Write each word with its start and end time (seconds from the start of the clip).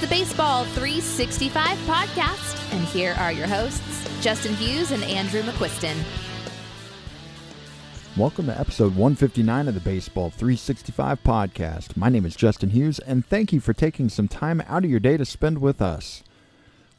the 0.00 0.06
Baseball 0.06 0.64
365 0.64 1.76
podcast, 1.80 2.72
and 2.72 2.82
here 2.86 3.14
are 3.18 3.32
your 3.32 3.46
hosts, 3.46 4.08
Justin 4.22 4.54
Hughes 4.54 4.92
and 4.92 5.04
Andrew 5.04 5.42
McQuiston. 5.42 5.94
Welcome 8.16 8.46
to 8.46 8.58
episode 8.58 8.96
159 8.96 9.68
of 9.68 9.74
the 9.74 9.80
Baseball 9.80 10.30
365 10.30 11.22
podcast. 11.22 11.98
My 11.98 12.08
name 12.08 12.24
is 12.24 12.34
Justin 12.34 12.70
Hughes, 12.70 12.98
and 13.00 13.26
thank 13.26 13.52
you 13.52 13.60
for 13.60 13.74
taking 13.74 14.08
some 14.08 14.26
time 14.26 14.62
out 14.66 14.86
of 14.86 14.90
your 14.90 15.00
day 15.00 15.18
to 15.18 15.26
spend 15.26 15.58
with 15.58 15.82
us. 15.82 16.22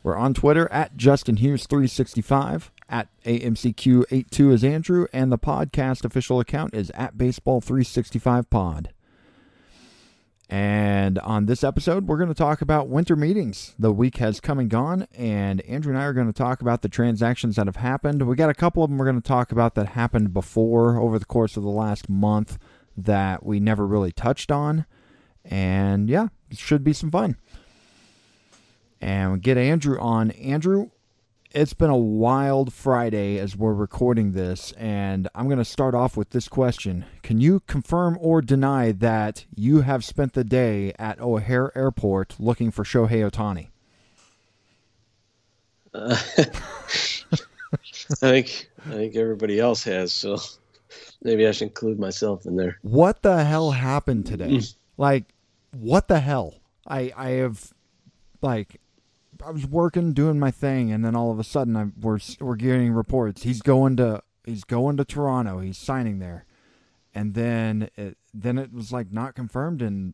We're 0.04 0.16
on 0.16 0.36
Twitter 0.36 0.72
at 0.72 0.96
Justin 0.96 1.38
Hughes 1.38 1.66
365, 1.66 2.70
at 2.88 3.08
AMCQ82 3.26 4.54
is 4.54 4.64
Andrew, 4.64 5.08
and 5.12 5.32
the 5.32 5.40
podcast 5.40 6.06
official 6.06 6.40
account 6.40 6.76
is 6.76 6.92
at 6.92 7.18
Baseball 7.18 7.62
365 7.62 8.48
Pod. 8.52 8.92
And 10.52 11.18
on 11.20 11.46
this 11.46 11.64
episode, 11.64 12.08
we're 12.08 12.18
going 12.18 12.28
to 12.28 12.36
talk 12.36 12.62
about 12.62 12.90
winter 12.90 13.16
meetings. 13.16 13.74
The 13.80 13.94
week 13.94 14.18
has 14.18 14.42
come 14.42 14.60
and 14.60 14.70
gone, 14.70 15.08
and 15.16 15.62
Andrew 15.62 15.94
and 15.94 16.02
I 16.02 16.04
are 16.04 16.12
going 16.12 16.28
to 16.28 16.34
talk 16.34 16.60
about 16.60 16.82
the 16.82 16.90
transactions 16.90 17.56
that 17.56 17.68
have 17.68 17.78
happened. 17.78 18.28
We 18.28 18.36
got 18.36 18.50
a 18.50 18.54
couple 18.54 18.84
of 18.84 18.90
them 18.90 18.98
we're 18.98 19.06
going 19.06 19.22
to 19.22 19.26
talk 19.28 19.54
about 19.54 19.76
that 19.76 19.88
happened 19.88 20.34
before 20.34 21.00
over 21.00 21.18
the 21.18 21.26
course 21.26 21.56
of 21.56 21.64
the 21.64 21.70
last 21.70 22.10
month 22.10 22.60
that 22.98 23.46
we 23.46 23.62
never 23.62 23.88
really 23.88 24.12
touched 24.12 24.52
on. 24.52 24.86
And 25.46 26.10
yeah, 26.10 26.28
it 26.50 26.58
should 26.58 26.84
be 26.84 26.92
some 26.92 27.12
fun. 27.12 27.38
And 29.00 29.42
get 29.42 29.58
Andrew 29.58 29.98
on. 30.02 30.32
Andrew, 30.32 30.90
it's 31.54 31.74
been 31.74 31.90
a 31.90 31.98
wild 31.98 32.74
Friday 32.74 33.38
as 33.38 33.56
we're 33.56 33.74
recording 33.74 34.32
this, 34.32 34.72
and 34.74 35.28
I'm 35.36 35.48
going 35.48 35.58
to 35.58 35.66
start 35.66 35.94
off 35.94 36.16
with 36.16 36.30
this 36.30 36.48
question. 36.48 37.06
Can 37.24 37.42
you 37.42 37.62
confirm 37.62 38.18
or 38.22 38.42
deny 38.42 38.92
that 38.94 39.46
you 39.56 39.82
have 39.82 40.06
spent 40.06 40.34
the 40.34 40.44
day 40.44 40.94
at 40.98 41.20
O'Hare 41.20 41.76
Airport 41.78 42.36
looking 42.40 42.72
for 42.72 42.84
Shohei 42.84 43.30
Ohtani? 43.30 43.68
Uh, 45.94 46.16
I 47.34 48.16
think 48.16 48.70
I 48.86 48.92
think 48.92 49.16
everybody 49.16 49.60
else 49.60 49.84
has, 49.84 50.14
so 50.14 50.38
maybe 51.22 51.46
I 51.46 51.52
should 51.52 51.68
include 51.68 52.00
myself 52.00 52.46
in 52.46 52.56
there. 52.56 52.78
What 52.82 53.22
the 53.24 53.44
hell 53.44 53.72
happened 53.72 54.26
today? 54.26 54.62
like, 54.98 55.26
what 55.72 56.08
the 56.08 56.20
hell? 56.20 56.56
I 56.88 57.12
I 57.16 57.30
have 57.32 57.74
like 58.42 58.80
I 59.46 59.52
was 59.52 59.66
working, 59.66 60.14
doing 60.14 60.40
my 60.40 60.52
thing, 60.52 60.92
and 60.92 61.04
then 61.04 61.16
all 61.16 61.32
of 61.32 61.40
a 61.40 61.44
sudden, 61.44 61.76
I, 61.76 61.88
we're 62.00 62.20
we're 62.40 62.56
getting 62.56 62.94
reports. 62.94 63.44
He's 63.44 63.62
going 63.62 63.98
to 63.98 64.22
he's 64.46 64.64
going 64.64 64.98
to 64.98 65.06
Toronto. 65.06 65.60
He's 65.60 65.78
signing 65.78 66.20
there, 66.20 66.46
and 67.14 67.34
then 67.34 67.90
it, 67.96 68.18
then 68.34 68.58
it 68.58 68.74
was 68.74 68.92
like 68.92 69.12
not 69.12 69.36
confirmed, 69.36 69.82
and 69.82 70.14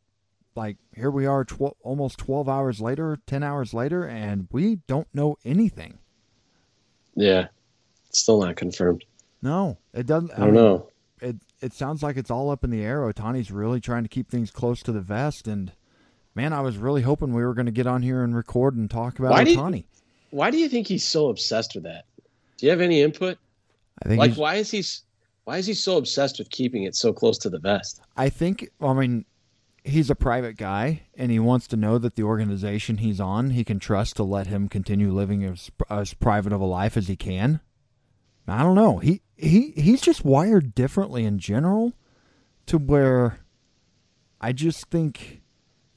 like 0.55 0.78
here 0.95 1.11
we 1.11 1.25
are, 1.25 1.44
tw- 1.44 1.78
almost 1.83 2.17
twelve 2.17 2.50
hours 2.50 2.81
later, 2.81 3.17
ten 3.25 3.44
hours 3.44 3.73
later, 3.73 4.03
and 4.05 4.48
we 4.52 4.78
don't 4.88 5.08
know 5.14 5.38
anything. 5.45 6.00
Yeah, 7.16 7.48
still 8.11 8.42
not 8.42 8.55
confirmed. 8.55 9.03
No, 9.42 9.78
it 9.94 10.05
doesn't. 10.05 10.31
I, 10.31 10.36
I 10.36 10.39
don't 10.39 10.53
mean, 10.53 10.64
know. 10.64 10.89
It 11.22 11.36
it 11.61 11.73
sounds 11.73 12.03
like 12.03 12.17
it's 12.17 12.31
all 12.31 12.50
up 12.50 12.64
in 12.64 12.70
the 12.70 12.83
air. 12.83 13.02
Ohtani's 13.02 13.52
really 13.52 13.80
trying 13.81 14.03
to 14.03 14.09
keep 14.09 14.30
things 14.30 14.52
close 14.52 14.81
to 14.83 14.92
the 14.92 15.02
vest, 15.02 15.48
and 15.48 15.72
man, 16.38 16.54
I 16.54 16.62
was 16.62 16.78
really 16.78 17.02
hoping 17.02 17.34
we 17.34 17.44
were 17.44 17.56
going 17.56 17.66
to 17.66 17.72
get 17.72 17.88
on 17.88 18.02
here 18.02 18.24
and 18.24 18.34
record 18.34 18.76
and 18.76 18.90
talk 18.90 19.20
about 19.20 19.32
why 19.32 19.44
Ohtani. 19.44 19.84
why 20.30 20.52
do 20.52 20.58
you 20.58 20.70
think 20.70 20.88
he's 20.88 21.04
so 21.04 21.30
obsessed 21.30 21.74
with 21.76 21.84
that? 21.84 22.06
Do 22.58 22.68
you 22.68 22.70
have 22.70 22.80
any 22.80 23.02
input? 23.02 23.38
I 24.02 24.08
think 24.08 24.20
like 24.20 24.36
why 24.36 24.56
is 24.56 24.72
he 24.72 24.84
why 25.44 25.58
is 25.58 25.66
he 25.66 25.74
so 25.74 25.98
obsessed 25.98 26.38
with 26.40 26.50
keeping 26.52 26.84
it 26.84 26.96
so 26.96 27.12
close 27.12 27.38
to 27.40 27.50
the 27.50 27.60
vest? 27.60 28.00
I 28.16 28.30
think 28.30 28.70
I 28.80 28.94
mean 28.94 29.26
he's 29.84 30.10
a 30.10 30.16
private 30.16 30.58
guy 30.58 31.02
and 31.16 31.32
he 31.32 31.39
wants 31.39 31.67
to 31.67 31.78
know 31.78 31.98
that 31.98 32.16
the 32.16 32.23
organization 32.23 32.98
he's 32.98 33.20
on 33.20 33.50
he 33.50 33.64
can 33.64 33.80
trust 33.80 34.16
to 34.17 34.23
let 34.23 34.48
him 34.48 34.70
continue 34.70 35.11
living 35.11 35.44
as 35.44 35.72
as 35.90 36.14
private 36.14 36.54
of 36.54 36.61
a 36.61 36.66
life 36.66 36.95
as 36.95 37.08
he 37.08 37.16
can. 37.16 37.60
I 38.48 38.61
don't 38.61 38.76
know. 38.76 39.00
He 39.00 39.22
he 39.36 39.72
he's 39.72 40.02
just 40.02 40.23
wired 40.23 40.76
differently 40.76 41.26
in 41.26 41.40
general 41.40 41.94
to 42.67 42.78
where 42.78 43.40
I 44.40 44.54
just 44.54 44.86
think 44.92 45.42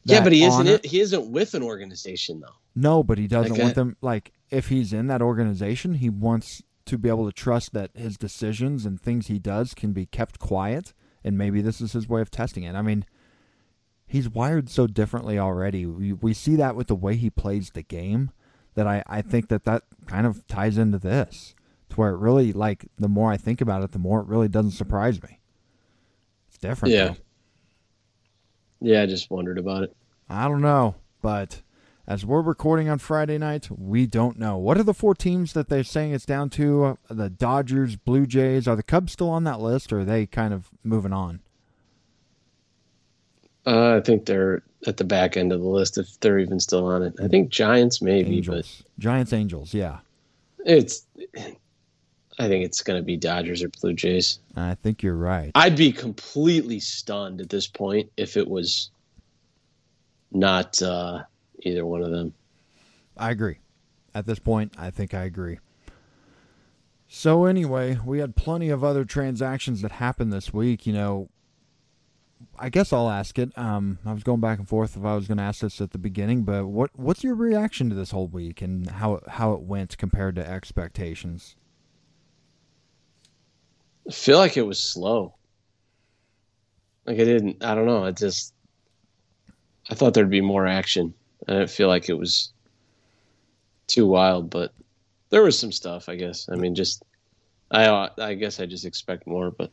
yeah, 0.04 0.22
but 0.22 0.32
he 0.32 0.44
isn't. 0.44 0.84
He 0.84 1.00
isn't 1.00 1.30
with 1.30 1.54
an 1.54 1.62
organization 1.62 2.40
though. 2.40 2.56
No, 2.74 3.02
but 3.02 3.18
he 3.18 3.26
doesn't 3.26 3.58
want 3.58 3.74
them. 3.74 3.96
Like 4.00 4.32
if 4.50 4.68
he's 4.68 4.92
in 4.92 5.06
that 5.08 5.22
organization, 5.22 5.94
he 5.94 6.08
wants 6.08 6.62
to 6.86 6.98
be 6.98 7.08
able 7.08 7.26
to 7.26 7.32
trust 7.32 7.72
that 7.72 7.90
his 7.94 8.16
decisions 8.16 8.84
and 8.86 9.00
things 9.00 9.26
he 9.26 9.38
does 9.38 9.74
can 9.74 9.92
be 9.92 10.06
kept 10.06 10.38
quiet. 10.38 10.92
And 11.22 11.36
maybe 11.36 11.60
this 11.60 11.80
is 11.80 11.92
his 11.92 12.08
way 12.08 12.22
of 12.22 12.30
testing 12.30 12.64
it. 12.64 12.74
I 12.74 12.82
mean, 12.82 13.04
he's 14.06 14.28
wired 14.28 14.70
so 14.70 14.86
differently 14.86 15.38
already. 15.38 15.84
We 15.86 16.12
we 16.12 16.32
see 16.32 16.56
that 16.56 16.76
with 16.76 16.86
the 16.86 16.94
way 16.94 17.16
he 17.16 17.30
plays 17.30 17.70
the 17.70 17.82
game. 17.82 18.30
That 18.74 18.86
I 18.86 19.02
I 19.06 19.20
think 19.20 19.48
that 19.48 19.64
that 19.64 19.82
kind 20.06 20.26
of 20.26 20.46
ties 20.46 20.78
into 20.78 20.98
this. 20.98 21.54
To 21.90 21.96
where 21.96 22.10
it 22.12 22.18
really 22.18 22.52
like 22.52 22.86
the 22.96 23.08
more 23.08 23.32
I 23.32 23.36
think 23.36 23.60
about 23.60 23.82
it, 23.82 23.90
the 23.92 23.98
more 23.98 24.20
it 24.20 24.28
really 24.28 24.48
doesn't 24.48 24.70
surprise 24.72 25.20
me. 25.22 25.40
It's 26.48 26.58
different. 26.58 26.94
Yeah. 26.94 27.08
Though. 27.08 27.16
Yeah, 28.80 29.02
I 29.02 29.06
just 29.06 29.30
wondered 29.30 29.58
about 29.58 29.82
it. 29.84 29.96
I 30.28 30.48
don't 30.48 30.62
know, 30.62 30.94
but 31.22 31.62
as 32.06 32.24
we're 32.24 32.40
recording 32.42 32.88
on 32.88 32.98
Friday 32.98 33.38
night, 33.38 33.68
we 33.70 34.06
don't 34.06 34.38
know. 34.38 34.58
What 34.58 34.78
are 34.78 34.82
the 34.82 34.94
four 34.94 35.14
teams 35.14 35.52
that 35.52 35.68
they're 35.68 35.84
saying 35.84 36.12
it's 36.12 36.26
down 36.26 36.50
to? 36.50 36.84
Uh, 36.84 36.94
the 37.08 37.30
Dodgers, 37.30 37.96
Blue 37.96 38.26
Jays. 38.26 38.66
Are 38.66 38.76
the 38.76 38.82
Cubs 38.82 39.12
still 39.12 39.30
on 39.30 39.44
that 39.44 39.60
list, 39.60 39.92
or 39.92 40.00
are 40.00 40.04
they 40.04 40.26
kind 40.26 40.54
of 40.54 40.70
moving 40.82 41.12
on? 41.12 41.40
Uh, 43.66 43.96
I 43.96 44.00
think 44.00 44.26
they're 44.26 44.62
at 44.86 44.96
the 44.96 45.04
back 45.04 45.36
end 45.36 45.52
of 45.52 45.60
the 45.60 45.68
list 45.68 45.98
if 45.98 46.18
they're 46.20 46.38
even 46.38 46.58
still 46.58 46.86
on 46.86 47.02
it. 47.02 47.14
I 47.22 47.28
think 47.28 47.50
Giants 47.50 48.00
maybe, 48.00 48.38
Angels. 48.38 48.82
but 48.82 49.02
Giants, 49.02 49.32
Angels, 49.32 49.74
yeah. 49.74 49.98
It's 50.64 51.06
I 52.40 52.48
think 52.48 52.64
it's 52.64 52.80
going 52.80 52.98
to 52.98 53.04
be 53.04 53.18
Dodgers 53.18 53.62
or 53.62 53.68
Blue 53.68 53.92
Jays. 53.92 54.38
I 54.56 54.74
think 54.74 55.02
you're 55.02 55.14
right. 55.14 55.50
I'd 55.54 55.76
be 55.76 55.92
completely 55.92 56.80
stunned 56.80 57.42
at 57.42 57.50
this 57.50 57.66
point 57.66 58.10
if 58.16 58.38
it 58.38 58.48
was 58.48 58.90
not 60.32 60.80
uh, 60.80 61.24
either 61.60 61.84
one 61.84 62.02
of 62.02 62.10
them. 62.10 62.32
I 63.14 63.30
agree. 63.30 63.58
At 64.14 64.24
this 64.24 64.38
point, 64.38 64.72
I 64.78 64.88
think 64.88 65.12
I 65.12 65.24
agree. 65.24 65.58
So 67.08 67.44
anyway, 67.44 67.98
we 68.06 68.20
had 68.20 68.36
plenty 68.36 68.70
of 68.70 68.82
other 68.82 69.04
transactions 69.04 69.82
that 69.82 69.92
happened 69.92 70.32
this 70.32 70.50
week. 70.50 70.86
You 70.86 70.94
know, 70.94 71.28
I 72.58 72.70
guess 72.70 72.90
I'll 72.90 73.10
ask 73.10 73.38
it. 73.38 73.56
Um, 73.58 73.98
I 74.06 74.14
was 74.14 74.22
going 74.22 74.40
back 74.40 74.58
and 74.58 74.66
forth 74.66 74.96
if 74.96 75.04
I 75.04 75.14
was 75.14 75.26
going 75.26 75.36
to 75.36 75.44
ask 75.44 75.60
this 75.60 75.78
at 75.82 75.90
the 75.90 75.98
beginning, 75.98 76.44
but 76.44 76.64
what 76.68 76.90
what's 76.94 77.22
your 77.22 77.34
reaction 77.34 77.90
to 77.90 77.94
this 77.94 78.12
whole 78.12 78.28
week 78.28 78.62
and 78.62 78.88
how 78.88 79.20
how 79.28 79.52
it 79.52 79.60
went 79.60 79.98
compared 79.98 80.36
to 80.36 80.48
expectations? 80.48 81.56
I 84.08 84.12
feel 84.12 84.38
like 84.38 84.56
it 84.56 84.66
was 84.66 84.78
slow. 84.78 85.34
Like 87.06 87.18
I 87.18 87.24
didn't. 87.24 87.64
I 87.64 87.74
don't 87.74 87.86
know. 87.86 88.04
I 88.04 88.12
just. 88.12 88.54
I 89.90 89.94
thought 89.94 90.14
there'd 90.14 90.30
be 90.30 90.40
more 90.40 90.66
action. 90.66 91.14
I 91.48 91.52
didn't 91.52 91.70
feel 91.70 91.88
like 91.88 92.08
it 92.08 92.18
was 92.18 92.52
too 93.86 94.06
wild, 94.06 94.50
but 94.50 94.72
there 95.30 95.42
was 95.42 95.58
some 95.58 95.72
stuff. 95.72 96.08
I 96.08 96.16
guess. 96.16 96.48
I 96.50 96.56
mean, 96.56 96.74
just. 96.74 97.02
I 97.70 98.10
I 98.18 98.34
guess 98.34 98.60
I 98.60 98.66
just 98.66 98.84
expect 98.84 99.26
more, 99.26 99.50
but. 99.50 99.70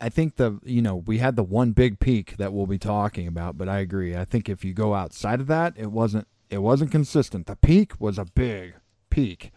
I 0.00 0.08
think 0.08 0.36
the 0.36 0.58
you 0.64 0.82
know 0.82 0.96
we 0.96 1.18
had 1.18 1.36
the 1.36 1.44
one 1.44 1.72
big 1.72 2.00
peak 2.00 2.36
that 2.36 2.52
we'll 2.52 2.66
be 2.66 2.78
talking 2.78 3.26
about, 3.26 3.56
but 3.56 3.68
I 3.68 3.78
agree. 3.78 4.16
I 4.16 4.24
think 4.24 4.48
if 4.48 4.64
you 4.64 4.74
go 4.74 4.94
outside 4.94 5.40
of 5.40 5.46
that, 5.46 5.74
it 5.76 5.92
wasn't 5.92 6.26
it 6.50 6.58
wasn't 6.58 6.90
consistent. 6.90 7.46
The 7.46 7.56
peak 7.56 8.00
was 8.00 8.18
a 8.18 8.24
big 8.24 8.74
peak 9.10 9.52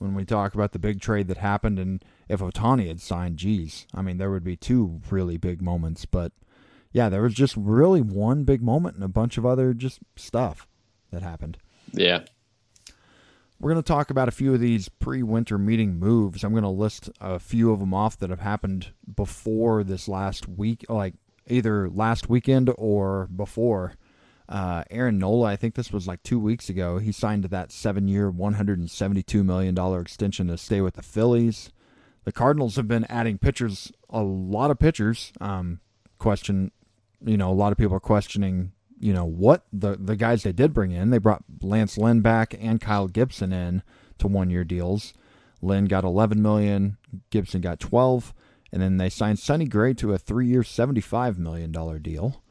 when 0.00 0.14
we 0.14 0.24
talk 0.24 0.54
about 0.54 0.72
the 0.72 0.78
big 0.78 0.98
trade 1.00 1.28
that 1.28 1.36
happened 1.36 1.78
and 1.78 2.02
if 2.26 2.40
Ohtani 2.40 2.88
had 2.88 3.00
signed, 3.00 3.36
geez, 3.36 3.86
I 3.94 4.00
mean, 4.00 4.16
there 4.16 4.30
would 4.30 4.42
be 4.42 4.56
two 4.56 5.00
really 5.10 5.36
big 5.36 5.60
moments. 5.60 6.06
But 6.06 6.32
yeah, 6.90 7.10
there 7.10 7.22
was 7.22 7.34
just 7.34 7.54
really 7.56 8.00
one 8.00 8.44
big 8.44 8.62
moment 8.62 8.94
and 8.94 9.04
a 9.04 9.08
bunch 9.08 9.36
of 9.36 9.44
other 9.44 9.74
just 9.74 10.00
stuff 10.16 10.66
that 11.12 11.22
happened. 11.22 11.58
Yeah. 11.92 12.20
We're 13.60 13.72
going 13.72 13.82
to 13.82 13.86
talk 13.86 14.08
about 14.08 14.28
a 14.28 14.32
few 14.32 14.54
of 14.54 14.60
these 14.60 14.88
pre 14.88 15.22
winter 15.22 15.58
meeting 15.58 15.98
moves. 15.98 16.42
I'm 16.42 16.52
going 16.52 16.62
to 16.62 16.70
list 16.70 17.10
a 17.20 17.38
few 17.38 17.70
of 17.70 17.80
them 17.80 17.92
off 17.92 18.18
that 18.20 18.30
have 18.30 18.40
happened 18.40 18.92
before 19.14 19.84
this 19.84 20.08
last 20.08 20.48
week, 20.48 20.86
like 20.88 21.12
either 21.46 21.90
last 21.90 22.30
weekend 22.30 22.72
or 22.78 23.28
before. 23.36 23.96
Uh, 24.50 24.82
Aaron 24.90 25.18
Nola, 25.18 25.46
I 25.46 25.56
think 25.56 25.76
this 25.76 25.92
was 25.92 26.06
like 26.06 26.22
two 26.22 26.38
weeks 26.38 26.68
ago. 26.68 26.98
He 26.98 27.12
signed 27.12 27.44
that 27.44 27.70
seven 27.72 28.08
year, 28.08 28.30
$172 28.30 29.44
million 29.44 30.00
extension 30.00 30.48
to 30.48 30.58
stay 30.58 30.80
with 30.80 30.94
the 30.94 31.02
Phillies 31.02 31.70
the 32.24 32.32
Cardinals 32.32 32.76
have 32.76 32.88
been 32.88 33.04
adding 33.04 33.38
pitchers, 33.38 33.92
a 34.08 34.22
lot 34.22 34.70
of 34.70 34.78
pitchers. 34.78 35.32
Um, 35.40 35.80
question, 36.18 36.70
you 37.24 37.36
know, 37.36 37.50
a 37.50 37.54
lot 37.54 37.72
of 37.72 37.78
people 37.78 37.96
are 37.96 38.00
questioning, 38.00 38.72
you 38.98 39.12
know, 39.12 39.24
what 39.24 39.64
the 39.72 39.96
the 39.96 40.16
guys 40.16 40.42
they 40.42 40.52
did 40.52 40.74
bring 40.74 40.90
in. 40.90 41.10
They 41.10 41.18
brought 41.18 41.44
Lance 41.62 41.96
Lynn 41.96 42.20
back 42.20 42.54
and 42.58 42.80
Kyle 42.80 43.08
Gibson 43.08 43.52
in 43.52 43.82
to 44.18 44.28
one 44.28 44.50
year 44.50 44.64
deals. 44.64 45.14
Lynn 45.62 45.86
got 45.86 46.04
11 46.04 46.40
million, 46.40 46.96
Gibson 47.28 47.60
got 47.60 47.80
12, 47.80 48.32
and 48.72 48.80
then 48.80 48.96
they 48.96 49.10
signed 49.10 49.38
Sonny 49.38 49.66
Gray 49.66 49.92
to 49.94 50.14
a 50.14 50.18
three 50.18 50.46
year, 50.46 50.62
75 50.62 51.38
million 51.38 51.72
dollar 51.72 51.98
deal. 51.98 52.42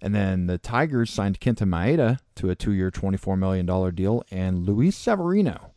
And 0.00 0.14
then 0.14 0.46
the 0.46 0.58
Tigers 0.58 1.10
signed 1.10 1.40
Kenta 1.40 1.66
Maeda 1.68 2.18
to 2.36 2.50
a 2.50 2.54
two-year, 2.54 2.90
twenty-four 2.90 3.36
million 3.36 3.66
dollar 3.66 3.90
deal, 3.90 4.22
and 4.30 4.64
Luis 4.64 4.96
Severino 4.96 5.72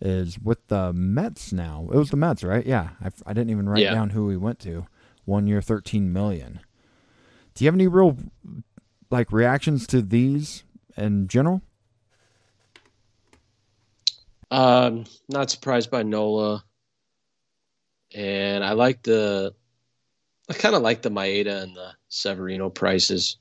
is 0.00 0.38
with 0.38 0.66
the 0.68 0.92
Mets 0.92 1.52
now. 1.52 1.88
It 1.92 1.96
was 1.96 2.10
the 2.10 2.16
Mets, 2.16 2.44
right? 2.44 2.64
Yeah, 2.64 2.90
I, 3.02 3.08
I 3.26 3.32
didn't 3.32 3.50
even 3.50 3.68
write 3.68 3.82
Yeah. 3.82 3.94
down 3.94 4.10
who 4.10 4.28
he 4.30 4.36
went 4.36 4.58
to. 4.60 4.86
One 5.24 5.46
year, 5.46 5.60
13 5.62 6.12
million. 6.12 6.60
Do 7.54 7.64
you 7.64 7.68
have 7.68 7.74
any 7.74 7.88
real 7.88 8.16
like 9.10 9.32
reactions 9.32 9.86
to 9.88 10.02
these 10.02 10.64
in 10.96 11.26
general? 11.28 11.62
Um, 14.50 15.04
not 15.28 15.50
surprised 15.50 15.90
by 15.90 16.02
Nola, 16.02 16.64
and 18.14 18.62
I 18.62 18.72
like 18.72 19.02
the, 19.02 19.54
I 20.48 20.52
kind 20.52 20.74
of 20.74 20.82
like 20.82 21.02
the 21.02 21.10
Maeda 21.10 21.62
and 21.62 21.74
the 21.76 21.92
Severino 22.08 22.70
prices, 22.70 23.38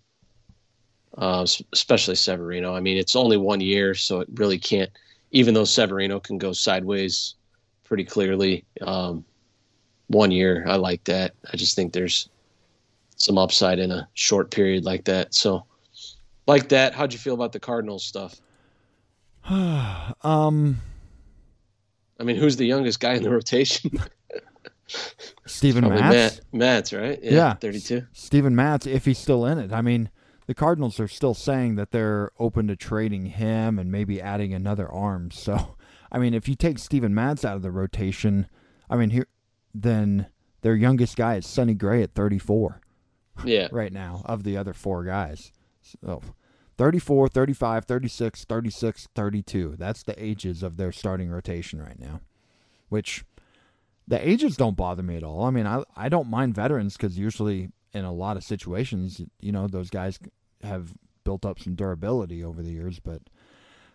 uh, 1.18 1.45
especially 1.71 2.15
Severino. 2.15 2.75
I 2.75 2.80
mean, 2.80 2.98
it's 2.98 3.15
only 3.15 3.38
one 3.38 3.62
year, 3.62 3.94
so 3.94 4.19
it 4.19 4.27
really 4.36 4.57
can't. 4.57 4.89
Even 5.31 5.54
though 5.54 5.65
Severino 5.65 6.19
can 6.19 6.38
go 6.38 6.54
sideways 6.54 7.36
pretty 7.83 8.04
clearly, 8.04 8.65
um, 8.81 9.25
one 10.07 10.31
year 10.31 10.63
I 10.68 10.75
like 10.75 11.04
that. 11.06 11.33
I 11.51 11.57
just 11.57 11.75
think 11.75 11.94
there's 11.94 12.30
some 13.15 13.38
upside 13.38 13.80
in 13.80 13.92
a 13.92 14.07
short 14.13 14.51
period 14.51 14.86
like 14.86 15.06
that. 15.06 15.33
So, 15.33 15.65
like 16.48 16.69
that. 16.69 16.94
How'd 16.94 17.13
you 17.13 17.19
feel 17.19 17.33
about 17.33 17.51
the 17.51 17.60
Cardinals 17.60 18.04
stuff? 18.04 18.39
Um, 20.21 20.77
I 22.19 22.24
mean, 22.24 22.38
who's 22.38 22.56
the 22.56 22.65
youngest 22.65 23.01
guy 23.01 23.13
in 23.15 23.24
the 23.24 23.30
rotation? 23.30 24.00
Steven 25.45 25.83
Matz. 25.89 26.01
Matt, 26.01 26.42
Matt's 26.54 26.94
right. 26.94 27.19
Yeah. 27.21 27.56
32. 27.56 28.04
Steven 28.13 28.56
Matz, 28.56 28.88
if 28.88 29.04
he's 29.04 29.18
still 29.18 29.45
in 29.45 29.57
it. 29.57 29.74
I 29.74 29.81
mean, 29.81 30.10
the 30.54 30.60
Cardinals 30.60 31.00
are 31.00 31.08
still 31.08 31.34
saying 31.34 31.78
that 31.78 31.90
they're 31.90 32.30
open 32.38 32.68
to 32.68 32.76
trading 32.76 33.26
him 33.26 33.80
and 33.80 33.92
maybe 33.92 34.22
adding 34.22 34.54
another 34.54 34.88
arm. 34.88 35.32
So, 35.32 35.76
I 36.12 36.20
mean, 36.20 36.36
if 36.36 36.48
you 36.48 36.54
take 36.54 36.78
Steven 36.78 37.12
Matz 37.16 37.44
out 37.44 37.56
of 37.56 37.64
the 37.64 37.72
rotation, 37.72 38.46
I 38.88 38.96
mean, 38.96 39.10
here 39.10 39.26
then 39.74 40.28
their 40.62 40.76
youngest 40.76 41.18
guy 41.18 41.38
is 41.38 41.48
Sonny 41.48 41.74
Gray 41.74 42.04
at 42.04 42.14
34 42.14 42.82
Yeah. 43.44 43.68
right 43.72 43.92
now 43.92 44.22
of 44.26 44.44
the 44.44 44.56
other 44.56 44.74
four 44.76 45.04
guys. 45.04 45.52
So, 45.82 46.22
34, 46.78 47.30
35, 47.30 47.86
36, 47.86 48.46
36, 48.46 49.08
32. 49.16 49.76
That's 49.80 50.04
the 50.04 50.24
ages 50.24 50.62
of 50.62 50.78
their 50.78 50.92
starting 50.92 51.32
rotation 51.32 51.82
right 51.82 52.00
now. 52.00 52.22
Which 52.90 53.26
the 54.08 54.20
ages 54.28 54.56
don't 54.56 54.78
bother 54.78 55.02
me 55.02 55.16
at 55.18 55.24
all. 55.24 55.46
I 55.46 55.50
mean, 55.50 55.66
I 55.66 55.82
I 55.96 56.10
don't 56.10 56.30
mind 56.30 56.54
veterans 56.54 56.96
cuz 56.96 57.18
usually 57.18 57.72
in 57.92 58.06
a 58.06 58.14
lot 58.14 58.38
of 58.38 58.44
situations, 58.44 59.20
you 59.40 59.52
know, 59.52 59.68
those 59.68 59.90
guys 59.90 60.20
have 60.63 60.94
built 61.24 61.45
up 61.45 61.60
some 61.60 61.75
durability 61.75 62.44
over 62.44 62.62
the 62.62 62.71
years, 62.71 63.00
but 63.00 63.21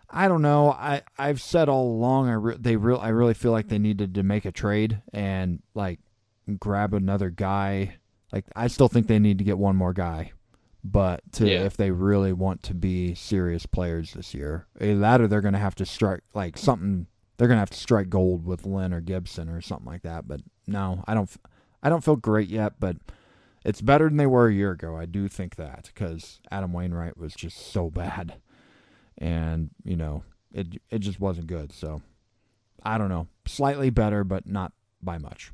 I 0.09 0.27
don't 0.27 0.41
know. 0.41 0.71
I 0.71 1.03
I've 1.17 1.41
said 1.41 1.69
all 1.69 1.87
along 1.91 2.29
I 2.29 2.33
re- 2.33 2.57
they 2.59 2.75
real 2.75 2.97
I 2.97 3.09
really 3.09 3.33
feel 3.35 3.51
like 3.51 3.67
they 3.67 3.77
needed 3.79 4.15
to 4.15 4.23
make 4.23 4.45
a 4.45 4.51
trade 4.51 5.01
and 5.13 5.61
like 5.75 5.99
grab 6.59 6.93
another 6.93 7.29
guy. 7.29 7.95
Like 8.31 8.45
I 8.55 8.67
still 8.67 8.87
think 8.87 9.07
they 9.07 9.19
need 9.19 9.37
to 9.37 9.43
get 9.43 9.57
one 9.59 9.75
more 9.75 9.93
guy. 9.93 10.31
But 10.83 11.21
to 11.33 11.47
Yeah. 11.47 11.63
if 11.65 11.75
they 11.77 11.91
really 11.91 12.31
want 12.33 12.63
to 12.63 12.73
be 12.73 13.13
serious 13.13 13.65
players 13.65 14.13
this 14.13 14.33
year, 14.33 14.65
either 14.79 15.27
they're 15.27 15.41
going 15.41 15.53
to 15.53 15.59
have 15.59 15.75
to 15.75 15.85
strike 15.85 16.21
like 16.33 16.57
something. 16.57 17.05
They're 17.37 17.47
going 17.47 17.57
to 17.57 17.61
have 17.61 17.69
to 17.69 17.77
strike 17.77 18.09
gold 18.09 18.45
with 18.45 18.65
Lynn 18.65 18.93
or 18.93 19.01
Gibson 19.01 19.49
or 19.49 19.61
something 19.61 19.85
like 19.87 20.01
that. 20.03 20.27
But 20.27 20.41
no, 20.67 21.03
I 21.07 21.13
don't. 21.13 21.29
I 21.83 21.89
don't 21.89 22.03
feel 22.03 22.15
great 22.15 22.49
yet. 22.49 22.73
But 22.79 22.97
it's 23.63 23.81
better 23.81 24.07
than 24.07 24.17
they 24.17 24.25
were 24.25 24.47
a 24.47 24.53
year 24.53 24.71
ago. 24.71 24.95
I 24.95 25.05
do 25.05 25.27
think 25.27 25.55
that 25.55 25.91
because 25.93 26.39
Adam 26.51 26.73
Wainwright 26.73 27.17
was 27.17 27.33
just 27.33 27.71
so 27.71 27.89
bad, 27.89 28.35
and 29.17 29.69
you 29.83 29.95
know 29.95 30.23
it 30.53 30.81
it 30.89 30.99
just 30.99 31.19
wasn't 31.19 31.47
good. 31.47 31.71
So 31.71 32.01
I 32.83 32.97
don't 32.97 33.09
know, 33.09 33.27
slightly 33.45 33.89
better, 33.89 34.23
but 34.23 34.47
not 34.47 34.73
by 35.01 35.17
much. 35.17 35.51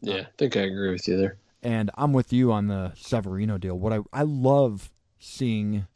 Yeah. 0.00 0.20
I 0.20 0.26
think 0.38 0.56
I 0.56 0.60
agree 0.60 0.92
with 0.92 1.06
you 1.06 1.16
there. 1.16 1.38
And 1.62 1.90
I'm 1.94 2.12
with 2.12 2.32
you 2.32 2.52
on 2.52 2.68
the 2.68 2.92
Severino 2.94 3.58
deal. 3.58 3.78
What 3.78 3.92
I 3.92 4.00
I 4.12 4.22
love 4.22 4.90
seeing 5.18 5.86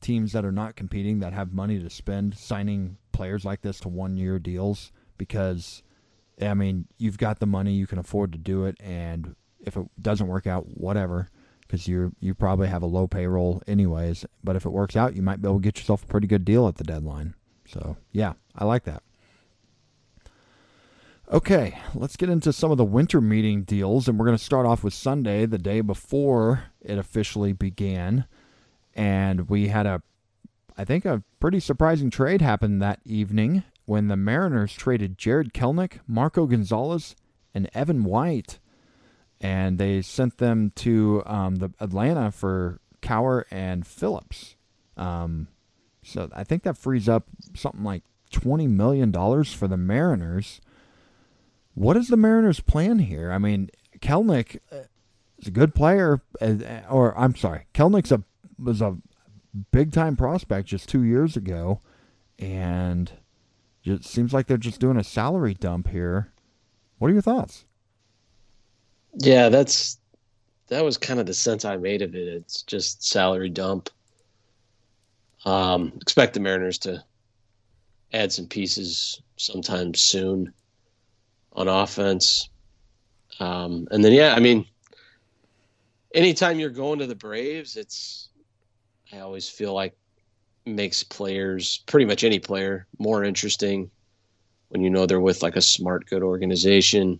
teams 0.00 0.32
that 0.32 0.44
are 0.44 0.52
not 0.52 0.76
competing 0.76 1.20
that 1.20 1.34
have 1.34 1.52
money 1.52 1.78
to 1.78 1.90
spend 1.90 2.36
signing 2.38 2.96
players 3.12 3.44
like 3.44 3.60
this 3.60 3.80
to 3.80 3.88
one 3.88 4.16
year 4.16 4.38
deals 4.38 4.92
because 5.18 5.82
I 6.40 6.54
mean, 6.54 6.86
you've 6.96 7.18
got 7.18 7.38
the 7.38 7.46
money, 7.46 7.74
you 7.74 7.86
can 7.86 7.98
afford 7.98 8.32
to 8.32 8.38
do 8.38 8.64
it 8.64 8.76
and 8.80 9.36
if 9.62 9.76
it 9.76 9.86
doesn't 10.00 10.26
work 10.26 10.46
out, 10.46 10.66
whatever, 10.76 11.28
because 11.62 11.86
you 11.86 12.14
you 12.20 12.34
probably 12.34 12.68
have 12.68 12.82
a 12.82 12.86
low 12.86 13.06
payroll 13.06 13.62
anyways, 13.66 14.24
but 14.42 14.56
if 14.56 14.64
it 14.64 14.70
works 14.70 14.96
out, 14.96 15.14
you 15.14 15.22
might 15.22 15.40
be 15.40 15.48
able 15.48 15.58
to 15.58 15.62
get 15.62 15.78
yourself 15.78 16.04
a 16.04 16.06
pretty 16.06 16.26
good 16.26 16.44
deal 16.44 16.66
at 16.66 16.76
the 16.76 16.84
deadline. 16.84 17.34
So, 17.66 17.96
yeah, 18.12 18.32
I 18.56 18.64
like 18.64 18.84
that. 18.84 19.02
Okay, 21.32 21.78
let's 21.94 22.16
get 22.16 22.28
into 22.28 22.52
some 22.52 22.72
of 22.72 22.76
the 22.76 22.84
winter 22.84 23.20
meeting 23.20 23.62
deals, 23.62 24.08
and 24.08 24.18
we're 24.18 24.26
going 24.26 24.36
to 24.36 24.44
start 24.44 24.66
off 24.66 24.82
with 24.82 24.92
Sunday, 24.92 25.46
the 25.46 25.58
day 25.58 25.80
before 25.80 26.64
it 26.80 26.98
officially 26.98 27.52
began. 27.52 28.24
And 28.96 29.48
we 29.48 29.68
had 29.68 29.86
a, 29.86 30.02
I 30.76 30.84
think, 30.84 31.04
a 31.04 31.22
pretty 31.38 31.60
surprising 31.60 32.10
trade 32.10 32.40
happen 32.40 32.80
that 32.80 32.98
evening 33.04 33.62
when 33.84 34.06
the 34.08 34.16
Mariners 34.16 34.72
traded 34.72 35.18
Jarred 35.18 35.52
Kelenic, 35.52 36.00
Marco 36.06 36.46
Gonzalez, 36.46 37.16
and 37.52 37.68
Evan 37.74 38.04
White. 38.04 38.59
And 39.40 39.78
they 39.78 40.02
sent 40.02 40.38
them 40.38 40.72
to 40.76 41.22
um, 41.24 41.56
the 41.56 41.70
Atlanta 41.80 42.30
for 42.30 42.80
Kowar 43.00 43.44
and 43.50 43.86
Phillips. 43.86 44.56
Um, 44.96 45.48
so 46.02 46.28
I 46.34 46.44
think 46.44 46.62
that 46.64 46.76
frees 46.76 47.08
up 47.08 47.24
something 47.54 47.82
like 47.82 48.02
$20 48.32 48.68
million 48.68 49.12
for 49.44 49.66
the 49.66 49.78
Mariners 49.78 50.60
what 51.74 51.96
is 51.96 52.08
the 52.08 52.16
Mariners' 52.16 52.60
plan 52.60 52.98
here? 52.98 53.32
I 53.32 53.38
mean, 53.38 53.70
Kelenic 54.00 54.58
uh, 54.72 54.84
is 55.38 55.48
a 55.48 55.50
good 55.50 55.74
player, 55.74 56.20
uh, 56.40 56.54
or 56.90 57.16
I'm 57.18 57.34
sorry, 57.34 57.66
Kelenic's 57.74 58.12
a 58.12 58.22
was 58.58 58.82
a 58.82 58.98
big 59.70 59.92
time 59.92 60.16
prospect 60.16 60.68
just 60.68 60.88
two 60.88 61.02
years 61.02 61.36
ago, 61.36 61.80
and 62.38 63.10
it 63.84 64.04
seems 64.04 64.34
like 64.34 64.46
they're 64.46 64.58
just 64.58 64.80
doing 64.80 64.98
a 64.98 65.04
salary 65.04 65.54
dump 65.54 65.88
here. 65.88 66.32
What 66.98 67.10
are 67.10 67.14
your 67.14 67.22
thoughts? 67.22 67.64
Yeah. 69.20 69.48
That's, 69.48 69.98
that 70.68 70.84
was 70.84 70.96
kind 70.96 71.20
of 71.20 71.26
the 71.26 71.34
sense 71.34 71.64
I 71.64 71.76
made 71.76 72.02
of 72.02 72.14
it. 72.14 72.26
It's 72.28 72.62
just 72.62 73.06
salary 73.06 73.50
dump. 73.50 73.90
Um, 75.44 75.92
expect 76.00 76.34
the 76.34 76.40
Mariners 76.40 76.78
to 76.78 77.04
add 78.12 78.32
some 78.32 78.46
pieces 78.46 79.20
sometime 79.36 79.94
soon 79.94 80.52
on 81.52 81.68
offense. 81.68 82.48
Um, 83.38 83.88
and 83.90 84.04
then, 84.04 84.12
yeah, 84.12 84.34
I 84.34 84.40
mean, 84.40 84.66
anytime 86.14 86.58
you're 86.58 86.70
going 86.70 86.98
to 86.98 87.06
the 87.06 87.14
Braves, 87.14 87.76
it's, 87.76 88.28
I 89.12 89.20
always 89.20 89.48
feel 89.48 89.72
like 89.72 89.96
makes 90.66 91.02
players, 91.02 91.82
pretty 91.86 92.04
much 92.04 92.22
any 92.22 92.38
player, 92.38 92.86
more 92.98 93.24
interesting 93.24 93.90
when 94.68 94.82
you 94.82 94.90
know 94.90 95.06
they're 95.06 95.20
with 95.20 95.42
like 95.42 95.56
a 95.56 95.62
smart, 95.62 96.06
good 96.06 96.22
organization. 96.22 97.18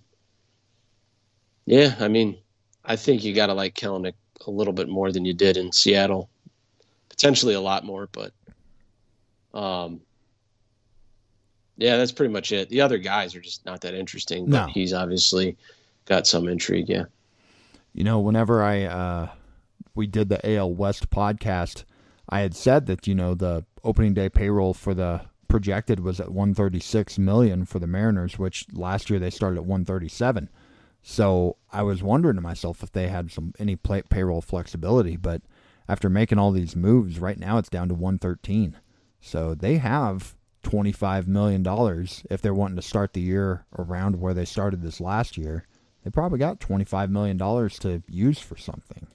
Yeah, 1.66 1.94
I 2.00 2.08
mean, 2.08 2.36
I 2.84 2.96
think 2.96 3.22
you 3.24 3.34
got 3.34 3.46
to 3.46 3.54
like 3.54 3.74
Kelenic 3.74 4.14
a 4.46 4.50
little 4.50 4.72
bit 4.72 4.88
more 4.88 5.12
than 5.12 5.24
you 5.24 5.34
did 5.34 5.56
in 5.56 5.70
Seattle, 5.72 6.28
potentially 7.08 7.54
a 7.54 7.60
lot 7.60 7.84
more, 7.84 8.08
but 8.12 8.32
um, 9.54 10.00
yeah, 11.76 11.96
that's 11.96 12.12
pretty 12.12 12.32
much 12.32 12.52
it. 12.52 12.68
The 12.68 12.80
other 12.80 12.98
guys 12.98 13.34
are 13.34 13.40
just 13.40 13.64
not 13.64 13.80
that 13.82 13.94
interesting, 13.94 14.46
but 14.46 14.66
No. 14.66 14.72
he's 14.72 14.92
obviously 14.92 15.56
got 16.06 16.26
some 16.26 16.48
intrigue. 16.48 16.88
Yeah. 16.88 17.04
You 17.92 18.04
know, 18.04 18.20
whenever 18.20 18.62
I 18.62 18.84
uh, 18.84 19.28
we 19.94 20.06
did 20.06 20.28
the 20.28 20.54
AL 20.56 20.72
West 20.74 21.10
podcast, 21.10 21.84
I 22.28 22.40
had 22.40 22.54
said 22.54 22.86
that 22.86 23.06
you 23.06 23.14
know 23.14 23.34
the 23.34 23.64
opening 23.82 24.14
day 24.14 24.28
payroll 24.28 24.74
for 24.74 24.94
the 24.94 25.22
projected 25.48 26.00
was 26.00 26.20
at 26.20 26.28
136 26.28 27.18
million 27.18 27.64
for 27.64 27.80
the 27.80 27.86
Mariners, 27.88 28.38
which 28.38 28.66
last 28.72 29.10
year 29.10 29.18
they 29.18 29.30
started 29.30 29.56
at 29.56 29.64
137. 29.64 30.48
So 31.02 31.56
I 31.72 31.82
was 31.82 32.02
wondering 32.02 32.36
to 32.36 32.42
myself 32.42 32.82
if 32.82 32.92
they 32.92 33.08
had 33.08 33.30
some 33.30 33.54
any 33.58 33.76
play, 33.76 34.02
payroll 34.02 34.40
flexibility, 34.40 35.16
but 35.16 35.42
after 35.88 36.08
making 36.08 36.38
all 36.38 36.52
these 36.52 36.76
moves, 36.76 37.18
right 37.18 37.38
now 37.38 37.58
it's 37.58 37.68
down 37.68 37.88
to 37.88 37.94
113. 37.94 38.76
So 39.20 39.54
they 39.54 39.78
have 39.78 40.36
25 40.62 41.26
million 41.26 41.62
dollars 41.62 42.22
if 42.30 42.42
they're 42.42 42.54
wanting 42.54 42.76
to 42.76 42.82
start 42.82 43.12
the 43.14 43.20
year 43.20 43.64
around 43.78 44.20
where 44.20 44.34
they 44.34 44.44
started 44.44 44.82
this 44.82 45.00
last 45.00 45.38
year. 45.38 45.66
They 46.04 46.10
probably 46.10 46.38
got 46.38 46.60
25 46.60 47.10
million 47.10 47.36
dollars 47.36 47.78
to 47.80 48.02
use 48.08 48.38
for 48.38 48.56
something. 48.56 49.06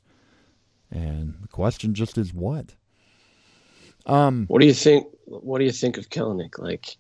And 0.92 1.36
the 1.42 1.48
question 1.48 1.94
just 1.94 2.18
is 2.18 2.34
what? 2.34 2.75
Um 4.06 4.46
What 4.48 4.62
do 4.62 4.68
you 4.68 4.74
think? 4.74 5.08
What 5.25 5.60
do 5.60 5.65
you 5.65 5.72
think 5.72 5.98
of 5.98 6.10
Kelenic? 6.10 6.60
Like, 6.60 6.98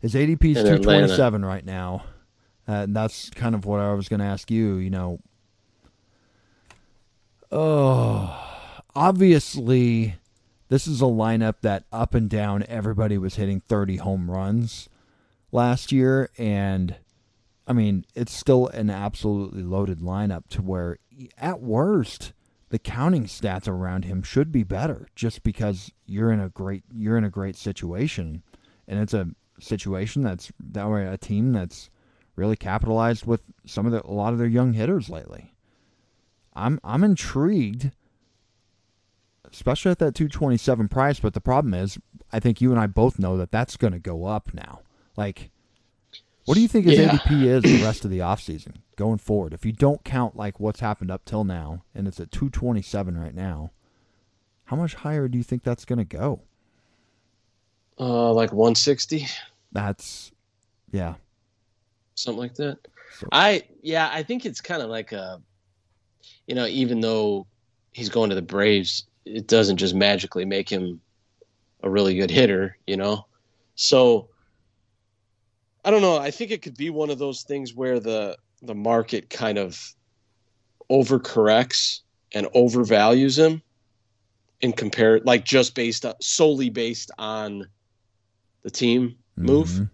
His 0.00 0.14
ADP 0.14 0.44
is 0.44 0.58
In 0.58 0.64
227 0.64 1.44
right 1.44 1.64
now. 1.64 2.04
Uh, 2.68 2.86
that's 2.88 3.30
kind 3.30 3.54
of 3.54 3.64
what 3.64 3.80
I 3.80 3.94
was 3.94 4.08
going 4.08 4.20
to 4.20 4.26
ask 4.26 4.50
you. 4.50 4.76
You 4.76 4.90
know, 4.90 5.20
oh, 7.50 8.82
obviously 8.94 10.16
this 10.68 10.86
is 10.86 11.00
a 11.00 11.06
lineup 11.06 11.62
that 11.62 11.84
up 11.90 12.14
and 12.14 12.28
down 12.28 12.64
everybody 12.68 13.16
was 13.16 13.36
hitting 13.36 13.60
30 13.60 13.96
home 13.96 14.30
runs 14.30 14.88
last 15.50 15.92
year 15.92 16.30
and 16.36 16.96
I 17.66 17.74
mean, 17.74 18.06
it's 18.14 18.32
still 18.32 18.68
an 18.68 18.88
absolutely 18.88 19.62
loaded 19.62 19.98
lineup 19.98 20.48
to 20.50 20.62
where 20.62 20.98
at 21.36 21.60
worst 21.60 22.32
the 22.70 22.78
counting 22.78 23.24
stats 23.24 23.68
around 23.68 24.04
him 24.04 24.22
should 24.22 24.50
be 24.50 24.62
better 24.62 25.08
just 25.14 25.42
because 25.42 25.92
you're 26.06 26.32
in 26.32 26.40
a 26.40 26.48
great 26.48 26.84
you're 26.94 27.16
in 27.16 27.24
a 27.24 27.30
great 27.30 27.56
situation 27.56 28.42
and 28.86 28.98
it's 28.98 29.14
a 29.14 29.28
situation 29.60 30.22
that's 30.22 30.52
that 30.58 30.88
way 30.88 31.06
a 31.06 31.16
team 31.16 31.52
that's 31.52 31.90
really 32.38 32.56
capitalized 32.56 33.26
with 33.26 33.42
some 33.66 33.84
of 33.84 33.92
the 33.92 34.04
a 34.06 34.12
lot 34.12 34.32
of 34.32 34.38
their 34.38 34.46
young 34.46 34.72
hitters 34.72 35.10
lately. 35.10 35.52
I'm 36.54 36.80
I'm 36.82 37.04
intrigued 37.04 37.90
especially 39.50 39.90
at 39.90 39.98
that 39.98 40.14
227 40.14 40.88
price, 40.88 41.20
but 41.20 41.32
the 41.32 41.40
problem 41.40 41.72
is 41.72 41.98
I 42.32 42.38
think 42.38 42.60
you 42.60 42.70
and 42.70 42.78
I 42.78 42.86
both 42.86 43.18
know 43.18 43.36
that 43.38 43.50
that's 43.50 43.76
going 43.78 43.94
to 43.94 43.98
go 43.98 44.26
up 44.26 44.52
now. 44.52 44.80
Like 45.16 45.50
what 46.48 46.54
do 46.54 46.62
you 46.62 46.68
think 46.68 46.86
his 46.86 46.98
yeah. 46.98 47.10
ADP 47.10 47.42
is 47.44 47.62
the 47.62 47.82
rest 47.82 48.06
of 48.06 48.10
the 48.10 48.20
offseason 48.20 48.76
going 48.96 49.18
forward? 49.18 49.52
If 49.52 49.66
you 49.66 49.72
don't 49.72 50.02
count 50.02 50.34
like 50.34 50.58
what's 50.58 50.80
happened 50.80 51.10
up 51.10 51.26
till 51.26 51.44
now, 51.44 51.84
and 51.94 52.08
it's 52.08 52.18
at 52.20 52.32
227 52.32 53.18
right 53.18 53.34
now, 53.34 53.70
how 54.64 54.76
much 54.76 54.94
higher 54.94 55.28
do 55.28 55.36
you 55.36 55.44
think 55.44 55.62
that's 55.62 55.84
going 55.84 55.98
to 55.98 56.06
go? 56.06 56.40
Uh, 58.00 58.32
like 58.32 58.50
160. 58.50 59.26
That's, 59.72 60.32
yeah, 60.90 61.16
something 62.18 62.40
like 62.40 62.54
that. 62.54 62.78
So, 63.18 63.28
I 63.32 63.64
yeah, 63.82 64.10
I 64.12 64.22
think 64.22 64.44
it's 64.44 64.60
kind 64.60 64.82
of 64.82 64.90
like 64.90 65.12
a, 65.12 65.40
you 66.46 66.54
know, 66.54 66.66
even 66.66 67.00
though 67.00 67.46
he's 67.92 68.08
going 68.08 68.30
to 68.30 68.36
the 68.36 68.42
Braves, 68.42 69.06
it 69.24 69.46
doesn't 69.46 69.76
just 69.76 69.94
magically 69.94 70.44
make 70.44 70.68
him 70.68 71.00
a 71.82 71.90
really 71.90 72.16
good 72.16 72.30
hitter, 72.30 72.76
you 72.86 72.96
know. 72.96 73.26
So 73.74 74.28
I 75.84 75.90
don't 75.90 76.02
know. 76.02 76.18
I 76.18 76.30
think 76.30 76.50
it 76.50 76.62
could 76.62 76.76
be 76.76 76.90
one 76.90 77.10
of 77.10 77.18
those 77.18 77.42
things 77.42 77.74
where 77.74 78.00
the 78.00 78.36
the 78.62 78.74
market 78.74 79.30
kind 79.30 79.58
of 79.58 79.94
overcorrects 80.90 82.00
and 82.32 82.46
overvalues 82.48 83.38
him 83.38 83.62
and 84.62 84.76
compare 84.76 85.20
like 85.20 85.44
just 85.44 85.74
based 85.74 86.04
on, 86.04 86.14
solely 86.20 86.70
based 86.70 87.10
on 87.18 87.68
the 88.62 88.70
team 88.70 89.16
move. 89.36 89.68
Mm-hmm. 89.68 89.84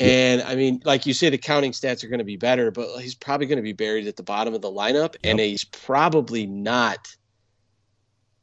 And 0.00 0.42
I 0.42 0.54
mean, 0.54 0.80
like 0.84 1.06
you 1.06 1.12
say, 1.12 1.30
the 1.30 1.38
counting 1.38 1.72
stats 1.72 2.04
are 2.04 2.08
going 2.08 2.18
to 2.18 2.24
be 2.24 2.36
better, 2.36 2.70
but 2.70 2.98
he's 3.00 3.14
probably 3.14 3.46
going 3.46 3.56
to 3.56 3.62
be 3.62 3.72
buried 3.72 4.06
at 4.06 4.16
the 4.16 4.22
bottom 4.22 4.54
of 4.54 4.62
the 4.62 4.70
lineup, 4.70 5.14
yep. 5.14 5.16
and 5.24 5.40
he's 5.40 5.64
probably 5.64 6.46
not 6.46 7.14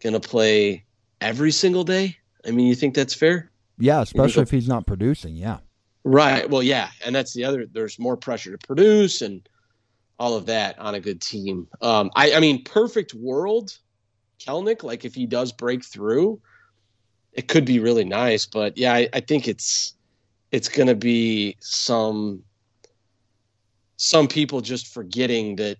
going 0.01 0.13
to 0.13 0.19
play 0.19 0.83
every 1.21 1.51
single 1.51 1.83
day. 1.83 2.17
I 2.45 2.51
mean, 2.51 2.67
you 2.67 2.75
think 2.75 2.93
that's 2.95 3.13
fair? 3.13 3.51
Yeah, 3.77 4.01
especially 4.01 4.43
if 4.43 4.51
he's 4.51 4.67
not 4.67 4.85
producing. 4.85 5.35
Yeah. 5.35 5.59
Right. 6.03 6.49
Well, 6.49 6.61
yeah, 6.61 6.89
and 7.03 7.15
that's 7.15 7.33
the 7.33 7.45
other. 7.45 7.65
There's 7.65 7.97
more 7.97 8.15
pressure 8.15 8.55
to 8.55 8.67
produce 8.67 9.21
and 9.21 9.47
all 10.19 10.35
of 10.35 10.45
that 10.45 10.77
on 10.79 10.95
a 10.95 10.99
good 10.99 11.21
team. 11.21 11.67
Um, 11.81 12.11
I, 12.15 12.33
I 12.33 12.39
mean, 12.39 12.63
perfect 12.63 13.13
world, 13.13 13.77
Kelenic. 14.39 14.83
Like 14.83 15.03
if 15.03 15.15
he 15.15 15.25
does 15.25 15.51
break 15.51 15.83
through, 15.83 16.39
it 17.33 17.47
could 17.47 17.65
be 17.65 17.79
really 17.79 18.05
nice. 18.05 18.45
But 18.45 18.77
yeah, 18.77 18.93
I, 18.93 19.09
I 19.13 19.19
think 19.19 19.47
it's 19.47 19.94
it's 20.55 20.69
going 20.69 20.87
to 20.87 20.95
be 20.95 21.57
some 21.59 22.41
some 23.97 24.25
people 24.25 24.61
just 24.61 24.93
forgetting 24.93 25.57
that 25.57 25.75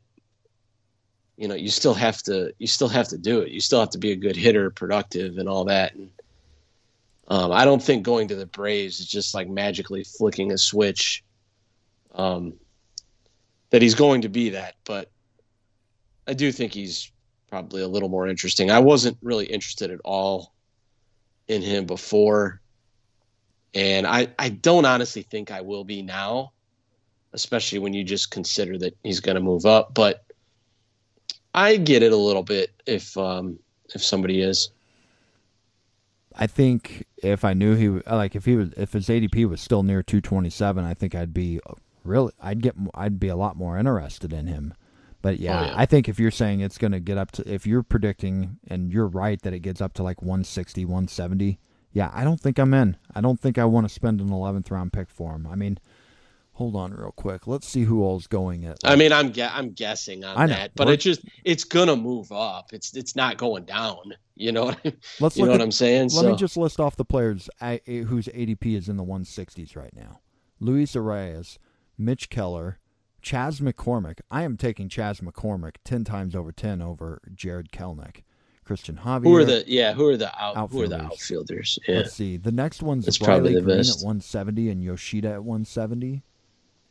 you 1.38 1.48
know 1.48 1.56
you 1.56 1.70
still 1.70 1.94
have 1.94 2.22
to 2.24 2.52
you 2.60 2.68
still 2.68 2.90
have 2.90 3.08
to 3.08 3.18
do 3.18 3.40
it. 3.40 3.52
You 3.52 3.62
still 3.62 3.80
have 3.80 3.92
to 3.92 3.98
be 3.98 4.12
a 4.12 4.18
good 4.18 4.36
hitter, 4.36 4.70
productive, 4.70 5.38
and 5.38 5.48
all 5.48 5.64
that. 5.66 5.96
And 5.96 6.10
um, 7.30 7.54
I 7.54 7.64
don't 7.64 7.82
think 7.82 8.04
going 8.04 8.28
to 8.28 8.36
the 8.36 8.48
Braves 8.48 9.00
is 9.00 9.08
just 9.08 9.34
like 9.34 9.48
magically 9.48 10.04
flicking 10.04 10.52
a 10.52 10.58
switch. 10.58 11.24
Um, 12.14 12.56
that 13.70 13.82
he's 13.82 13.96
going 13.96 14.24
to 14.24 14.30
be 14.30 14.50
that, 14.50 14.76
but 14.84 15.10
I 16.28 16.34
do 16.34 16.52
think 16.52 16.74
he's 16.74 17.12
probably 17.50 17.82
a 17.82 17.88
little 17.88 18.10
more 18.10 18.28
interesting. 18.28 18.72
I 18.72 18.80
wasn't 18.80 19.18
really 19.22 19.46
interested 19.46 19.90
at 19.90 20.00
all 20.04 20.54
in 21.48 21.62
him 21.62 21.86
before, 21.86 22.62
and 23.76 24.08
I 24.08 24.30
I 24.40 24.50
don't 24.50 24.86
honestly 24.86 25.22
think 25.22 25.52
I 25.52 25.62
will 25.62 25.84
be 25.84 26.02
now, 26.02 26.54
especially 27.34 27.80
when 27.80 27.94
you 27.94 28.04
just 28.04 28.32
consider 28.32 28.78
that 28.80 28.98
he's 29.04 29.20
going 29.20 29.36
to 29.36 29.42
move 29.42 29.66
up. 29.66 29.94
But 29.94 30.24
I 31.54 31.76
get 31.78 32.02
it 32.02 32.14
a 32.14 32.18
little 32.18 32.44
bit 32.44 32.72
if 32.88 33.16
um, 33.18 33.60
if 33.94 34.04
somebody 34.04 34.42
is. 34.42 34.70
I 36.38 36.48
think 36.48 37.06
if 37.18 37.46
I 37.46 37.54
knew 37.54 37.76
he 37.76 37.90
like 38.10 38.36
if 38.36 38.46
he 38.46 38.56
was 38.56 38.70
if 38.78 38.94
his 38.94 39.08
ADP 39.08 39.48
was 39.48 39.62
still 39.62 39.84
near 39.84 40.02
227, 40.02 40.84
I 40.84 40.94
think 40.94 41.14
I'd 41.14 41.34
be 41.34 41.60
really 42.04 42.32
I'd 42.42 42.62
get 42.62 42.76
I'd 42.94 43.20
be 43.20 43.28
a 43.28 43.36
lot 43.36 43.58
more 43.58 43.78
interested 43.78 44.34
in 44.34 44.48
him. 44.48 44.74
But 45.22 45.40
yeah, 45.40 45.60
oh, 45.60 45.66
yeah. 45.66 45.74
I 45.76 45.86
think 45.86 46.08
if 46.08 46.20
you're 46.20 46.32
saying 46.32 46.60
it's 46.60 46.78
going 46.78 46.92
to 46.92 47.00
get 47.00 47.18
up 47.18 47.32
to 47.32 47.52
if 47.52 47.66
you're 47.66 47.84
predicting 47.84 48.60
and 48.68 48.94
you're 48.94 49.08
right 49.08 49.42
that 49.42 49.54
it 49.54 49.60
gets 49.60 49.82
up 49.82 49.94
to 49.96 50.04
like 50.04 50.22
160, 50.22 50.86
170, 50.86 51.58
yeah, 51.96 52.12
I 52.14 52.26
don't 52.26 52.42
think 52.42 52.60
I'm 52.60 52.74
in. 52.74 52.98
I 53.16 53.22
don't 53.22 53.40
think 53.40 53.58
I 53.58 53.64
want 53.64 53.88
to 53.88 53.94
spend 53.94 54.20
an 54.20 54.28
11th 54.28 54.70
round 54.70 54.92
pick 54.92 55.10
for 55.10 55.34
him. 55.34 55.48
I 55.48 55.56
mean, 55.56 55.80
hold 56.52 56.76
on 56.76 56.94
real 56.94 57.14
quick. 57.14 57.48
Let's 57.48 57.66
see 57.66 57.84
who 57.84 58.04
all's 58.04 58.28
going 58.28 58.66
at. 58.66 58.84
Like, 58.84 58.92
I 58.92 58.96
mean, 58.98 59.14
I'm 59.14 59.32
gu- 59.32 59.44
I'm 59.44 59.72
guessing 59.72 60.26
on 60.26 60.50
that, 60.50 60.72
but 60.76 60.90
it 60.90 61.00
just 61.00 61.22
it's 61.46 61.64
gonna 61.64 61.96
move 61.96 62.34
up. 62.34 62.74
It's 62.74 62.94
it's 62.98 63.16
not 63.16 63.38
going 63.38 63.64
down. 63.64 64.14
You 64.36 64.52
know, 64.52 64.76
let's 65.22 65.38
you 65.38 65.46
know 65.46 65.52
at, 65.52 65.54
what 65.54 65.62
I'm 65.62 65.72
saying. 65.72 66.10
Let 66.10 66.12
so. 66.12 66.30
me 66.32 66.36
just 66.36 66.58
list 66.58 66.82
off 66.82 66.98
the 66.98 67.06
players 67.06 67.50
whose 67.62 68.28
ADP 68.28 68.76
is 68.76 68.90
in 68.90 68.98
the 68.98 69.06
160s 69.06 69.78
right 69.78 69.96
now: 69.96 70.20
Luis 70.60 70.96
Arraez, 70.96 71.58
Mitch 71.98 72.30
Keller, 72.30 72.80
Chas 73.22 73.62
McCormick. 73.62 74.20
I 74.30 74.44
am 74.44 74.58
taking 74.58 74.90
Chas 74.90 75.22
McCormick 75.22 75.76
ten 75.86 76.04
times 76.04 76.36
over 76.36 76.52
ten 76.52 76.82
over 76.82 77.22
Jarred 77.34 77.72
Kelenic. 77.72 78.24
Cristian 78.68 78.98
Javier. 79.00 79.24
Who 79.24 79.36
are 79.36 79.46
the 79.46 79.64
yeah? 79.68 79.94
Who 79.94 80.08
are 80.08 80.18
the 80.18 80.32
out, 80.42 80.72
Who 80.72 80.82
are 80.82 80.88
the 80.88 81.02
outfielders? 81.02 81.78
Yeah. 81.88 81.98
Let's 81.98 82.14
see. 82.14 82.38
The 82.38 82.52
next 82.52 82.82
one's 82.82 83.06
That's 83.06 83.22
Riley 83.22 83.54
Greene 83.54 83.66
best. 83.66 84.02
at 84.02 84.06
170 84.06 84.70
and 84.70 84.84
Yoshida 84.84 85.34
at 85.34 85.44
170. 85.44 86.24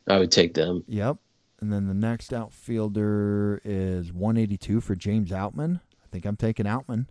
I 0.06 0.18
would 0.18 0.30
take 0.30 0.54
them. 0.54 0.84
Yep. 0.86 1.16
And 1.60 1.72
then 1.72 1.88
the 1.88 1.94
next 1.94 2.32
outfielder 2.32 3.60
is 3.64 4.12
182 4.12 4.80
for 4.80 4.94
James 4.94 5.30
Outman. 5.30 5.80
I 6.02 6.06
think 6.12 6.26
I'm 6.26 6.36
taking 6.36 6.66
Outman. 6.66 7.06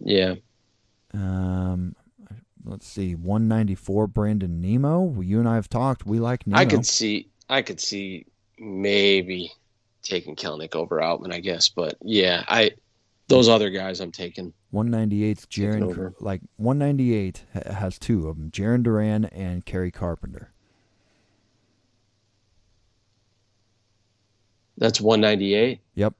Yeah. 0.00 0.34
Um, 1.12 1.94
let's 2.64 2.86
see, 2.86 3.14
194 3.14 4.06
Brandon 4.08 4.60
Nimmo. 4.60 5.20
You 5.20 5.38
and 5.38 5.48
I 5.48 5.54
have 5.54 5.68
talked. 5.68 6.04
We 6.04 6.18
like 6.18 6.46
Nemo. 6.46 6.60
I 6.60 6.66
could 6.66 6.84
see. 6.84 7.28
I 7.48 7.62
could 7.62 7.80
see 7.80 8.26
maybe 8.58 9.52
taking 10.02 10.34
Kelenic 10.36 10.74
over 10.74 10.98
Outman, 10.98 11.32
I 11.32 11.40
guess. 11.40 11.68
But 11.68 11.94
yeah, 12.02 12.44
I 12.48 12.72
those 13.28 13.48
other 13.48 13.70
guys 13.70 14.00
I'm 14.00 14.12
taking. 14.12 14.52
198's 14.72 15.46
Jarren. 15.46 16.14
Like 16.20 16.42
198 16.56 17.44
has 17.66 17.98
two 17.98 18.28
of 18.28 18.36
them: 18.36 18.50
Jarren 18.50 18.82
Duran 18.82 19.26
and 19.26 19.64
Kerry 19.64 19.90
Carpenter. 19.90 20.52
That's 24.76 25.00
198. 25.00 25.80
Yep. 25.94 26.14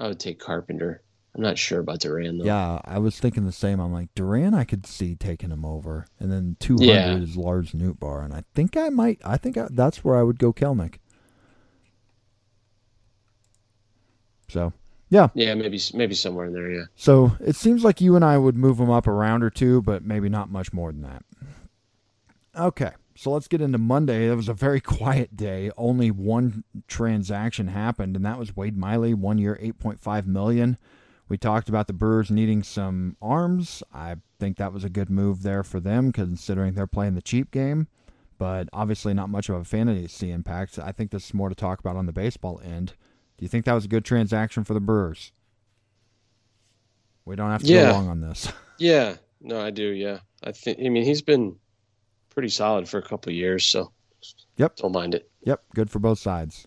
I 0.00 0.08
would 0.08 0.20
take 0.20 0.38
Carpenter. 0.38 1.02
I'm 1.34 1.42
not 1.42 1.58
sure 1.58 1.80
about 1.80 2.00
Duran 2.00 2.38
though. 2.38 2.44
Yeah, 2.44 2.80
I 2.84 2.98
was 2.98 3.18
thinking 3.20 3.46
the 3.46 3.52
same. 3.52 3.78
I'm 3.78 3.92
like 3.92 4.12
Duran, 4.14 4.54
I 4.54 4.64
could 4.64 4.86
see 4.86 5.14
taking 5.14 5.50
him 5.50 5.64
over, 5.64 6.06
and 6.18 6.32
then 6.32 6.56
200 6.58 6.84
yeah. 6.84 7.16
is 7.16 7.36
Lars 7.36 7.72
Nootbaar, 7.72 8.24
and 8.24 8.34
I 8.34 8.42
think 8.54 8.76
I 8.76 8.88
might. 8.88 9.20
I 9.24 9.36
think 9.36 9.56
I, 9.56 9.68
that's 9.70 10.02
where 10.02 10.16
I 10.16 10.22
would 10.22 10.38
go 10.38 10.52
Kelenic. 10.52 10.96
So, 14.48 14.72
yeah, 15.10 15.28
yeah, 15.34 15.54
maybe 15.54 15.80
maybe 15.94 16.14
somewhere 16.14 16.46
in 16.46 16.52
there. 16.52 16.70
Yeah. 16.70 16.84
So 16.96 17.32
it 17.40 17.56
seems 17.56 17.84
like 17.84 18.00
you 18.00 18.16
and 18.16 18.24
I 18.24 18.38
would 18.38 18.56
move 18.56 18.78
him 18.78 18.90
up 18.90 19.06
a 19.06 19.12
round 19.12 19.42
or 19.42 19.50
two, 19.50 19.82
but 19.82 20.04
maybe 20.04 20.28
not 20.28 20.50
much 20.50 20.72
more 20.72 20.92
than 20.92 21.02
that. 21.02 21.24
Okay. 22.56 22.92
So 23.14 23.32
let's 23.32 23.48
get 23.48 23.60
into 23.60 23.78
Monday. 23.78 24.30
It 24.30 24.34
was 24.34 24.48
a 24.48 24.54
very 24.54 24.80
quiet 24.96 25.36
day. 25.36 25.70
Only 25.76 26.10
one 26.10 26.62
transaction 26.86 27.68
happened, 27.68 28.14
and 28.16 28.24
that 28.24 28.38
was 28.38 28.54
Wade 28.54 28.76
Miley, 28.76 29.14
one 29.14 29.38
year, 29.38 29.58
eight 29.60 29.78
point 29.78 30.00
five 30.00 30.26
million. 30.26 30.78
We 31.28 31.36
talked 31.36 31.68
about 31.68 31.88
the 31.88 31.92
Brewers 31.92 32.30
needing 32.30 32.62
some 32.62 33.16
arms. 33.20 33.82
I 33.92 34.16
think 34.38 34.56
that 34.56 34.72
was 34.72 34.84
a 34.84 34.88
good 34.88 35.10
move 35.10 35.42
there 35.42 35.62
for 35.62 35.78
them, 35.78 36.10
considering 36.12 36.74
they're 36.74 36.86
playing 36.86 37.16
the 37.16 37.22
cheap 37.22 37.50
game. 37.50 37.88
But 38.38 38.68
obviously, 38.72 39.14
not 39.14 39.28
much 39.28 39.48
of 39.48 39.56
a 39.56 39.64
fantasy 39.64 40.30
impact. 40.30 40.78
I 40.78 40.92
think 40.92 41.10
this 41.10 41.26
is 41.26 41.34
more 41.34 41.48
to 41.48 41.54
talk 41.54 41.80
about 41.80 41.96
on 41.96 42.06
the 42.06 42.12
baseball 42.12 42.60
end. 42.64 42.94
Do 43.38 43.44
you 43.44 43.48
think 43.48 43.64
that 43.64 43.72
was 43.72 43.84
a 43.84 43.88
good 43.88 44.04
transaction 44.04 44.64
for 44.64 44.74
the 44.74 44.80
Brewers? 44.80 45.32
We 47.24 47.36
don't 47.36 47.50
have 47.50 47.62
to 47.62 47.68
yeah. 47.68 47.86
go 47.86 47.92
long 47.92 48.08
on 48.08 48.20
this. 48.20 48.52
Yeah, 48.80 49.16
no, 49.40 49.60
I 49.60 49.70
do. 49.70 49.88
Yeah, 49.88 50.20
I 50.44 50.52
think. 50.52 50.78
I 50.78 50.88
mean, 50.88 51.02
he's 51.02 51.20
been 51.20 51.56
pretty 52.30 52.48
solid 52.48 52.88
for 52.88 52.98
a 52.98 53.02
couple 53.02 53.32
years. 53.32 53.66
So, 53.66 53.90
yep, 54.56 54.76
don't 54.76 54.92
mind 54.92 55.16
it. 55.16 55.28
Yep, 55.42 55.64
good 55.74 55.90
for 55.90 55.98
both 55.98 56.20
sides. 56.20 56.64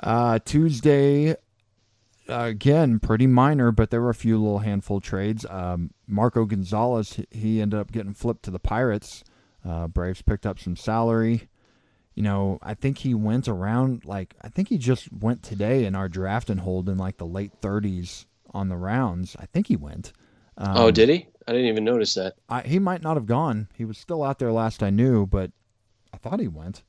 Uh, 0.00 0.38
Tuesday, 0.46 1.36
again, 2.26 3.00
pretty 3.00 3.26
minor, 3.26 3.70
but 3.70 3.90
there 3.90 4.00
were 4.00 4.08
a 4.08 4.14
few 4.14 4.38
little 4.38 4.60
handful 4.60 4.98
trades. 4.98 5.44
Um, 5.50 5.90
Marco 6.06 6.46
Gonzalez, 6.46 7.20
he 7.30 7.60
ended 7.60 7.78
up 7.78 7.92
getting 7.92 8.14
flipped 8.14 8.44
to 8.44 8.50
the 8.50 8.58
Pirates. 8.58 9.24
Uh, 9.62 9.88
Braves 9.88 10.22
picked 10.22 10.46
up 10.46 10.58
some 10.58 10.74
salary. 10.74 11.50
You 12.14 12.22
know, 12.22 12.58
I 12.62 12.74
think 12.74 12.98
he 12.98 13.14
went 13.14 13.48
around 13.48 14.04
like 14.04 14.34
I 14.42 14.48
think 14.48 14.68
he 14.68 14.78
just 14.78 15.12
went 15.12 15.42
today 15.42 15.84
in 15.84 15.94
our 15.94 16.08
draft 16.08 16.48
and 16.48 16.60
hold 16.60 16.88
in 16.88 16.96
like 16.96 17.16
the 17.16 17.26
late 17.26 17.60
30s 17.60 18.26
on 18.52 18.68
the 18.68 18.76
rounds. 18.76 19.36
I 19.38 19.46
think 19.46 19.66
he 19.66 19.76
went. 19.76 20.12
Um, 20.56 20.76
oh, 20.76 20.90
did 20.90 21.08
he? 21.08 21.26
I 21.46 21.52
didn't 21.52 21.66
even 21.66 21.84
notice 21.84 22.14
that. 22.14 22.34
I, 22.48 22.62
he 22.62 22.78
might 22.78 23.02
not 23.02 23.16
have 23.16 23.26
gone. 23.26 23.68
He 23.74 23.84
was 23.84 23.98
still 23.98 24.22
out 24.22 24.38
there 24.38 24.52
last 24.52 24.82
I 24.82 24.90
knew, 24.90 25.26
but 25.26 25.50
I 26.12 26.16
thought 26.16 26.40
he 26.40 26.48
went. 26.48 26.82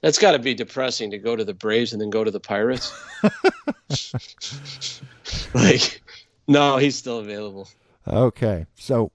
That's 0.00 0.18
got 0.18 0.32
to 0.32 0.38
be 0.38 0.52
depressing 0.52 1.10
to 1.12 1.18
go 1.18 1.34
to 1.34 1.44
the 1.44 1.54
Braves 1.54 1.92
and 1.92 2.02
then 2.02 2.10
go 2.10 2.24
to 2.24 2.30
the 2.30 2.40
Pirates. 2.40 2.92
like, 5.54 6.02
no, 6.46 6.76
he's 6.76 6.96
still 6.96 7.20
available. 7.20 7.68
Okay, 8.06 8.66
so, 8.74 9.12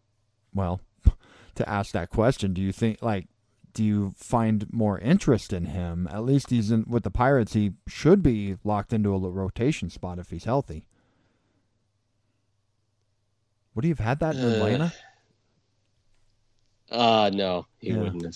well, 0.53 0.81
to 1.55 1.69
ask 1.69 1.91
that 1.91 2.09
question, 2.09 2.53
do 2.53 2.61
you 2.61 2.71
think 2.71 3.03
like 3.03 3.27
do 3.79 3.85
you 3.85 4.13
find 4.17 4.65
more 4.73 4.99
interest 4.99 5.53
in 5.53 5.67
him? 5.67 6.05
At 6.11 6.25
least 6.25 6.49
he's 6.49 6.69
in 6.69 6.83
with 6.85 7.03
the 7.03 7.09
Pirates. 7.09 7.53
He 7.53 7.71
should 7.87 8.21
be 8.21 8.57
locked 8.65 8.91
into 8.91 9.13
a 9.13 9.17
rotation 9.17 9.89
spot 9.89 10.19
if 10.19 10.31
he's 10.31 10.43
healthy. 10.43 10.83
Would 13.73 13.85
he 13.85 13.89
have 13.91 13.99
had 13.99 14.19
that 14.19 14.35
in 14.35 14.43
uh, 14.43 14.47
Atlanta? 14.49 14.93
Uh 16.91 17.31
no, 17.33 17.67
he 17.77 17.91
yeah. 17.91 17.99
wouldn't 17.99 18.25
have. 18.25 18.35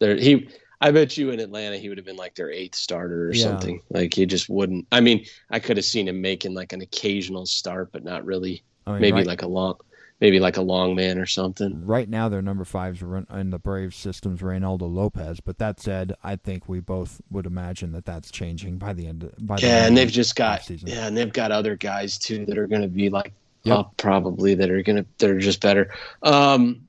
There, 0.00 0.16
he. 0.16 0.48
I 0.80 0.90
bet 0.90 1.16
you 1.16 1.30
in 1.30 1.38
Atlanta 1.38 1.76
he 1.76 1.88
would 1.88 1.98
have 1.98 2.04
been 2.04 2.16
like 2.16 2.34
their 2.34 2.50
eighth 2.50 2.74
starter 2.74 3.28
or 3.28 3.34
yeah. 3.34 3.44
something. 3.44 3.80
Like 3.88 4.12
he 4.12 4.26
just 4.26 4.48
wouldn't. 4.48 4.88
I 4.90 5.00
mean, 5.00 5.24
I 5.48 5.60
could 5.60 5.76
have 5.76 5.86
seen 5.86 6.08
him 6.08 6.20
making 6.20 6.54
like 6.54 6.72
an 6.72 6.80
occasional 6.80 7.46
start, 7.46 7.92
but 7.92 8.02
not 8.02 8.24
really. 8.24 8.64
I 8.84 8.94
mean, 8.94 9.00
maybe 9.00 9.18
right. 9.18 9.26
like 9.28 9.42
a 9.42 9.46
long 9.46 9.76
maybe 10.22 10.38
like 10.38 10.56
a 10.56 10.62
long 10.62 10.94
man 10.94 11.18
or 11.18 11.26
something. 11.26 11.84
Right 11.84 12.08
now, 12.08 12.28
their 12.28 12.40
number 12.40 12.64
fives 12.64 13.02
in 13.02 13.50
the 13.50 13.58
Braves 13.58 13.96
system's 13.96 14.40
Reynaldo 14.40 14.82
Lopez. 14.82 15.40
But 15.40 15.58
that 15.58 15.80
said, 15.80 16.14
I 16.22 16.36
think 16.36 16.68
we 16.68 16.78
both 16.78 17.20
would 17.28 17.44
imagine 17.44 17.90
that 17.90 18.04
that's 18.04 18.30
changing 18.30 18.78
by 18.78 18.92
the 18.92 19.08
end. 19.08 19.24
Of, 19.24 19.34
by 19.44 19.56
the 19.56 19.66
yeah, 19.66 19.84
and 19.84 19.96
they've 19.96 20.08
just 20.08 20.36
got 20.36 20.70
yeah, 20.70 21.08
and 21.08 21.16
they've 21.16 21.32
got 21.32 21.50
other 21.50 21.74
guys 21.74 22.18
too 22.18 22.46
that 22.46 22.56
are 22.56 22.68
going 22.68 22.82
to 22.82 22.88
be 22.88 23.10
like 23.10 23.32
yep. 23.64 23.78
up 23.78 23.96
probably 23.96 24.54
that 24.54 24.70
are 24.70 24.80
going 24.82 24.94
to 24.94 25.06
that 25.18 25.28
are 25.28 25.40
just 25.40 25.60
better. 25.60 25.92
Um, 26.22 26.86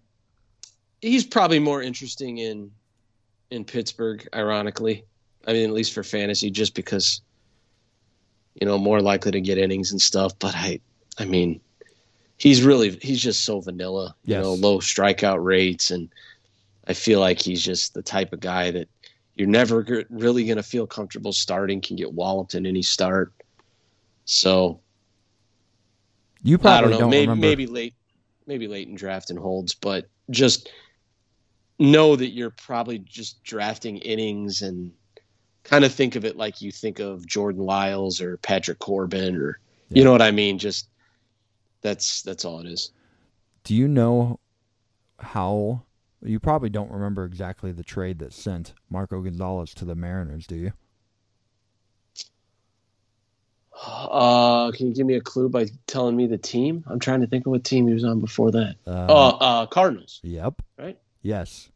he's 1.01 1.25
probably 1.25 1.57
more 1.57 1.81
interesting 1.81 2.37
in 2.37 2.69
in 3.49 3.65
Pittsburgh, 3.65 4.27
ironically. 4.35 5.05
I 5.47 5.53
mean, 5.53 5.63
at 5.63 5.73
least 5.73 5.93
for 5.93 6.03
fantasy, 6.03 6.51
just 6.51 6.75
because 6.75 7.21
you 8.61 8.67
know 8.67 8.77
more 8.77 9.01
likely 9.01 9.31
to 9.31 9.41
get 9.41 9.57
innings 9.57 9.91
and 9.91 9.99
stuff. 9.99 10.33
But 10.37 10.53
I, 10.53 10.81
I 11.17 11.25
mean 11.25 11.61
he's 12.43 12.62
really 12.62 12.89
he's 13.01 13.21
just 13.21 13.45
so 13.45 13.62
vanilla. 13.62 14.13
You 14.25 14.35
yes. 14.35 14.43
know, 14.43 14.53
low 14.55 14.79
strikeout 14.79 15.41
rates, 15.41 15.91
and 15.91 16.09
I 16.85 16.93
feel 16.93 17.21
like 17.21 17.41
he's 17.41 17.63
just 17.63 17.93
the 17.93 18.01
type 18.01 18.33
of 18.33 18.41
guy 18.41 18.69
that 18.69 18.89
you're 19.35 19.47
never 19.47 20.05
really 20.09 20.43
going 20.43 20.57
to 20.57 20.63
feel 20.63 20.85
comfortable 20.85 21.31
starting. 21.31 21.79
Can 21.79 21.95
get 21.95 22.13
walloped 22.13 22.53
in 22.53 22.65
any 22.65 22.81
start. 22.81 23.31
So 24.25 24.81
you 26.43 26.57
probably 26.57 26.77
I 26.77 26.81
don't 26.81 26.91
know. 26.91 27.00
Don't 27.00 27.09
maybe, 27.09 27.33
maybe 27.33 27.65
late, 27.65 27.93
maybe 28.45 28.67
late 28.67 28.89
in 28.89 28.95
draft 28.95 29.29
and 29.29 29.39
holds, 29.39 29.73
but 29.73 30.09
just 30.29 30.69
know 31.79 32.17
that 32.17 32.32
you're 32.32 32.49
probably 32.49 32.99
just 32.99 33.41
drafting 33.45 33.99
innings 33.99 34.62
and 34.62 34.91
kind 35.63 35.86
of 35.86 35.93
think 35.93 36.17
of 36.17 36.25
it 36.25 36.36
like 36.36 36.62
you 36.62 36.73
think 36.73 36.99
of 36.99 37.25
Jordan 37.25 37.63
Lyles 37.63 38.19
or 38.19 38.36
Patrick 38.38 38.79
Corbin 38.79 39.38
or 39.38 39.60
yeah. 39.88 39.99
you 39.99 40.03
know 40.03 40.12
what 40.12 40.21
I 40.21 40.32
mean. 40.32 40.60
Just 40.60 40.89
that's 41.84 42.24
that's 42.24 42.46
all 42.46 42.60
it 42.60 42.65
is. 42.65 42.91
Do 43.63 43.76
you 43.76 43.88
know 43.88 44.39
how? 45.19 45.84
You 46.24 46.39
probably 46.39 46.69
don't 46.69 46.91
remember 46.91 47.26
exactly 47.26 47.72
the 47.72 47.84
trade 47.84 48.19
that 48.19 48.34
sent 48.34 48.74
Marco 48.89 49.22
Gonzalez 49.22 49.74
to 49.76 49.86
the 49.86 49.93
Mariners, 49.93 50.48
do 50.48 50.56
you? 50.56 50.74
Uh, 53.86 54.72
can 54.72 54.88
you 54.88 54.93
give 54.93 55.06
me 55.06 55.15
a 55.15 55.22
clue 55.22 55.50
by 55.50 55.67
telling 55.88 56.15
me 56.15 56.28
the 56.28 56.38
team? 56.38 56.86
I'm 56.88 57.00
trying 57.00 57.22
to 57.22 57.28
think 57.28 57.46
of 57.46 57.52
what 57.52 57.63
team 57.63 57.88
he 57.88 57.93
was 57.93 58.06
on 58.06 58.22
before 58.22 58.52
that. 58.52 58.76
Uh, 58.88 58.89
uh, 58.89 59.38
uh 59.39 59.65
Cardinals. 59.65 60.22
Yep. 60.24 60.62
Right. 60.78 60.98
Yes. 61.22 61.69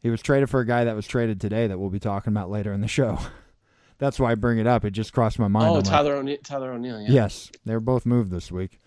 He 0.00 0.10
was 0.10 0.20
traded 0.20 0.50
for 0.50 0.60
a 0.60 0.66
guy 0.66 0.84
that 0.84 0.96
was 0.96 1.06
traded 1.06 1.40
today 1.40 1.68
that 1.68 1.78
we'll 1.78 1.90
be 1.90 2.00
talking 2.00 2.32
about 2.32 2.50
later 2.50 2.72
in 2.72 2.80
the 2.80 2.88
show. 2.88 3.18
That's 3.98 4.18
why 4.18 4.32
I 4.32 4.34
bring 4.34 4.58
it 4.58 4.66
up. 4.66 4.84
It 4.84 4.90
just 4.90 5.12
crossed 5.12 5.38
my 5.38 5.46
mind. 5.46 5.76
Oh, 5.76 5.80
Tyler 5.80 6.14
like, 6.14 6.20
O'Neill. 6.20 6.38
Tyler 6.42 6.72
O'Neill. 6.72 7.00
Yeah. 7.00 7.08
Yes, 7.08 7.52
they 7.64 7.72
were 7.72 7.80
both 7.80 8.04
moved 8.04 8.32
this 8.32 8.50
week. 8.50 8.80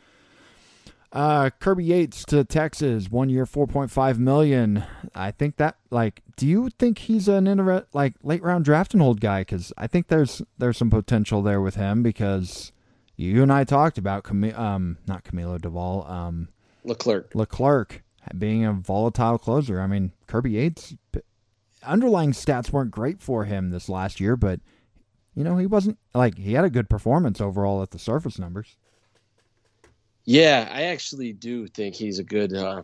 Uh, 1.12 1.50
Kirby 1.60 1.86
Yates 1.86 2.26
to 2.26 2.44
Texas, 2.44 3.10
one 3.10 3.30
year, 3.30 3.46
four 3.46 3.68
point 3.68 3.90
five 3.90 4.20
million. 4.20 4.84
I 5.14 5.32
think 5.32 5.58
that 5.58 5.78
like, 5.90 6.22
do 6.36 6.46
you 6.46 6.70
think 6.78 6.98
he's 6.98 7.28
an 7.28 7.48
inter- 7.48 7.86
like 7.94 8.16
late 8.22 8.44
round 8.44 8.66
draft 8.66 8.94
and 8.94 9.02
hold 9.02 9.22
guy? 9.22 9.42
Because 9.42 9.72
I 9.78 9.88
think 9.88 10.08
there's 10.08 10.42
there's 10.58 10.78
some 10.78 10.90
potential 10.90 11.42
there 11.42 11.62
with 11.62 11.76
him 11.76 12.04
because 12.04 12.72
you 13.16 13.42
and 13.42 13.52
I 13.54 13.64
talked 13.64 13.98
about 13.98 14.24
Cam- 14.26 14.54
um 14.56 14.98
not 15.08 15.24
Camilo 15.24 15.58
Doval 15.60 16.10
um 16.10 16.50
Leclerc 16.84 17.34
Leclerc 17.34 18.04
being 18.38 18.66
a 18.66 18.74
volatile 18.74 19.38
closer. 19.38 19.80
I 19.80 19.88
mean 19.88 20.12
Kirby 20.28 20.52
Yates 20.52 20.96
underlying 21.84 22.32
stats 22.32 22.72
weren't 22.72 22.92
great 22.92 23.22
for 23.22 23.46
him 23.46 23.70
this 23.70 23.88
last 23.88 24.20
year, 24.20 24.36
but 24.36 24.60
you 25.34 25.44
know 25.44 25.58
he 25.58 25.66
wasn't 25.66 25.98
like 26.14 26.38
he 26.38 26.54
had 26.54 26.66
a 26.66 26.70
good 26.70 26.90
performance 26.90 27.40
overall 27.40 27.82
at 27.82 27.92
the 27.92 28.00
surface 28.00 28.38
numbers. 28.38 28.76
Yeah, 30.26 30.68
I 30.72 30.84
actually 30.84 31.34
do 31.34 31.68
think 31.68 31.96
he's 31.96 32.20
a 32.20 32.24
good 32.24 32.54
uh, 32.54 32.82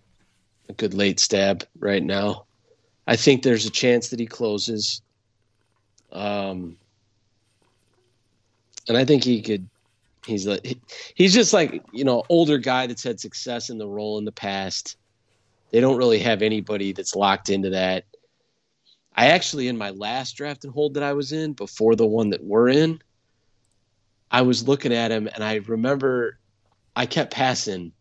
a 0.70 0.74
good 0.74 0.94
late 0.94 1.20
stab 1.20 1.66
right 1.80 2.04
now. 2.04 2.46
I 3.08 3.16
think 3.16 3.42
there's 3.42 3.66
a 3.66 3.72
chance 3.72 4.10
that 4.10 4.20
he 4.20 4.28
closes. 4.28 5.02
Um, 6.12 6.78
and 8.88 8.98
I 8.98 9.06
think 9.06 9.24
he 9.24 9.42
could. 9.42 9.68
He's 10.26 10.46
like 10.46 10.78
he's 11.16 11.34
just 11.34 11.52
like 11.52 11.82
you 11.92 12.04
know 12.04 12.24
older 12.30 12.60
guy 12.60 12.86
that's 12.86 13.04
had 13.04 13.20
success 13.20 13.72
in 13.72 13.80
the 13.80 13.88
role 13.88 14.20
in 14.20 14.26
the 14.26 14.32
past. 14.32 14.98
They 15.72 15.80
don't 15.80 15.98
really 15.98 16.20
have 16.20 16.44
anybody 16.44 16.92
that's 16.94 17.16
locked 17.16 17.50
into 17.50 17.72
that. 17.72 18.06
I 19.16 19.30
actually 19.30 19.68
in 19.68 19.78
my 19.78 19.90
last 19.90 20.34
draft 20.34 20.64
and 20.64 20.74
hold 20.74 20.94
that 20.94 21.04
I 21.04 21.14
was 21.14 21.32
in 21.32 21.54
before 21.54 21.96
the 21.96 22.06
one 22.06 22.30
that 22.30 22.44
we're 22.44 22.70
in, 22.70 23.02
I 24.30 24.44
was 24.44 24.68
looking 24.68 24.94
at 24.94 25.12
him 25.12 25.28
and 25.34 25.44
I 25.44 25.56
remember 25.56 26.38
I 26.96 27.06
kept 27.06 27.34
passing, 27.34 27.92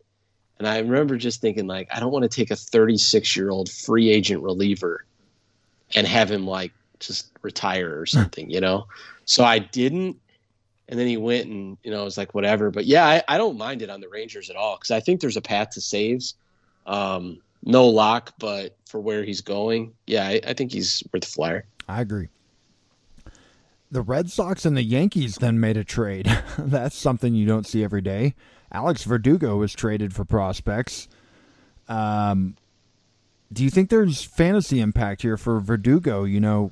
and 0.59 0.67
I 0.69 0.79
remember 0.79 1.17
just 1.17 1.41
thinking 1.41 1.67
like, 1.67 1.89
I 1.93 2.01
don't 2.01 2.13
want 2.13 2.25
to 2.25 2.29
take 2.29 2.51
a 2.51 2.57
36 2.57 3.37
year 3.37 3.51
old 3.51 3.71
free 3.71 4.11
agent 4.11 4.43
reliever 4.43 5.05
and 5.95 6.07
have 6.07 6.31
him 6.31 6.47
like 6.47 6.73
just 6.99 7.31
retire 7.43 7.99
or 7.99 8.07
something, 8.07 8.51
you 8.51 8.61
know. 8.61 8.87
So 9.25 9.45
I 9.45 9.59
didn't, 9.59 10.17
and 10.89 10.99
then 10.99 11.07
he 11.07 11.17
went 11.17 11.47
and 11.47 11.79
you 11.83 11.91
know 11.91 12.01
I 12.01 12.05
was 12.05 12.19
like 12.19 12.35
whatever. 12.35 12.71
But 12.71 12.85
yeah, 12.87 13.07
I, 13.07 13.23
I 13.29 13.39
don't 13.39 13.57
mind 13.57 13.83
it 13.83 13.91
on 13.91 14.01
the 14.01 14.09
Rangers 14.09 14.51
at 14.51 14.57
all 14.57 14.77
because 14.77 14.91
I 14.91 15.01
think 15.01 15.21
there's 15.21 15.37
a 15.37 15.43
path 15.43 15.71
to 15.71 15.81
saves. 15.81 16.35
Um, 16.87 17.41
no 17.63 17.87
lock, 17.87 18.33
but 18.39 18.77
for 18.87 19.01
where 19.01 19.23
he's 19.23 19.41
going, 19.41 19.93
yeah, 20.07 20.27
I, 20.27 20.41
I 20.49 20.53
think 20.55 20.73
he's 20.73 21.03
worth 21.13 21.25
a 21.25 21.29
flyer. 21.29 21.65
I 21.89 22.01
agree. 22.01 22.29
The 23.91 24.03
Red 24.03 24.31
Sox 24.31 24.65
and 24.65 24.77
the 24.77 24.83
Yankees 24.83 25.37
then 25.37 25.59
made 25.59 25.77
a 25.77 25.85
trade. 25.85 26.27
That's 26.59 26.97
something 26.97 27.35
you 27.35 27.47
don't 27.47 27.67
see 27.67 27.83
every 27.83 28.01
day. 28.01 28.35
Alex 28.73 29.05
Verdugo 29.05 29.57
was 29.57 29.73
traded 29.73 30.15
for 30.15 30.25
prospects. 30.25 31.09
Um, 31.89 32.57
do 33.53 33.65
you 33.65 33.71
think 33.71 33.91
there's 33.91 34.23
fantasy 34.23 34.81
impact 34.81 35.23
here 35.23 35.37
for 35.37 35.59
Verdugo? 35.61 36.25
You 36.25 36.41
know, 36.41 36.71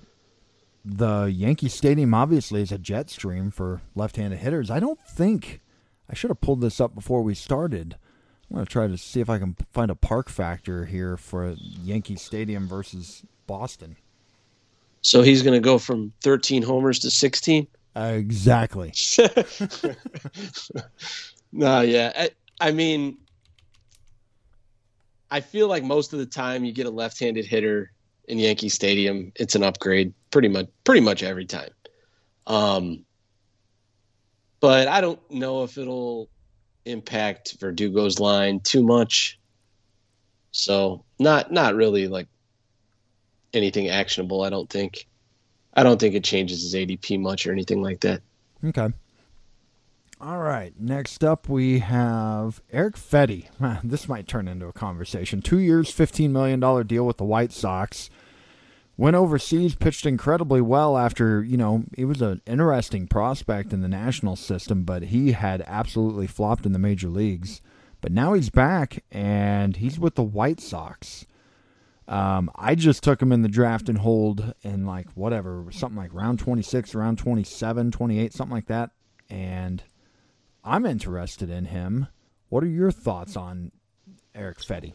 the 0.84 1.24
Yankee 1.24 1.68
Stadium 1.68 2.14
obviously 2.14 2.62
is 2.62 2.72
a 2.72 2.78
jet 2.78 3.10
stream 3.10 3.50
for 3.50 3.80
left-handed 3.94 4.38
hitters. 4.38 4.70
I 4.70 4.78
don't 4.78 5.00
think 5.00 5.60
I 6.08 6.14
should 6.14 6.30
have 6.30 6.40
pulled 6.40 6.60
this 6.60 6.80
up 6.80 6.94
before 6.94 7.22
we 7.22 7.34
started. 7.34 7.96
I'm 8.48 8.54
going 8.54 8.66
to 8.66 8.72
try 8.72 8.86
to 8.86 8.96
see 8.96 9.20
if 9.20 9.28
I 9.28 9.38
can 9.38 9.56
find 9.72 9.90
a 9.90 9.94
park 9.94 10.30
factor 10.30 10.86
here 10.86 11.16
for 11.16 11.54
Yankee 11.58 12.16
Stadium 12.16 12.66
versus 12.66 13.22
Boston. 13.46 13.96
So 15.02 15.22
he's 15.22 15.42
going 15.42 15.54
to 15.54 15.64
go 15.64 15.78
from 15.78 16.12
13 16.22 16.62
homers 16.62 16.98
to 17.00 17.10
16? 17.10 17.66
Uh, 17.94 18.12
exactly. 18.14 18.92
No, 21.52 21.80
yeah. 21.80 22.12
I, 22.14 22.30
I 22.60 22.72
mean, 22.72 23.18
I 25.30 25.40
feel 25.40 25.68
like 25.68 25.84
most 25.84 26.12
of 26.12 26.18
the 26.18 26.26
time 26.26 26.64
you 26.64 26.72
get 26.72 26.86
a 26.86 26.90
left-handed 26.90 27.46
hitter 27.46 27.92
in 28.26 28.38
Yankee 28.38 28.68
Stadium, 28.68 29.32
it's 29.36 29.54
an 29.54 29.62
upgrade 29.62 30.12
pretty 30.30 30.48
much 30.48 30.66
pretty 30.84 31.00
much 31.00 31.22
every 31.22 31.46
time. 31.46 31.70
Um, 32.46 33.04
but 34.60 34.88
I 34.88 35.00
don't 35.00 35.20
know 35.30 35.64
if 35.64 35.78
it'll 35.78 36.28
impact 36.84 37.58
Verdugo's 37.60 38.18
line 38.18 38.60
too 38.60 38.82
much. 38.82 39.38
So 40.50 41.04
not 41.18 41.52
not 41.52 41.74
really 41.74 42.08
like 42.08 42.28
anything 43.52 43.88
actionable. 43.88 44.42
I 44.42 44.50
don't 44.50 44.68
think. 44.68 45.06
I 45.74 45.82
don't 45.82 46.00
think 46.00 46.14
it 46.14 46.24
changes 46.24 46.62
his 46.62 46.74
ADP 46.74 47.20
much 47.20 47.46
or 47.46 47.52
anything 47.52 47.82
like 47.82 48.00
that. 48.00 48.22
Okay. 48.64 48.88
All 50.20 50.38
right. 50.38 50.72
Next 50.76 51.22
up, 51.22 51.48
we 51.48 51.78
have 51.78 52.60
Erick 52.72 52.96
Fedde. 52.96 53.46
This 53.84 54.08
might 54.08 54.26
turn 54.26 54.48
into 54.48 54.66
a 54.66 54.72
conversation. 54.72 55.40
Two 55.40 55.58
years, 55.58 55.94
$15 55.94 56.30
million 56.30 56.58
deal 56.86 57.06
with 57.06 57.18
the 57.18 57.24
White 57.24 57.52
Sox. 57.52 58.10
Went 58.96 59.14
overseas, 59.14 59.76
pitched 59.76 60.06
incredibly 60.06 60.60
well 60.60 60.98
after, 60.98 61.44
you 61.44 61.56
know, 61.56 61.84
he 61.96 62.04
was 62.04 62.20
an 62.20 62.42
interesting 62.46 63.06
prospect 63.06 63.72
in 63.72 63.80
the 63.80 63.88
national 63.88 64.34
system, 64.34 64.82
but 64.82 65.04
he 65.04 65.32
had 65.32 65.62
absolutely 65.68 66.26
flopped 66.26 66.66
in 66.66 66.72
the 66.72 66.80
major 66.80 67.08
leagues. 67.08 67.60
But 68.00 68.10
now 68.10 68.32
he's 68.32 68.50
back, 68.50 69.04
and 69.12 69.76
he's 69.76 70.00
with 70.00 70.16
the 70.16 70.24
White 70.24 70.60
Sox. 70.60 71.26
Um, 72.08 72.50
I 72.56 72.74
just 72.74 73.04
took 73.04 73.22
him 73.22 73.30
in 73.30 73.42
the 73.42 73.48
draft 73.48 73.88
and 73.88 73.98
hold 73.98 74.52
in 74.62 74.84
like 74.84 75.06
whatever, 75.12 75.66
something 75.70 75.98
like 75.98 76.12
round 76.12 76.40
26, 76.40 76.92
round 76.96 77.18
27, 77.18 77.92
28, 77.92 78.32
something 78.32 78.54
like 78.54 78.66
that. 78.66 78.90
And 79.30 79.84
I'm 80.68 80.84
interested 80.84 81.48
in 81.48 81.64
him. 81.64 82.08
What 82.50 82.62
are 82.62 82.68
your 82.68 82.90
thoughts 82.90 83.36
on 83.36 83.72
Erick 84.34 84.58
Fedde? 84.58 84.92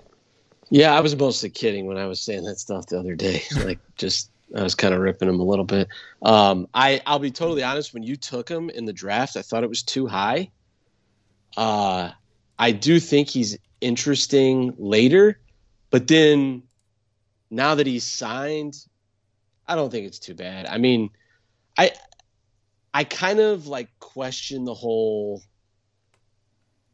Yeah, 0.70 0.96
I 0.96 1.00
was 1.02 1.16
mostly 1.16 1.50
kidding 1.50 1.88
when 1.88 1.98
I 1.98 2.06
was 2.06 2.22
saying 2.22 2.44
that 2.44 2.60
stuff 2.60 2.86
the 2.86 3.00
other 3.00 3.16
day. 3.16 3.42
like, 3.66 3.80
just 3.96 4.30
I 4.56 4.62
was 4.62 4.76
kind 4.76 4.94
of 4.94 5.00
ripping 5.00 5.28
him 5.28 5.40
a 5.40 5.44
little 5.44 5.66
bit. 5.66 5.88
Um, 6.22 6.68
I 6.76 7.02
I'll 7.08 7.18
be 7.18 7.32
totally 7.32 7.64
honest. 7.64 7.92
When 7.92 8.04
you 8.04 8.16
took 8.16 8.48
him 8.48 8.70
in 8.70 8.86
the 8.86 8.94
draft, 8.94 9.36
I 9.36 9.42
thought 9.42 9.64
it 9.64 9.70
was 9.70 9.82
too 9.82 10.06
high. 10.06 10.52
Uh, 11.58 12.12
I 12.60 12.72
do 12.72 13.00
think 13.00 13.30
he's 13.30 13.58
interesting 13.82 14.76
later, 14.78 15.40
but 15.90 16.08
then 16.08 16.64
now 17.50 17.76
that 17.76 17.88
he's 17.88 18.04
signed, 18.04 18.76
I 19.68 19.76
don't 19.76 19.90
think 19.90 20.06
it's 20.06 20.20
too 20.20 20.36
bad. 20.36 20.68
I 20.68 20.78
mean, 20.78 21.10
I 21.80 21.94
I 22.94 23.06
kind 23.06 23.40
of 23.40 23.66
like 23.66 23.90
question 24.00 24.66
the 24.66 24.76
whole 24.76 25.42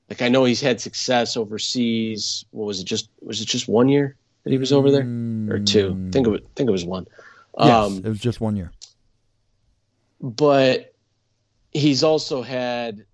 like 0.10 0.22
I 0.22 0.30
know 0.30 0.44
he's 0.44 0.62
had 0.62 0.82
success 0.82 1.38
overseas. 1.38 2.46
What 2.52 2.66
was 2.66 2.80
it 2.80 2.86
just 2.86 3.10
was 3.22 3.42
it 3.42 3.48
just 3.48 3.68
one 3.68 3.90
year 3.90 4.16
that 4.44 4.52
he 4.52 4.58
was 4.58 4.72
over 4.72 4.92
there? 4.92 5.08
Or 5.50 5.60
two? 5.60 6.08
I 6.08 6.12
think 6.12 6.28
it 6.28 6.30
was, 6.30 6.42
I 6.42 6.50
think 6.56 6.70
it 6.70 6.72
was 6.72 6.86
one. 6.86 7.06
Yes, 7.60 7.72
um, 7.72 7.98
it 7.98 8.10
was 8.10 8.20
just 8.20 8.42
one 8.42 8.56
year. 8.56 8.72
But 10.22 10.94
he's 11.72 12.04
also 12.04 12.42
had 12.42 13.06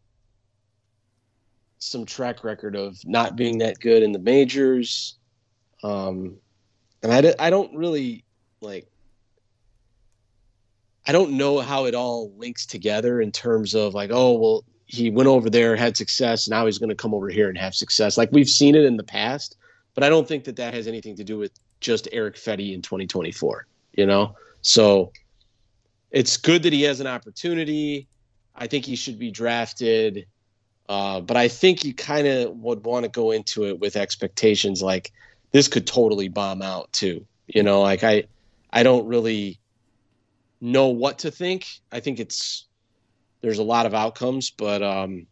some 1.80 2.06
track 2.06 2.44
record 2.44 2.76
of 2.76 2.98
not 3.06 3.36
being 3.36 3.60
that 3.60 3.80
good 3.80 4.02
in 4.02 4.12
the 4.12 4.20
majors. 4.20 5.18
Um, 5.84 6.38
and 7.04 7.12
I, 7.12 7.34
I 7.48 7.50
don't 7.50 7.76
really 7.76 8.24
like 8.62 8.88
I 11.08 11.12
don't 11.12 11.34
know 11.34 11.60
how 11.60 11.86
it 11.86 11.94
all 11.94 12.34
links 12.38 12.66
together 12.66 13.22
in 13.22 13.32
terms 13.32 13.76
of 13.76 13.94
like, 13.94 14.10
oh, 14.12 14.34
well, 14.34 14.64
he 14.86 15.10
went 15.10 15.28
over 15.28 15.50
there, 15.50 15.76
had 15.76 15.98
success, 15.98 16.48
now 16.48 16.66
he's 16.66 16.78
going 16.78 16.90
to 16.90 16.96
come 16.96 17.14
over 17.14 17.30
here 17.30 17.50
and 17.50 17.58
have 17.58 17.76
success. 17.76 18.18
Like 18.18 18.32
we've 18.32 18.50
seen 18.50 18.76
it 18.76 18.86
in 18.86 18.98
the 18.98 19.04
past, 19.04 19.58
but 19.94 20.04
I 20.04 20.10
don't 20.10 20.28
think 20.28 20.44
that 20.46 20.56
that 20.58 20.74
has 20.74 20.88
anything 20.88 21.16
to 21.16 21.24
do 21.24 21.38
with 21.38 21.52
just 21.80 22.08
Erick 22.12 22.36
Fedde 22.36 22.74
in 22.74 22.82
2024, 22.82 23.68
you 23.94 24.06
know? 24.06 24.36
So 24.62 25.12
it's 26.12 26.38
good 26.38 26.64
that 26.64 26.74
he 26.74 26.84
has 26.84 27.00
an 27.00 27.08
opportunity. 27.08 28.08
I 28.56 28.68
think 28.68 28.86
he 28.86 28.96
should 28.96 29.20
be 29.20 29.32
drafted. 29.32 30.28
Uh, 30.88 31.20
but 31.20 31.36
I 31.36 31.48
think 31.48 31.84
you 31.84 31.94
kind 31.94 32.28
of 32.28 32.56
would 32.58 32.86
want 32.86 33.04
to 33.04 33.10
go 33.10 33.32
into 33.32 33.66
it 33.66 33.80
with 33.80 33.96
expectations 33.96 34.84
like 34.84 35.12
this 35.52 35.68
could 35.68 35.88
totally 35.88 36.28
bomb 36.28 36.62
out 36.62 36.92
too. 36.94 37.26
You 37.48 37.64
know, 37.64 37.82
like 37.82 38.04
I, 38.04 38.26
I 38.72 38.84
don't 38.84 39.08
really 39.08 39.60
know 40.62 40.88
what 40.88 41.20
to 41.20 41.32
think. 41.32 41.68
I 41.92 42.00
think 42.00 42.20
it's 42.20 42.66
there's 43.46 43.60
a 43.60 43.64
lot 43.64 43.86
of 43.86 43.94
outcomes, 43.94 44.50
but 44.50 44.82
um, 44.82 45.28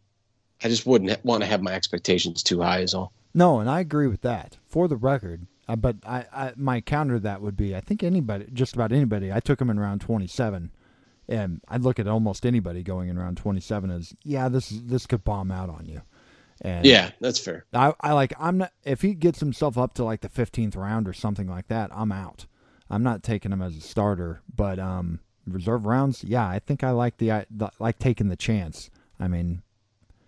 I 0.62 0.68
just 0.68 0.86
wouldn't 0.86 1.24
want 1.24 1.42
to 1.42 1.48
have 1.48 1.62
my 1.62 1.72
expectations 1.72 2.44
too 2.44 2.60
high. 2.60 2.78
Is 2.78 2.94
all. 2.94 3.12
No, 3.34 3.58
and 3.58 3.68
I 3.68 3.80
agree 3.80 4.06
with 4.06 4.20
that. 4.22 4.56
For 4.68 4.86
the 4.86 4.96
record, 4.96 5.48
uh, 5.68 5.74
but 5.74 5.96
I, 6.06 6.24
I 6.32 6.52
my 6.54 6.80
counter 6.80 7.14
to 7.14 7.20
that 7.20 7.42
would 7.42 7.56
be 7.56 7.74
I 7.74 7.80
think 7.80 8.04
anybody, 8.04 8.46
just 8.52 8.74
about 8.74 8.92
anybody. 8.92 9.32
I 9.32 9.40
took 9.40 9.60
him 9.60 9.68
in 9.68 9.80
round 9.80 10.00
27, 10.00 10.70
and 11.28 11.60
I'd 11.66 11.82
look 11.82 11.98
at 11.98 12.06
almost 12.06 12.46
anybody 12.46 12.84
going 12.84 13.08
in 13.08 13.18
round 13.18 13.36
27 13.36 13.90
as 13.90 14.14
yeah, 14.22 14.48
this 14.48 14.68
this 14.68 15.06
could 15.06 15.24
bomb 15.24 15.50
out 15.50 15.68
on 15.68 15.86
you. 15.86 16.02
And 16.60 16.86
yeah, 16.86 17.10
that's 17.18 17.40
fair. 17.40 17.64
I, 17.74 17.94
I 18.00 18.12
like 18.12 18.32
I'm 18.38 18.58
not 18.58 18.72
if 18.84 19.02
he 19.02 19.14
gets 19.14 19.40
himself 19.40 19.76
up 19.76 19.94
to 19.94 20.04
like 20.04 20.20
the 20.20 20.28
15th 20.28 20.76
round 20.76 21.08
or 21.08 21.12
something 21.12 21.48
like 21.48 21.66
that, 21.66 21.90
I'm 21.92 22.12
out. 22.12 22.46
I'm 22.88 23.02
not 23.02 23.24
taking 23.24 23.50
him 23.50 23.60
as 23.60 23.76
a 23.76 23.80
starter, 23.80 24.40
but 24.54 24.78
um, 24.78 25.18
reserve 25.46 25.86
rounds, 25.86 26.24
yeah, 26.24 26.46
I 26.48 26.58
think 26.58 26.82
I 26.82 26.90
like 26.90 27.18
the, 27.18 27.46
the 27.50 27.70
like 27.78 27.98
taking 27.98 28.28
the 28.28 28.36
chance. 28.36 28.90
I 29.18 29.28
mean, 29.28 29.62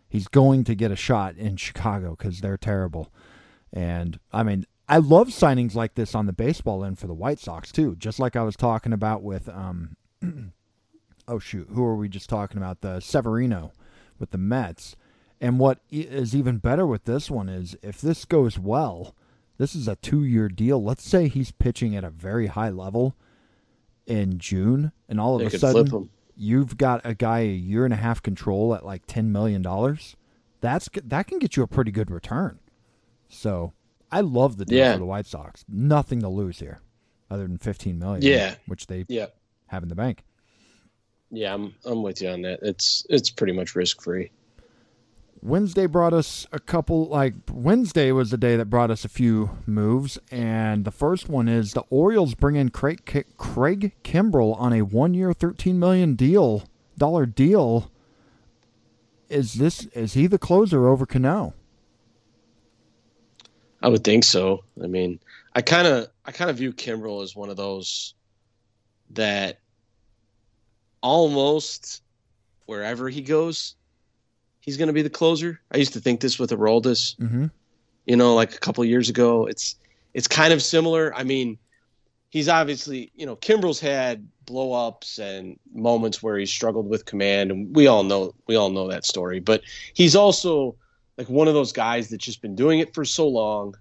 he's 0.09 0.29
going 0.29 0.65
to 0.65 0.75
get 0.75 0.91
a 0.91 0.97
shot 0.97 1.37
in 1.37 1.57
Chicago 1.57 2.11
because 2.11 2.41
they're 2.41 2.57
terrible, 2.57 3.13
and 3.73 4.19
I 4.33 4.43
mean, 4.43 4.67
I 4.89 4.99
love 4.99 5.29
signings 5.29 5.75
like 5.75 5.95
this 5.95 6.15
on 6.15 6.27
the 6.27 6.33
baseball 6.33 6.85
end 6.85 6.99
for 6.99 7.07
the 7.07 7.15
White 7.15 7.41
Sox 7.41 7.73
too. 7.73 7.97
Just 7.97 8.19
like 8.19 8.37
I 8.37 8.43
was 8.43 8.57
talking 8.57 8.93
about 8.93 9.23
with 9.23 9.49
um, 9.49 9.97
oh 11.29 11.39
shoot, 11.39 11.69
who 11.73 11.85
are 11.85 11.97
we 11.97 12.09
just 12.09 12.29
talking 12.29 12.59
about? 12.59 12.81
The 12.81 13.01
Severino 13.01 13.73
with 14.19 14.31
the 14.31 14.39
Mets 14.39 14.97
and 15.41 15.59
what 15.59 15.81
is 15.91 16.35
even 16.35 16.59
better 16.59 16.87
with 16.87 17.05
this 17.05 17.31
one 17.31 17.49
is 17.49 17.77
if 17.83 18.01
this 18.01 18.25
goes 18.25 18.59
well, 18.59 19.15
this 19.59 19.75
is 19.75 19.87
a 19.89 19.97
two 19.97 20.25
year 20.25 20.49
deal. 20.49 20.83
Let's 20.83 21.07
say 21.07 21.29
he's 21.29 21.53
pitching 21.53 21.95
at 21.95 22.05
a 22.05 22.11
very 22.11 22.47
high 22.47 22.71
level 22.71 23.15
in 24.07 24.39
June, 24.39 24.93
and 25.09 25.21
all 25.21 25.37
of 25.37 25.41
they 25.41 25.57
a 25.57 25.59
sudden 25.59 26.11
you've 26.37 26.77
got 26.77 27.01
a 27.05 27.15
guy 27.15 27.41
a 27.41 27.55
year 27.55 27.85
and 27.85 27.95
a 27.95 27.97
half 27.97 28.23
control 28.23 28.75
at 28.75 28.85
like 28.85 29.03
ten 29.07 29.33
million 29.33 29.63
dollars. 29.63 30.17
That's 30.61 30.89
that 31.05 31.27
can 31.27 31.39
get 31.39 31.57
you 31.57 31.63
a 31.63 31.67
pretty 31.67 31.91
good 31.91 32.11
return. 32.11 32.59
So 33.29 33.73
I 34.11 34.21
love 34.21 34.57
the 34.57 34.65
deal 34.65 34.79
yeah. 34.79 34.93
for 34.93 34.99
the 34.99 35.07
White 35.07 35.27
Sox. 35.27 35.65
Nothing 35.69 36.21
to 36.21 36.29
lose 36.29 36.59
here, 36.59 36.81
other 37.31 37.43
than 37.43 37.59
fifteen 37.59 37.99
million. 37.99 38.23
Yeah, 38.23 38.55
which 38.67 38.87
they 38.87 39.05
yeah. 39.09 39.27
have 39.67 39.83
in 39.83 39.89
the 39.89 39.95
bank. 39.95 40.23
Yeah, 41.31 41.55
I'm 41.55 41.75
I'm 41.85 42.03
with 42.03 42.23
you 42.23 42.29
on 42.29 42.43
that. 42.43 42.61
It's 42.63 43.05
it's 43.11 43.31
pretty 43.31 43.53
much 43.53 43.75
risk 43.75 44.03
free. 44.03 44.31
Wednesday 45.43 45.87
brought 45.87 46.13
us 46.13 46.47
a 46.53 46.59
couple, 46.59 47.07
like, 47.07 47.35
Wednesday 47.51 48.11
was 48.13 48.31
the 48.31 48.37
day 48.37 48.57
that 48.57 48.67
brought 48.67 48.91
us 48.91 49.05
a 49.05 49.09
few 49.09 49.51
moves. 49.67 50.19
And 50.31 50.85
the 50.85 50.91
first 50.91 51.29
one 51.29 51.49
is 51.49 51.73
the 51.73 51.85
Orioles 51.91 52.35
bring 52.35 52.57
in 52.57 52.71
Craig, 52.71 53.05
Craig 53.37 53.93
Kimbrel 54.03 54.59
on 54.59 54.73
a 54.73 54.83
one 54.83 55.15
year, 55.15 55.33
$13 55.33 55.75
million 55.75 56.15
deal, 56.15 56.65
dollar 56.99 57.27
deal. 57.27 57.91
Is 59.29 59.55
this, 59.55 59.87
is 59.87 60.15
he 60.15 60.27
the 60.27 60.39
closer 60.39 60.89
over 60.89 61.07
Cano? 61.07 61.55
I 63.83 63.89
would 63.89 64.05
think 64.05 64.25
so. 64.25 64.65
I 64.83 64.87
mean, 64.87 65.21
I 65.55 65.63
kind 65.63 65.87
of, 65.87 66.09
I 66.25 66.33
kind 66.33 66.51
of 66.51 66.57
view 66.57 66.73
Kimbrel 66.73 67.23
as 67.23 67.37
one 67.37 67.51
of 67.51 67.57
those 67.57 68.15
that 69.11 69.61
almost 71.03 72.03
wherever 72.67 73.09
he 73.09 73.23
goes, 73.23 73.77
he's 74.67 74.77
going 74.77 74.89
to 74.89 74.93
be 74.93 75.03
the 75.03 75.09
closer. 75.09 75.61
I 75.73 75.79
used 75.79 75.95
to 75.95 76.01
think 76.01 76.21
this 76.21 76.39
with 76.39 76.51
Aroldis, 76.51 77.17
mm-hmm. 77.17 77.47
you 78.05 78.17
know, 78.17 78.35
like 78.35 78.55
a 78.55 78.59
couple 78.59 78.85
years 78.85 79.09
ago. 79.09 79.47
It's 79.47 79.77
it's 80.13 80.29
kind 80.29 80.53
of 80.53 80.63
similar. 80.63 81.15
I 81.15 81.23
mean, 81.23 81.57
he's 82.31 82.49
obviously, 82.49 83.11
you 83.15 83.25
know, 83.25 83.37
Kimbrel's 83.37 83.81
had 83.81 84.29
blowups 84.47 85.19
and 85.19 85.59
moments 85.73 86.23
where 86.23 86.37
he 86.37 86.47
struggled 86.47 86.89
with 86.89 87.07
command, 87.07 87.51
and 87.51 87.75
we 87.75 87.87
all 87.87 88.03
know 88.03 88.35
we 88.47 88.57
all 88.57 88.71
know 88.71 88.89
that 88.89 89.07
story. 89.07 89.41
But 89.41 89.63
he's 89.95 90.17
also 90.17 90.75
like 91.17 91.31
one 91.31 91.49
of 91.49 91.55
those 91.55 91.73
guys 91.73 92.09
that's 92.09 92.25
just 92.25 92.43
been 92.43 92.55
doing 92.55 92.81
it 92.81 92.93
for 92.93 93.05
so 93.05 93.27
long. 93.27 93.75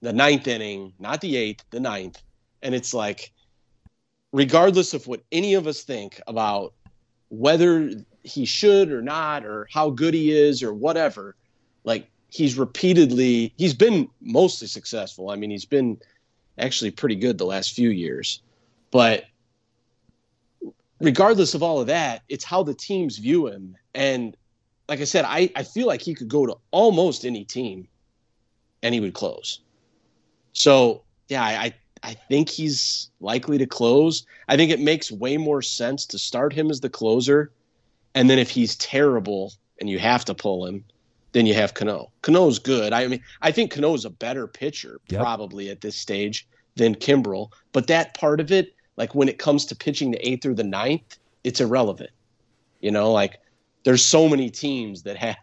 The 0.00 0.14
ninth 0.14 0.46
inning, 0.46 0.94
not 0.98 1.20
the 1.20 1.36
eighth, 1.36 1.62
the 1.70 1.80
ninth, 1.80 2.22
and 2.62 2.74
it's 2.74 2.94
like, 2.94 3.32
regardless 4.32 4.94
of 4.94 5.06
what 5.06 5.22
any 5.30 5.52
of 5.52 5.66
us 5.66 5.82
think 5.82 6.18
about 6.26 6.72
whether 7.28 7.90
he 8.22 8.44
should 8.44 8.92
or 8.92 9.02
not 9.02 9.44
or 9.44 9.66
how 9.72 9.90
good 9.90 10.14
he 10.14 10.32
is 10.32 10.62
or 10.62 10.74
whatever 10.74 11.36
like 11.84 12.10
he's 12.28 12.56
repeatedly 12.56 13.52
he's 13.56 13.74
been 13.74 14.08
mostly 14.20 14.68
successful. 14.68 15.30
I 15.30 15.36
mean 15.36 15.50
he's 15.50 15.64
been 15.64 15.98
actually 16.58 16.90
pretty 16.90 17.16
good 17.16 17.38
the 17.38 17.46
last 17.46 17.72
few 17.72 17.90
years. 17.90 18.42
But 18.90 19.24
regardless 21.00 21.54
of 21.54 21.62
all 21.62 21.80
of 21.80 21.86
that 21.86 22.22
it's 22.28 22.44
how 22.44 22.62
the 22.62 22.74
teams 22.74 23.18
view 23.18 23.46
him. 23.46 23.76
And 23.94 24.36
like 24.88 25.00
i 25.00 25.04
said 25.04 25.24
i, 25.26 25.50
I 25.56 25.62
feel 25.62 25.86
like 25.86 26.02
he 26.02 26.14
could 26.14 26.28
go 26.28 26.46
to 26.46 26.56
almost 26.70 27.24
any 27.24 27.44
team 27.44 27.88
and 28.82 28.94
he 28.94 29.00
would 29.00 29.14
close. 29.14 29.60
So 30.52 31.02
yeah 31.28 31.42
i 31.42 31.74
i 32.02 32.14
think 32.14 32.48
he's 32.48 33.10
likely 33.20 33.56
to 33.58 33.66
close. 33.66 34.26
I 34.48 34.56
think 34.56 34.70
it 34.70 34.80
makes 34.80 35.10
way 35.10 35.36
more 35.38 35.62
sense 35.62 36.04
to 36.06 36.18
start 36.18 36.52
him 36.52 36.70
as 36.70 36.80
the 36.80 36.90
closer 36.90 37.52
and 38.14 38.28
then 38.28 38.38
if 38.38 38.50
he's 38.50 38.76
terrible 38.76 39.52
and 39.80 39.88
you 39.88 39.98
have 39.98 40.24
to 40.26 40.34
pull 40.34 40.66
him, 40.66 40.84
then 41.32 41.46
you 41.46 41.54
have 41.54 41.74
Cano. 41.74 42.10
Cano's 42.22 42.58
good. 42.58 42.92
I 42.92 43.06
mean, 43.06 43.22
I 43.42 43.52
think 43.52 43.70
Cano's 43.70 44.04
a 44.04 44.10
better 44.10 44.46
pitcher 44.46 45.00
yep. 45.08 45.20
probably 45.20 45.70
at 45.70 45.80
this 45.80 45.96
stage 45.96 46.46
than 46.76 46.94
Kimbrel. 46.94 47.52
But 47.72 47.86
that 47.86 48.14
part 48.14 48.40
of 48.40 48.50
it, 48.50 48.74
like 48.96 49.14
when 49.14 49.28
it 49.28 49.38
comes 49.38 49.64
to 49.66 49.76
pitching 49.76 50.10
the 50.10 50.28
eighth 50.28 50.44
or 50.44 50.54
the 50.54 50.64
ninth, 50.64 51.18
it's 51.44 51.60
irrelevant. 51.60 52.10
You 52.80 52.90
know, 52.90 53.12
like 53.12 53.38
there's 53.84 54.04
so 54.04 54.28
many 54.28 54.50
teams 54.50 55.02
that 55.04 55.16
have 55.16 55.36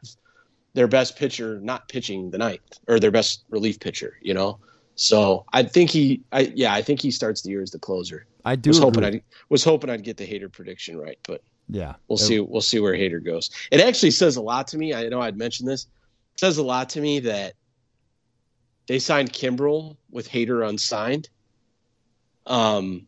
their 0.73 0.87
best 0.87 1.17
pitcher 1.17 1.59
not 1.61 1.87
pitching 1.87 2.31
the 2.31 2.37
ninth 2.37 2.79
or 2.87 2.99
their 2.99 3.11
best 3.11 3.43
relief 3.49 3.79
pitcher. 3.79 4.17
You 4.21 4.33
know, 4.33 4.59
so 4.95 5.45
I 5.53 5.63
think 5.63 5.89
he, 5.89 6.21
I 6.31 6.51
yeah, 6.53 6.73
I 6.73 6.81
think 6.81 7.01
he 7.01 7.11
starts 7.11 7.41
the 7.41 7.49
year 7.51 7.61
as 7.61 7.71
the 7.71 7.79
closer. 7.79 8.25
I 8.43 8.55
do 8.55 8.69
was 8.69 8.79
hoping. 8.79 9.05
I 9.05 9.21
was 9.49 9.63
hoping 9.63 9.89
I'd 9.89 10.03
get 10.03 10.17
the 10.17 10.27
Hader 10.27 10.51
prediction 10.51 10.97
right, 10.97 11.19
but 11.25 11.41
yeah, 11.69 11.95
we'll 12.07 12.17
It- 12.17 12.23
see. 12.23 12.39
We'll 12.39 12.61
see 12.61 12.79
where 12.79 12.93
Hader 12.93 13.23
goes. 13.23 13.49
It 13.71 13.81
actually 13.81 14.11
says 14.11 14.35
a 14.35 14.41
lot 14.41 14.67
to 14.69 14.77
me. 14.77 14.93
I 14.93 15.07
know 15.09 15.21
I'd 15.21 15.37
mentioned 15.37 15.69
this. 15.69 15.87
It 16.33 16.39
says 16.39 16.57
a 16.57 16.63
lot 16.63 16.89
to 16.89 17.01
me 17.01 17.19
that 17.19 17.53
they 18.87 18.99
signed 18.99 19.33
Kimbrel 19.33 19.97
with 20.11 20.29
Hader 20.29 20.67
unsigned. 20.67 21.29
Um, 22.45 23.07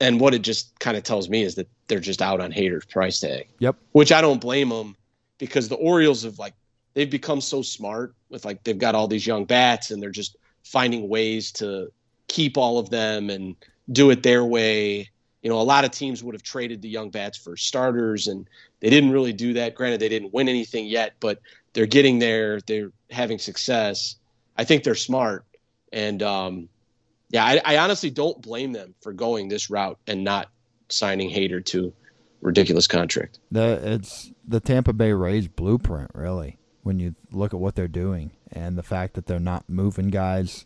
and 0.00 0.18
what 0.18 0.32
it 0.34 0.42
just 0.42 0.78
kind 0.78 0.96
of 0.96 1.02
tells 1.02 1.28
me 1.28 1.42
is 1.42 1.54
that 1.56 1.68
they're 1.88 2.00
just 2.00 2.22
out 2.22 2.40
on 2.40 2.52
Hader's 2.52 2.86
price 2.86 3.20
tag. 3.20 3.48
Yep. 3.58 3.76
Which 3.92 4.12
I 4.12 4.20
don't 4.20 4.40
blame 4.40 4.70
them 4.70 4.96
because 5.38 5.68
the 5.68 5.74
Orioles 5.76 6.22
have 6.22 6.38
like 6.38 6.54
they've 6.94 7.10
become 7.10 7.40
so 7.40 7.60
smart 7.62 8.14
with 8.30 8.44
like 8.44 8.64
they've 8.64 8.78
got 8.78 8.94
all 8.94 9.08
these 9.08 9.26
young 9.26 9.44
bats 9.44 9.90
and 9.90 10.02
they're 10.02 10.10
just 10.10 10.36
finding 10.64 11.08
ways 11.08 11.52
to 11.52 11.92
keep 12.28 12.56
all 12.56 12.78
of 12.78 12.90
them 12.90 13.28
and 13.28 13.56
do 13.92 14.10
it 14.10 14.22
their 14.22 14.44
way. 14.44 15.10
You 15.42 15.48
know, 15.48 15.60
a 15.60 15.62
lot 15.62 15.84
of 15.84 15.90
teams 15.90 16.22
would 16.22 16.34
have 16.34 16.42
traded 16.42 16.82
the 16.82 16.88
young 16.88 17.10
bats 17.10 17.38
for 17.38 17.56
starters, 17.56 18.26
and 18.26 18.46
they 18.80 18.90
didn't 18.90 19.10
really 19.10 19.32
do 19.32 19.54
that. 19.54 19.74
Granted, 19.74 20.00
they 20.00 20.08
didn't 20.08 20.34
win 20.34 20.48
anything 20.48 20.86
yet, 20.86 21.14
but 21.20 21.40
they're 21.72 21.86
getting 21.86 22.18
there. 22.18 22.60
They're 22.60 22.92
having 23.10 23.38
success. 23.38 24.16
I 24.58 24.64
think 24.64 24.84
they're 24.84 24.94
smart, 24.94 25.44
and 25.92 26.22
um, 26.22 26.68
yeah, 27.30 27.44
I, 27.44 27.60
I 27.64 27.78
honestly 27.78 28.10
don't 28.10 28.40
blame 28.42 28.72
them 28.72 28.94
for 29.00 29.12
going 29.12 29.48
this 29.48 29.70
route 29.70 29.98
and 30.06 30.24
not 30.24 30.50
signing 30.88 31.30
Hader 31.30 31.64
to 31.66 31.92
ridiculous 32.40 32.86
contract. 32.86 33.38
The 33.50 33.80
it's 33.82 34.32
the 34.46 34.60
Tampa 34.60 34.92
Bay 34.92 35.12
Rays 35.12 35.48
blueprint, 35.48 36.10
really. 36.14 36.58
When 36.82 36.98
you 36.98 37.14
look 37.30 37.52
at 37.52 37.60
what 37.60 37.76
they're 37.76 37.88
doing 37.88 38.30
and 38.50 38.76
the 38.76 38.82
fact 38.82 39.14
that 39.14 39.26
they're 39.26 39.38
not 39.38 39.68
moving 39.68 40.08
guys, 40.08 40.64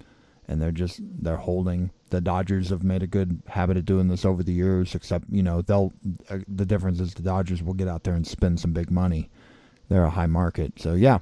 and 0.49 0.61
they're 0.61 0.73
just 0.73 1.01
they're 1.03 1.37
holding. 1.37 1.91
The 2.15 2.21
Dodgers 2.21 2.71
have 2.71 2.85
made 2.85 3.03
a 3.03 3.09
good 3.09 3.43
habit 3.49 3.77
of 3.77 3.85
doing 3.85 4.09
this 4.09 4.25
over 4.25 4.43
the 4.43 4.53
years. 4.53 4.95
Except 4.95 5.27
you 5.31 5.43
know 5.43 5.63
they'll 5.63 5.93
uh, 6.31 6.39
the 6.49 6.65
difference 6.65 7.01
is 7.01 7.15
the 7.15 7.23
Dodgers 7.23 7.63
will 7.63 7.75
get 7.75 7.89
out 7.89 8.05
there 8.05 8.15
and 8.15 8.27
spend 8.27 8.61
some 8.61 8.73
big 8.73 8.91
money. 8.91 9.31
They're 9.89 10.05
a 10.05 10.11
high 10.11 10.27
market, 10.27 10.75
so 10.79 10.95
yeah. 10.95 11.19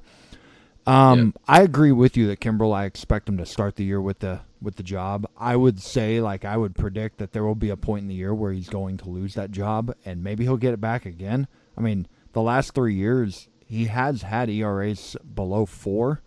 Um, 0.86 1.34
I 1.46 1.62
agree 1.62 1.92
with 1.92 2.16
you 2.16 2.26
that 2.28 2.40
Kimbrel. 2.40 2.74
I 2.74 2.86
expect 2.86 3.28
him 3.28 3.38
to 3.38 3.46
start 3.46 3.76
the 3.76 3.84
year 3.84 4.00
with 4.00 4.18
the 4.18 4.40
with 4.60 4.76
the 4.76 4.82
job. 4.82 5.26
I 5.36 5.56
would 5.56 5.80
say, 5.80 6.20
like, 6.20 6.44
I 6.44 6.56
would 6.56 6.74
predict 6.74 7.18
that 7.18 7.32
there 7.32 7.44
will 7.44 7.54
be 7.54 7.70
a 7.70 7.76
point 7.76 8.02
in 8.02 8.08
the 8.08 8.14
year 8.14 8.34
where 8.34 8.52
he's 8.52 8.68
going 8.68 8.96
to 8.98 9.08
lose 9.08 9.34
that 9.34 9.50
job, 9.50 9.94
and 10.04 10.22
maybe 10.22 10.44
he'll 10.44 10.56
get 10.56 10.74
it 10.74 10.80
back 10.80 11.06
again. 11.06 11.46
I 11.76 11.80
mean, 11.80 12.06
the 12.32 12.42
last 12.42 12.74
three 12.74 12.94
years 12.94 13.48
he 13.66 13.86
has 13.86 14.22
had 14.22 14.50
ERAs 14.50 15.16
below 15.34 15.66
four. 15.66 16.20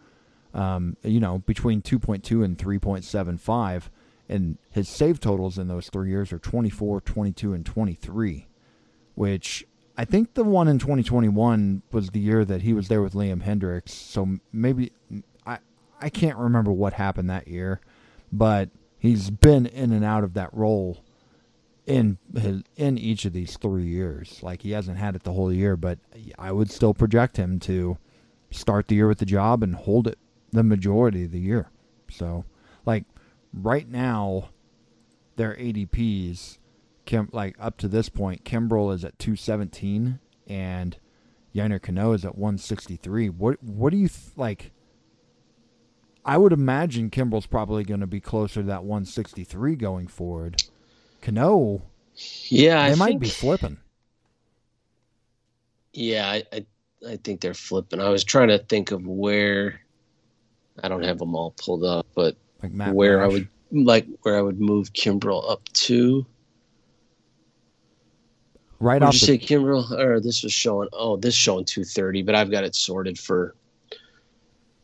Um, 0.53 0.95
you 1.03 1.19
know, 1.19 1.39
between 1.39 1.81
two 1.81 1.99
point 1.99 2.23
two 2.23 2.41
and 2.41 2.57
three 2.57 2.79
point 2.79 3.03
seven 3.03 3.37
five, 3.37 3.89
and 4.27 4.57
his 4.69 4.89
save 4.89 5.19
totals 5.19 5.57
in 5.57 5.67
those 5.67 5.89
three 5.89 6.09
years 6.09 6.33
are 6.33 6.39
24, 6.39 7.01
22, 7.01 7.53
and 7.53 7.65
twenty 7.65 7.93
three, 7.93 8.47
which 9.15 9.65
I 9.97 10.05
think 10.05 10.33
the 10.33 10.43
one 10.43 10.67
in 10.67 10.79
2021 10.79 11.81
was 11.91 12.09
the 12.09 12.19
year 12.19 12.43
that 12.45 12.63
he 12.63 12.73
was 12.73 12.87
there 12.87 13.01
with 13.01 13.13
Liam 13.13 13.43
Hendriks. 13.43 13.89
So 13.89 14.37
maybe 14.51 14.91
I 15.45 15.59
I 16.01 16.09
can't 16.09 16.37
remember 16.37 16.71
what 16.71 16.93
happened 16.93 17.29
that 17.29 17.47
year, 17.47 17.79
but 18.31 18.69
he's 18.97 19.29
been 19.29 19.65
in 19.65 19.91
and 19.91 20.03
out 20.03 20.23
of 20.23 20.33
that 20.33 20.53
role 20.53 21.03
in 21.85 22.17
his 22.35 22.63
in 22.75 22.97
each 22.97 23.25
of 23.25 23.33
these 23.33 23.57
3 23.57 23.85
years. 23.85 24.39
Like 24.41 24.63
he 24.63 24.71
hasn't 24.71 24.97
had 24.97 25.15
it 25.15 25.23
the 25.23 25.33
whole 25.33 25.53
year, 25.53 25.77
but 25.77 25.99
I 26.37 26.51
would 26.51 26.71
still 26.71 26.93
project 26.93 27.37
him 27.37 27.59
to 27.61 27.97
start 28.51 28.87
the 28.87 28.95
year 28.95 29.07
with 29.07 29.19
the 29.19 29.25
job 29.25 29.63
and 29.63 29.75
hold 29.75 30.07
it 30.07 30.17
the 30.51 30.63
majority 30.63 31.25
of 31.25 31.31
the 31.31 31.39
year. 31.39 31.69
So, 32.09 32.45
like 32.85 33.05
right 33.55 33.89
now 33.89 34.49
their 35.37 35.55
ADPs 35.55 36.57
Kim, 37.05 37.29
like 37.31 37.55
up 37.59 37.77
to 37.77 37.87
this 37.87 38.09
point, 38.09 38.43
Kimbrel 38.43 38.93
is 38.93 39.05
at 39.05 39.17
217 39.19 40.19
and 40.47 40.97
Yennier 41.55 41.81
Cano 41.81 42.13
is 42.13 42.25
at 42.25 42.37
163. 42.37 43.29
What 43.29 43.63
what 43.63 43.91
do 43.91 43.97
you 43.97 44.07
th- 44.09 44.35
like? 44.35 44.71
I 46.25 46.37
would 46.37 46.53
imagine 46.53 47.11
Kimbrel's 47.11 47.45
probably 47.47 47.83
going 47.83 47.99
to 48.01 48.07
be 48.07 48.19
closer 48.19 48.61
to 48.61 48.67
that 48.67 48.83
163 48.83 49.75
going 49.75 50.07
forward. 50.07 50.57
Cano, 51.21 51.83
Yeah, 52.49 52.81
they 52.81 52.91
I 52.91 52.95
might 52.95 53.19
think, 53.19 53.21
be 53.21 53.29
flipping. 53.29 53.77
Yeah, 55.93 56.27
I, 56.29 56.43
I 56.53 56.65
I 57.07 57.17
think 57.17 57.41
they're 57.41 57.53
flipping. 57.53 57.99
I 58.01 58.09
was 58.09 58.23
trying 58.23 58.49
to 58.49 58.59
think 58.59 58.91
of 58.91 59.05
where 59.07 59.81
I 60.83 60.87
don't 60.89 61.03
have 61.03 61.19
them 61.19 61.35
all 61.35 61.51
pulled 61.51 61.83
up, 61.83 62.07
but 62.15 62.37
Like 62.65 62.73
Matt 62.73 62.95
where 62.95 63.23
I 63.23 63.27
would 63.27 63.47
like 63.71 64.07
where 64.23 64.37
I 64.37 64.41
would 64.41 64.59
move 64.59 64.91
Kimbrel 64.93 65.49
up 65.49 65.67
to. 65.73 66.25
right 68.79 69.01
What 69.01 69.07
off 69.07 69.13
did 69.13 69.21
the 69.21 69.33
you 69.33 69.39
say, 69.39 69.45
Kimbrel? 69.45 69.91
Or 69.91 70.19
this 70.19 70.43
was 70.43 70.53
showing? 70.53 70.89
Oh, 70.93 71.15
this 71.15 71.35
showing 71.35 71.65
two 71.65 71.83
thirty, 71.83 72.21
but 72.23 72.35
I've 72.35 72.51
got 72.51 72.63
it 72.63 72.75
sorted 72.75 73.19
for 73.19 73.55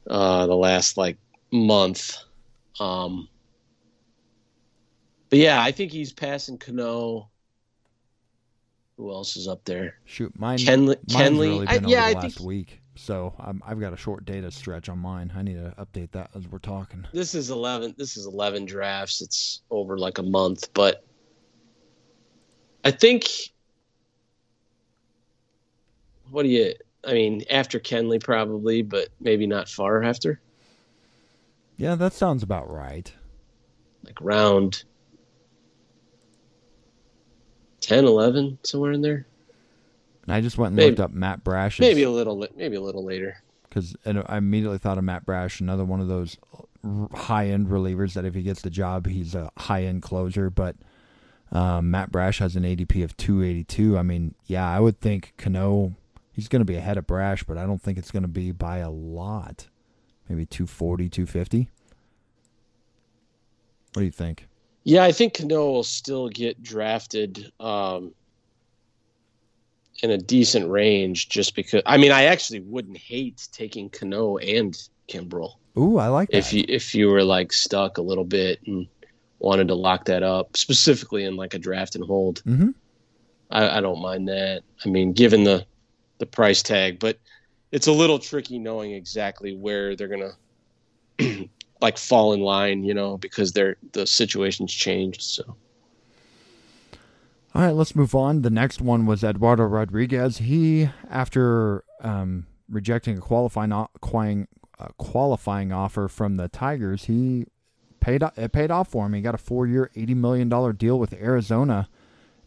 uh, 0.10 0.48
the 0.48 0.56
last 0.56 0.98
like 0.98 1.18
month. 1.52 2.18
Um, 2.80 3.28
but 5.30 5.40
yeah, 5.40 5.62
I 5.62 5.72
think 5.72 5.92
he's 5.92 6.14
passing 6.14 6.58
Cano. 6.58 7.30
Who 8.98 9.12
else 9.12 9.36
is 9.36 9.48
up 9.48 9.64
there? 9.66 9.96
shoot 10.06 10.38
mine. 10.38 10.60
Kenley. 10.60 10.98
Kenley. 11.08 11.40
really 11.40 11.68
I, 11.68 11.74
yeah, 11.88 12.06
over 12.06 12.10
I 12.10 12.14
last 12.14 12.36
think 12.36 12.48
week, 12.48 12.81
so 12.96 13.34
I'm, 13.40 13.62
I've 13.66 13.80
got 13.80 13.94
a 13.94 13.98
short 13.98 14.26
data 14.26 14.52
stretch 14.52 14.90
on 14.90 15.00
mine. 15.00 15.32
I 15.36 15.42
need 15.42 15.56
to 15.56 15.74
update 15.80 16.12
that 16.12 16.32
as 16.36 16.48
we're 16.48 16.60
talking. 16.60 17.06
this 17.14 17.36
is 17.36 17.50
eleven. 17.50 17.96
This 17.98 18.18
is 18.18 18.26
eleven 18.26 18.66
drafts. 18.66 19.22
It's 19.22 19.62
over 19.70 19.98
like 19.98 20.18
a 20.18 20.24
month, 20.24 20.74
but 20.74 21.04
I 22.84 22.92
think. 22.92 23.28
What 26.30 26.44
do 26.44 26.50
you? 26.50 26.74
I 27.06 27.14
mean, 27.14 27.44
after 27.50 27.80
Kenley 27.80 28.24
probably, 28.24 28.84
but 28.84 29.10
maybe 29.20 29.48
not 29.48 29.68
far 29.68 30.04
after. 30.04 30.40
Yeah, 31.78 31.96
that 31.96 32.14
sounds 32.14 32.44
about 32.44 32.72
right. 32.72 33.12
like 34.06 34.22
round 34.22 34.84
10 37.80 38.06
11 38.06 38.60
somewhere 38.64 38.92
in 38.92 39.02
there 39.02 39.26
And 40.24 40.34
I 40.34 40.42
just 40.42 40.58
went 40.58 40.70
and 40.70 40.76
Maybe- 40.78 40.90
looked 40.92 41.00
up 41.00 41.12
Matt 41.12 41.44
Brash. 41.44 41.80
maybe 41.80 42.04
a 42.04 42.10
little 42.12 42.48
maybe 42.56 42.76
a 42.76 42.82
little 42.82 43.04
later 43.04 43.38
because 43.68 43.96
I 44.06 44.38
immediately 44.38 44.78
thought 44.78 44.98
of 44.98 45.04
Matt 45.04 45.26
Brash, 45.26 45.62
another 45.62 45.86
one 45.86 46.00
of 46.02 46.08
those 46.08 46.38
high 47.14 47.48
end 47.48 47.68
relievers 47.68 48.14
that 48.14 48.26
if 48.26 48.34
he 48.36 48.42
gets 48.44 48.62
the 48.62 48.70
job, 48.70 49.08
he's 49.08 49.34
a 49.34 49.50
high 49.58 49.84
end 49.84 50.02
closer. 50.02 50.50
But 50.50 50.76
um, 51.52 51.90
Matt 51.92 52.12
Brash 52.12 52.40
has 52.40 52.56
an 52.56 52.64
ADP 52.64 53.04
of 53.04 53.16
282. 53.18 53.98
I 53.98 54.04
mean, 54.04 54.36
yeah, 54.46 54.70
I 54.70 54.80
would 54.80 55.00
think 55.00 55.34
Cano, 55.38 55.96
he's 56.34 56.48
going 56.50 56.60
to 56.62 56.66
be 56.66 56.76
ahead 56.76 56.98
of 56.98 57.08
Brash, 57.08 57.44
but 57.44 57.58
I 57.58 57.66
don't 57.66 57.82
think 57.82 57.98
it's 57.98 58.12
going 58.12 58.24
to 58.24 58.30
be 58.30 58.52
by 58.52 58.78
a 58.78 58.90
lot. 58.90 59.68
Maybe 60.30 60.46
240, 60.46 61.10
250. 61.10 61.70
What 63.94 64.00
do 64.02 64.06
you 64.06 64.12
think? 64.12 64.48
yeah 64.84 65.04
i 65.04 65.12
think 65.12 65.36
Cano 65.36 65.70
will 65.70 65.84
still 65.84 66.28
get 66.28 66.64
drafted 66.64 67.52
um 67.60 68.14
in 70.04 70.12
a 70.12 70.18
decent 70.18 70.70
range 70.70 71.30
just 71.30 71.56
because 71.56 71.82
i 71.86 71.98
mean 71.98 72.12
i 72.12 72.24
actually 72.24 72.60
wouldn't 72.62 72.98
hate 72.98 73.48
taking 73.52 73.90
Cano 73.90 74.38
and 74.38 74.76
Kimbrel 75.10 75.54
Ooh, 75.78 75.98
I 75.98 76.08
like 76.08 76.30
that. 76.30 76.38
if 76.38 76.54
you 76.54 76.66
if 76.68 76.96
you 76.96 77.10
were 77.10 77.24
like 77.24 77.54
stuck 77.54 77.98
a 77.98 78.02
little 78.02 78.26
bit 78.26 78.60
and 78.66 78.88
wanted 79.40 79.68
to 79.70 79.76
lock 79.76 80.06
that 80.06 80.24
up 80.24 80.56
specifically 80.56 81.24
in 81.26 81.36
like 81.36 81.54
a 81.54 81.60
draft 81.60 81.96
and 81.96 82.06
hold 82.06 82.40
hmm 82.40 82.70
I, 83.52 83.78
I 83.78 83.82
don't 83.82 84.02
mind 84.02 84.28
that. 84.30 84.64
I 84.86 84.90
mean, 84.90 85.14
given 85.14 85.44
the 85.44 85.66
the 86.20 86.26
price 86.26 86.64
tag, 86.64 87.00
but 87.00 87.18
it's 87.72 87.88
a 87.88 87.92
little 87.92 88.20
tricky 88.20 88.60
knowing 88.60 88.92
exactly 88.92 89.56
where 89.56 89.96
they're 89.96 90.08
gonna 90.08 90.38
like 91.82 91.98
fall 91.98 92.34
in 92.34 92.42
line, 92.42 92.84
you 92.84 92.94
know, 92.94 93.18
because 93.18 93.52
they're 93.52 93.78
the 93.92 94.08
situation's 94.08 94.74
changed. 94.74 95.22
So 95.22 95.58
All 97.54 97.62
right, 97.62 97.76
let's 97.76 97.96
move 97.96 98.16
on. 98.16 98.44
The 98.44 98.50
next 98.50 98.82
one 98.82 99.06
was 99.06 99.24
Eduardo 99.24 99.64
Rodriguez. 99.64 100.38
He, 100.38 100.90
after 101.10 101.84
um, 102.00 102.48
rejecting 102.70 103.18
a 103.18 103.22
qualifying 103.22 103.72
qualifying, 104.00 104.48
uh, 104.80 104.88
qualifying 104.98 105.74
offer 105.74 106.08
from 106.08 106.38
the 106.38 106.48
Tigers, 106.48 107.06
he 107.06 107.46
paid 108.00 108.24
it 108.38 108.52
paid 108.54 108.72
off 108.72 108.88
for 108.90 109.06
him. 109.06 109.14
He 109.14 109.22
got 109.22 109.36
a 109.36 109.38
four-year, 109.38 109.92
eighty 109.96 110.14
million 110.14 110.48
dollar 110.48 110.72
deal 110.72 110.98
with 110.98 111.14
Arizona. 111.14 111.90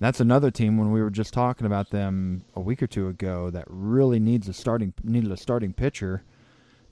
That's 0.01 0.21
another 0.21 0.51
team 0.51 0.79
when 0.79 0.91
we 0.91 1.03
were 1.03 1.11
just 1.11 1.35
talking 1.35 1.67
about 1.67 1.91
them 1.91 2.45
a 2.55 2.61
week 2.61 2.83
or 2.83 2.87
two 2.87 3.07
ago 3.09 3.51
that 3.51 3.65
really 3.69 4.19
needs 4.19 4.49
a 4.49 4.55
starting 4.55 4.95
needed 5.03 5.31
a 5.31 5.37
starting 5.37 5.75
pitcher. 5.75 6.25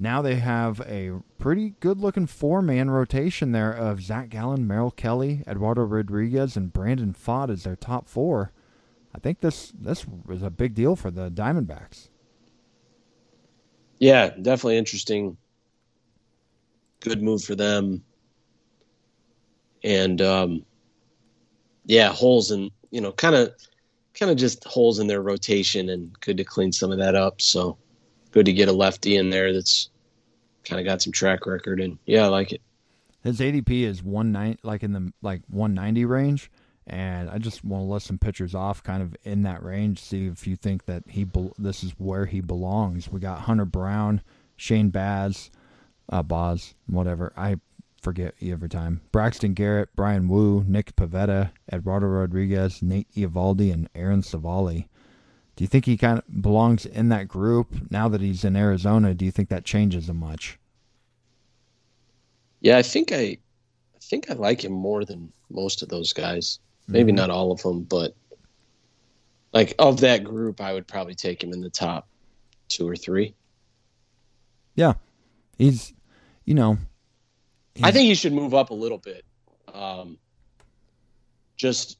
Now 0.02 0.20
they 0.20 0.34
have 0.34 0.80
a 0.80 1.12
pretty 1.38 1.74
good 1.78 2.00
looking 2.00 2.26
four 2.26 2.60
man 2.60 2.90
rotation 2.90 3.52
there 3.52 3.72
of 3.72 4.02
Zach 4.02 4.30
Gallen, 4.30 4.66
Merrill 4.66 4.90
Kelly, 4.90 5.44
Eduardo 5.46 5.82
Rodriguez, 5.82 6.56
and 6.56 6.72
Brandon 6.72 7.14
Pfaadt 7.14 7.50
as 7.50 7.62
their 7.62 7.76
top 7.76 8.08
four. 8.08 8.50
I 9.14 9.20
think 9.20 9.38
this 9.38 9.72
this 9.78 10.04
was 10.26 10.42
a 10.42 10.50
big 10.50 10.74
deal 10.74 10.96
for 10.96 11.12
the 11.12 11.30
Diamondbacks. 11.30 12.08
Yeah, 14.00 14.30
definitely 14.30 14.78
interesting. 14.78 15.36
Good 16.98 17.22
move 17.22 17.44
for 17.44 17.54
them. 17.54 18.02
And 19.84 20.20
um, 20.20 20.66
yeah, 21.84 22.08
holes 22.08 22.50
in 22.50 22.70
you 22.90 23.00
know, 23.00 23.12
kind 23.12 23.36
of 23.36 23.54
kind 24.14 24.32
of 24.32 24.36
just 24.36 24.64
holes 24.64 24.98
in 24.98 25.06
their 25.06 25.22
rotation 25.22 25.90
and 25.90 26.12
good 26.18 26.38
to 26.38 26.44
clean 26.44 26.72
some 26.72 26.90
of 26.90 26.98
that 26.98 27.14
up. 27.14 27.40
So 27.40 27.78
good 28.32 28.46
to 28.46 28.52
get 28.52 28.68
a 28.68 28.72
lefty 28.72 29.16
in 29.16 29.30
there 29.30 29.52
that's 29.52 29.90
kind 30.64 30.80
of 30.80 30.86
got 30.86 31.02
some 31.02 31.12
track 31.12 31.46
record 31.46 31.80
and 31.80 31.98
yeah, 32.06 32.24
I 32.24 32.28
like 32.28 32.52
it. 32.52 32.60
His 33.22 33.40
ADP 33.40 33.82
is 33.82 34.02
one 34.02 34.32
nine 34.32 34.58
like 34.62 34.82
in 34.82 34.92
the 34.92 35.12
like 35.22 35.42
190 35.48 36.04
range 36.04 36.50
and 36.86 37.30
I 37.30 37.38
just 37.38 37.64
want 37.64 37.82
to 37.82 37.92
list 37.92 38.06
some 38.06 38.18
pitchers 38.18 38.54
off 38.54 38.82
kind 38.82 39.02
of 39.02 39.14
in 39.22 39.42
that 39.42 39.62
range 39.62 40.00
see 40.00 40.26
if 40.26 40.46
you 40.46 40.56
think 40.56 40.86
that 40.86 41.04
he 41.08 41.24
be- 41.24 41.52
this 41.58 41.84
is 41.84 41.92
where 41.98 42.26
he 42.26 42.40
belongs. 42.40 43.08
We 43.08 43.20
got 43.20 43.42
Hunter 43.42 43.64
Brown, 43.64 44.22
Shane 44.56 44.90
Baz, 44.90 45.50
uh 46.10 46.22
Boz, 46.22 46.74
whatever. 46.86 47.32
I 47.36 47.56
forget 48.00 48.34
every 48.42 48.68
time. 48.68 49.00
Braxton 49.12 49.54
Garrett, 49.54 49.94
Bryan 49.94 50.28
Woo, 50.28 50.64
Nick 50.66 50.96
Pivetta, 50.96 51.52
Eduardo 51.72 52.06
Rodriguez, 52.06 52.82
Nate 52.82 53.08
Eovaldi, 53.14 53.72
and 53.72 53.88
Aaron 53.94 54.22
Civale. 54.22 54.88
Do 55.62 55.64
you 55.64 55.68
think 55.68 55.84
he 55.84 55.96
kind 55.96 56.18
of 56.18 56.42
belongs 56.42 56.86
in 56.86 57.10
that 57.10 57.28
group 57.28 57.88
now 57.88 58.08
that 58.08 58.20
he's 58.20 58.42
in 58.42 58.56
Arizona? 58.56 59.14
Do 59.14 59.24
you 59.24 59.30
think 59.30 59.48
that 59.50 59.64
changes 59.64 60.08
him 60.08 60.16
much? 60.16 60.58
Yeah, 62.60 62.78
I 62.78 62.82
think 62.82 63.12
I, 63.12 63.38
I 63.94 63.98
think 64.00 64.28
I 64.28 64.34
like 64.34 64.64
him 64.64 64.72
more 64.72 65.04
than 65.04 65.32
most 65.50 65.80
of 65.80 65.88
those 65.88 66.12
guys. 66.12 66.58
Maybe 66.88 67.12
mm-hmm. 67.12 67.18
not 67.18 67.30
all 67.30 67.52
of 67.52 67.62
them, 67.62 67.84
but 67.84 68.12
like 69.52 69.72
of 69.78 70.00
that 70.00 70.24
group, 70.24 70.60
I 70.60 70.72
would 70.72 70.88
probably 70.88 71.14
take 71.14 71.44
him 71.44 71.52
in 71.52 71.60
the 71.60 71.70
top 71.70 72.08
two 72.66 72.88
or 72.88 72.96
three. 72.96 73.32
Yeah, 74.74 74.94
he's, 75.58 75.92
you 76.44 76.54
know, 76.54 76.76
I 77.80 77.92
think 77.92 78.08
he 78.08 78.16
should 78.16 78.32
move 78.32 78.52
up 78.52 78.70
a 78.70 78.74
little 78.74 78.98
bit. 78.98 79.24
Um, 79.72 80.18
just 81.56 81.98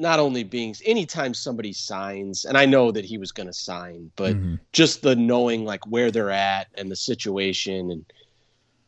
not 0.00 0.18
only 0.18 0.42
being 0.42 0.74
anytime 0.84 1.34
somebody 1.34 1.72
signs, 1.72 2.46
and 2.46 2.56
I 2.56 2.64
know 2.64 2.90
that 2.90 3.04
he 3.04 3.18
was 3.18 3.32
going 3.32 3.46
to 3.46 3.52
sign, 3.52 4.10
but 4.16 4.34
mm-hmm. 4.34 4.54
just 4.72 5.02
the 5.02 5.14
knowing 5.14 5.64
like 5.64 5.86
where 5.86 6.10
they're 6.10 6.30
at 6.30 6.68
and 6.74 6.90
the 6.90 6.96
situation, 6.96 7.90
and 7.90 8.12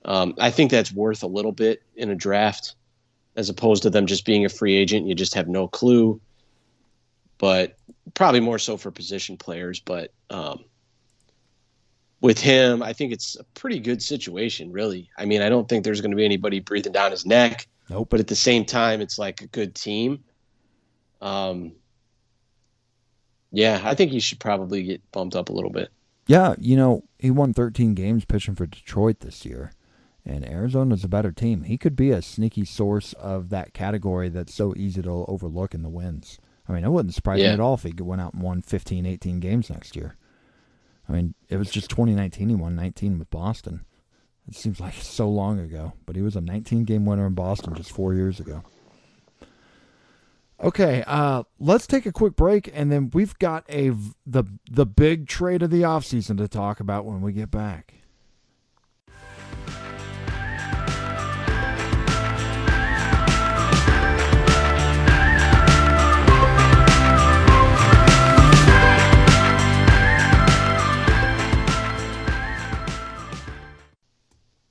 um, 0.06 0.34
I 0.40 0.50
think 0.50 0.70
that's 0.70 0.90
worth 0.90 1.22
a 1.22 1.26
little 1.26 1.52
bit 1.52 1.82
in 1.96 2.10
a 2.10 2.14
draft, 2.14 2.74
as 3.36 3.50
opposed 3.50 3.82
to 3.82 3.90
them 3.90 4.06
just 4.06 4.24
being 4.24 4.44
a 4.44 4.48
free 4.48 4.74
agent. 4.74 5.06
You 5.06 5.14
just 5.14 5.34
have 5.34 5.48
no 5.48 5.68
clue. 5.68 6.20
But 7.38 7.76
probably 8.14 8.40
more 8.40 8.58
so 8.58 8.76
for 8.76 8.90
position 8.90 9.36
players. 9.36 9.80
But 9.80 10.12
um, 10.30 10.64
with 12.20 12.40
him, 12.40 12.82
I 12.82 12.92
think 12.92 13.12
it's 13.12 13.36
a 13.36 13.44
pretty 13.54 13.80
good 13.80 14.00
situation, 14.00 14.72
really. 14.72 15.10
I 15.18 15.26
mean, 15.26 15.42
I 15.42 15.48
don't 15.48 15.68
think 15.68 15.84
there's 15.84 16.00
going 16.00 16.12
to 16.12 16.16
be 16.16 16.24
anybody 16.24 16.60
breathing 16.60 16.92
down 16.92 17.10
his 17.10 17.26
neck. 17.26 17.66
Nope. 17.90 18.08
But 18.10 18.20
at 18.20 18.28
the 18.28 18.36
same 18.36 18.64
time, 18.64 19.00
it's 19.00 19.18
like 19.18 19.42
a 19.42 19.46
good 19.48 19.74
team. 19.74 20.22
Um, 21.22 21.72
yeah, 23.52 23.80
I 23.84 23.94
think 23.94 24.10
he 24.10 24.20
should 24.20 24.40
probably 24.40 24.82
get 24.82 25.12
bumped 25.12 25.36
up 25.36 25.48
a 25.48 25.52
little 25.52 25.70
bit. 25.70 25.90
Yeah, 26.26 26.54
you 26.58 26.76
know, 26.76 27.04
he 27.18 27.30
won 27.30 27.54
13 27.54 27.94
games 27.94 28.24
pitching 28.24 28.54
for 28.54 28.66
Detroit 28.66 29.20
this 29.20 29.44
year, 29.44 29.72
and 30.24 30.46
Arizona's 30.46 31.04
a 31.04 31.08
better 31.08 31.32
team. 31.32 31.62
He 31.62 31.78
could 31.78 31.96
be 31.96 32.10
a 32.10 32.22
sneaky 32.22 32.64
source 32.64 33.12
of 33.14 33.50
that 33.50 33.72
category 33.72 34.28
that's 34.28 34.54
so 34.54 34.74
easy 34.76 35.02
to 35.02 35.24
overlook 35.28 35.74
in 35.74 35.82
the 35.82 35.88
wins. 35.88 36.38
I 36.68 36.72
mean, 36.72 36.84
it 36.84 36.90
wouldn't 36.90 37.14
surprise 37.14 37.40
yeah. 37.40 37.48
me 37.48 37.54
at 37.54 37.60
all 37.60 37.74
if 37.74 37.82
he 37.82 37.92
went 38.00 38.20
out 38.20 38.34
and 38.34 38.42
won 38.42 38.62
15, 38.62 39.06
18 39.06 39.40
games 39.40 39.70
next 39.70 39.96
year. 39.96 40.16
I 41.08 41.12
mean, 41.12 41.34
it 41.48 41.56
was 41.56 41.70
just 41.70 41.90
2019. 41.90 42.48
He 42.48 42.54
won 42.54 42.76
19 42.76 43.18
with 43.18 43.30
Boston. 43.30 43.84
It 44.48 44.54
seems 44.54 44.80
like 44.80 44.94
so 44.94 45.28
long 45.28 45.58
ago, 45.58 45.92
but 46.06 46.16
he 46.16 46.22
was 46.22 46.36
a 46.36 46.40
19 46.40 46.84
game 46.84 47.04
winner 47.04 47.26
in 47.26 47.34
Boston 47.34 47.74
just 47.74 47.92
four 47.92 48.14
years 48.14 48.40
ago. 48.40 48.62
Okay, 50.62 51.02
uh, 51.08 51.42
let's 51.58 51.88
take 51.88 52.06
a 52.06 52.12
quick 52.12 52.36
break, 52.36 52.70
and 52.72 52.92
then 52.92 53.10
we've 53.12 53.36
got 53.40 53.64
a 53.68 53.90
the 54.24 54.44
the 54.70 54.86
big 54.86 55.26
trade 55.26 55.60
of 55.60 55.70
the 55.70 55.82
offseason 55.82 56.38
to 56.38 56.46
talk 56.46 56.78
about 56.78 57.04
when 57.04 57.20
we 57.20 57.32
get 57.32 57.50
back. 57.50 57.94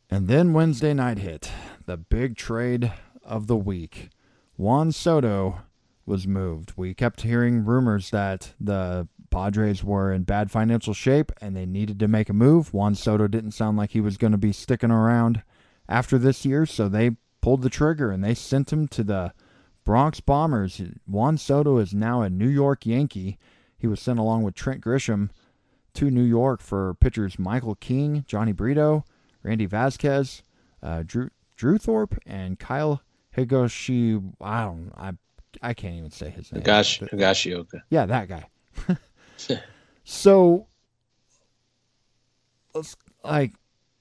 And 0.10 0.30
then 0.30 0.54
Wednesday 0.54 0.94
night 0.94 1.18
hit, 1.18 1.52
the 1.86 1.98
big 1.98 2.38
trade 2.38 2.94
of 3.26 3.48
the 3.48 3.58
week. 3.58 4.10
Juan 4.56 4.94
Soto 4.94 5.60
was 6.12 6.28
moved. 6.28 6.74
We 6.76 6.94
kept 6.94 7.22
hearing 7.22 7.64
rumors 7.64 8.10
that 8.10 8.54
the 8.60 9.08
Padres 9.30 9.82
were 9.82 10.12
in 10.12 10.24
bad 10.24 10.52
financial 10.52 10.94
shape 10.94 11.32
and 11.40 11.56
they 11.56 11.66
needed 11.66 12.00
to 12.00 12.10
make 12.10 12.28
a 12.28 12.34
move. 12.34 12.74
Juan 12.74 12.96
Soto 12.96 13.30
didn't 13.30 13.54
sound 13.54 13.78
like 13.78 13.92
he 13.92 14.02
was 14.02 14.18
going 14.18 14.34
to 14.34 14.38
be 14.38 14.52
sticking 14.52 14.92
around 14.92 15.42
after 15.88 16.18
this 16.18 16.46
year, 16.46 16.66
so 16.66 16.90
they 16.90 17.12
pulled 17.40 17.62
the 17.62 17.70
trigger 17.70 18.12
and 18.12 18.22
they 18.22 18.34
sent 18.34 18.74
him 18.74 18.90
to 18.90 19.06
the 19.06 19.34
Bronx 19.86 20.20
Bombers. 20.20 20.82
Juan 21.08 21.38
Soto 21.38 21.78
is 21.78 21.94
now 21.94 22.22
a 22.22 22.30
New 22.30 22.50
York 22.50 22.86
Yankee. 22.86 23.40
He 23.78 23.88
was 23.88 24.02
sent 24.02 24.20
along 24.20 24.44
with 24.44 24.54
Trent 24.54 24.82
Grisham 24.82 25.30
to 25.94 26.12
New 26.12 26.24
York 26.24 26.60
for 26.60 26.94
pitchers 26.96 27.40
Michael 27.40 27.76
King, 27.76 28.26
Jhony 28.28 28.54
Brito, 28.54 29.06
Randy 29.44 29.66
Vasquez, 29.66 30.44
uh, 30.84 31.04
Drew 31.06 31.30
Drew 31.56 31.78
Thorpe, 31.78 32.20
and 32.26 32.60
Kyle 32.60 33.02
Higashi. 33.38 34.34
I 34.42 34.66
don't. 34.66 34.92
I 34.98 35.14
I 35.62 35.74
can't 35.74 35.96
even 35.96 36.12
say 36.12 36.30
his 36.30 36.52
name. 36.52 36.64
Higashi, 36.64 37.10
Higashioka. 37.10 37.82
Yeah, 37.90 38.06
that 38.06 38.28
guy. 38.28 38.48
so, 40.04 40.68
let's 42.74 42.96
like, 43.24 43.54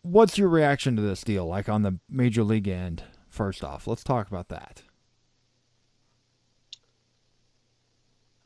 what's 0.03 0.39
your 0.39 0.49
reaction 0.49 0.97
to 0.97 1.03
this 1.03 1.23
deal? 1.23 1.47
Like 1.47 1.69
on 1.69 1.83
the 1.83 1.99
major 2.09 2.45
league 2.45 2.69
end. 2.69 3.05
First 3.29 3.63
off, 3.63 3.87
let's 3.87 4.03
talk 4.03 4.29
about 4.29 4.49
that. 4.49 4.83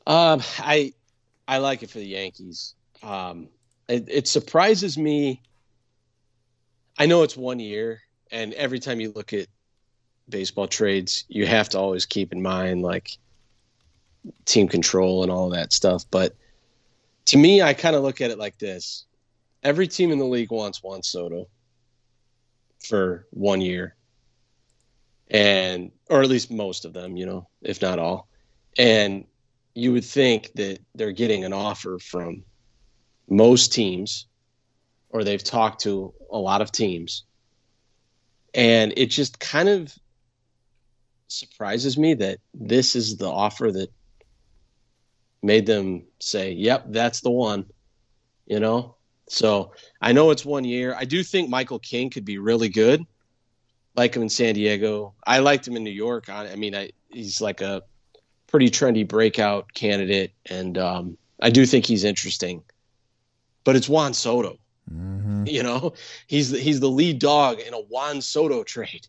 Um, 0.05 0.41
I 0.59 0.93
I 1.47 1.57
like 1.57 1.81
it 1.81 1.89
for 1.89 1.97
the 1.97 2.05
Yankees. 2.05 2.75
Um, 3.01 3.49
it, 3.87 4.05
it 4.07 4.27
surprises 4.27 4.95
me 4.97 5.41
I 6.97 7.05
know 7.05 7.23
it's 7.23 7.35
one 7.35 7.59
year, 7.59 8.01
and 8.31 8.53
every 8.53 8.79
time 8.79 8.99
you 8.99 9.11
look 9.11 9.33
at 9.33 9.47
baseball 10.29 10.67
trades, 10.67 11.25
you 11.27 11.45
have 11.45 11.69
to 11.69 11.79
always 11.79 12.05
keep 12.05 12.33
in 12.33 12.41
mind 12.41 12.81
like 12.81 13.17
team 14.45 14.67
control 14.67 15.23
and 15.23 15.31
all 15.31 15.49
that 15.49 15.73
stuff. 15.73 16.05
But 16.09 16.35
to 17.25 17.37
me, 17.37 17.61
I 17.61 17.73
kind 17.73 17.95
of 17.95 18.03
look 18.03 18.21
at 18.21 18.31
it 18.31 18.37
like 18.37 18.57
this: 18.57 19.05
every 19.63 19.87
team 19.87 20.11
in 20.11 20.19
the 20.19 20.25
league 20.25 20.51
wants 20.51 20.83
Juan 20.83 21.03
Soto 21.03 21.47
for 22.79 23.25
one 23.31 23.61
year, 23.61 23.95
and 25.29 25.91
or 26.09 26.21
at 26.21 26.29
least 26.29 26.51
most 26.51 26.85
of 26.85 26.93
them, 26.93 27.17
you 27.17 27.25
know, 27.25 27.47
if 27.61 27.81
not 27.81 27.99
all. 27.99 28.27
And 28.77 29.25
you 29.73 29.91
would 29.91 30.05
think 30.05 30.51
that 30.55 30.79
they're 30.95 31.11
getting 31.11 31.43
an 31.43 31.53
offer 31.53 31.99
from 31.99 32.43
most 33.27 33.73
teams 33.73 34.27
or 35.09 35.23
they've 35.23 35.43
talked 35.43 35.81
to 35.81 36.13
a 36.31 36.37
lot 36.37 36.61
of 36.61 36.71
teams. 36.71 37.23
And 38.53 38.93
it 38.97 39.07
just 39.07 39.39
kind 39.39 39.67
of 39.67 39.93
surprises 41.27 41.97
me 41.97 42.13
that 42.15 42.39
this 42.53 42.95
is 42.95 43.17
the 43.17 43.29
offer 43.29 43.71
that 43.71 43.91
made 45.41 45.65
them 45.65 46.03
say, 46.19 46.51
"Yep, 46.51 46.85
that's 46.89 47.21
the 47.21 47.31
one." 47.31 47.65
You 48.45 48.59
know? 48.59 48.95
So, 49.27 49.71
I 50.01 50.11
know 50.11 50.29
it's 50.29 50.45
one 50.45 50.63
year. 50.63 50.95
I 50.95 51.05
do 51.05 51.23
think 51.23 51.49
Michael 51.49 51.79
King 51.79 52.11
could 52.11 52.25
be 52.25 52.37
really 52.37 52.69
good. 52.69 53.03
Like 53.95 54.15
him 54.15 54.21
in 54.21 54.29
San 54.29 54.53
Diego. 54.53 55.13
I 55.25 55.39
liked 55.39 55.67
him 55.67 55.75
in 55.75 55.83
New 55.83 55.89
York. 55.89 56.29
I, 56.29 56.51
I 56.51 56.55
mean, 56.55 56.75
I, 56.75 56.91
he's 57.09 57.41
like 57.41 57.61
a 57.61 57.81
pretty 58.47 58.69
trendy 58.69 59.07
breakout 59.07 59.73
candidate 59.73 60.31
and 60.45 60.77
um, 60.77 61.17
I 61.41 61.49
do 61.49 61.65
think 61.65 61.85
he's 61.85 62.03
interesting. 62.03 62.63
But 63.63 63.75
it's 63.75 63.89
Juan 63.89 64.13
Soto. 64.13 64.57
Mm-hmm. 64.91 65.47
You 65.47 65.63
know, 65.63 65.93
he's 66.27 66.51
he's 66.51 66.79
the 66.79 66.89
lead 66.89 67.19
dog 67.19 67.59
in 67.59 67.73
a 67.73 67.79
Juan 67.79 68.21
Soto 68.21 68.63
trade, 68.63 69.07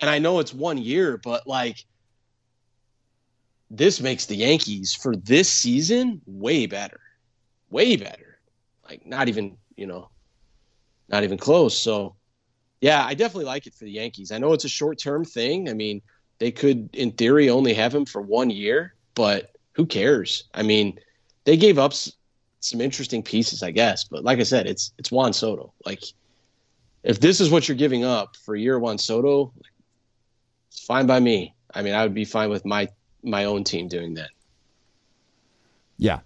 and 0.00 0.10
I 0.10 0.18
know 0.18 0.38
it's 0.40 0.54
one 0.54 0.78
year, 0.78 1.18
but 1.18 1.46
like 1.46 1.84
this 3.70 4.00
makes 4.00 4.26
the 4.26 4.36
Yankees 4.36 4.94
for 4.94 5.14
this 5.14 5.48
season 5.48 6.20
way 6.26 6.66
better, 6.66 7.00
way 7.70 7.96
better. 7.96 8.38
Like 8.88 9.06
not 9.06 9.28
even 9.28 9.56
you 9.76 9.86
know, 9.86 10.10
not 11.08 11.24
even 11.24 11.38
close. 11.38 11.78
So 11.78 12.16
yeah, 12.80 13.04
I 13.04 13.14
definitely 13.14 13.44
like 13.44 13.66
it 13.66 13.74
for 13.74 13.84
the 13.84 13.90
Yankees. 13.90 14.32
I 14.32 14.38
know 14.38 14.52
it's 14.52 14.64
a 14.64 14.68
short 14.68 14.98
term 14.98 15.24
thing. 15.24 15.68
I 15.68 15.74
mean, 15.74 16.02
they 16.38 16.50
could 16.50 16.88
in 16.94 17.12
theory 17.12 17.50
only 17.50 17.74
have 17.74 17.94
him 17.94 18.06
for 18.06 18.22
one 18.22 18.50
year, 18.50 18.94
but 19.14 19.52
who 19.72 19.86
cares? 19.86 20.44
I 20.54 20.62
mean, 20.62 20.98
they 21.44 21.56
gave 21.56 21.78
up 21.78 21.92
some 21.92 22.80
interesting 22.80 23.22
pieces, 23.22 23.62
I 23.62 23.70
guess, 23.70 24.04
but 24.04 24.24
like 24.24 24.38
I 24.40 24.44
said, 24.44 24.66
it's 24.66 24.92
it's 24.98 25.12
Juan 25.12 25.32
Soto. 25.32 25.72
Like, 25.84 26.02
if 27.02 27.20
this 27.20 27.40
is 27.40 27.50
what 27.50 27.68
you're 27.68 27.76
giving 27.76 28.04
up 28.04 28.36
for 28.36 28.56
year 28.56 28.78
Juan 28.78 28.98
Soto, 28.98 29.52
fine 30.90 31.06
by 31.06 31.20
me. 31.20 31.54
I 31.72 31.82
mean, 31.82 31.94
I 31.94 32.02
would 32.02 32.14
be 32.14 32.24
fine 32.24 32.50
with 32.50 32.64
my 32.64 32.88
my 33.22 33.44
own 33.44 33.62
team 33.62 33.86
doing 33.86 34.14
that. 34.14 34.30
Yeah, 35.96 36.20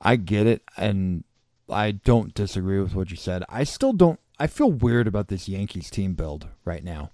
I 0.00 0.16
get 0.16 0.46
it, 0.46 0.62
and 0.78 1.24
I 1.68 1.90
don't 1.90 2.32
disagree 2.32 2.80
with 2.80 2.94
what 2.94 3.10
you 3.10 3.18
said. 3.18 3.44
I 3.50 3.64
still 3.64 3.92
don't. 3.92 4.18
I 4.38 4.46
feel 4.46 4.72
weird 4.72 5.06
about 5.06 5.28
this 5.28 5.46
Yankees 5.46 5.90
team 5.90 6.14
build 6.14 6.48
right 6.64 6.82
now, 6.82 7.10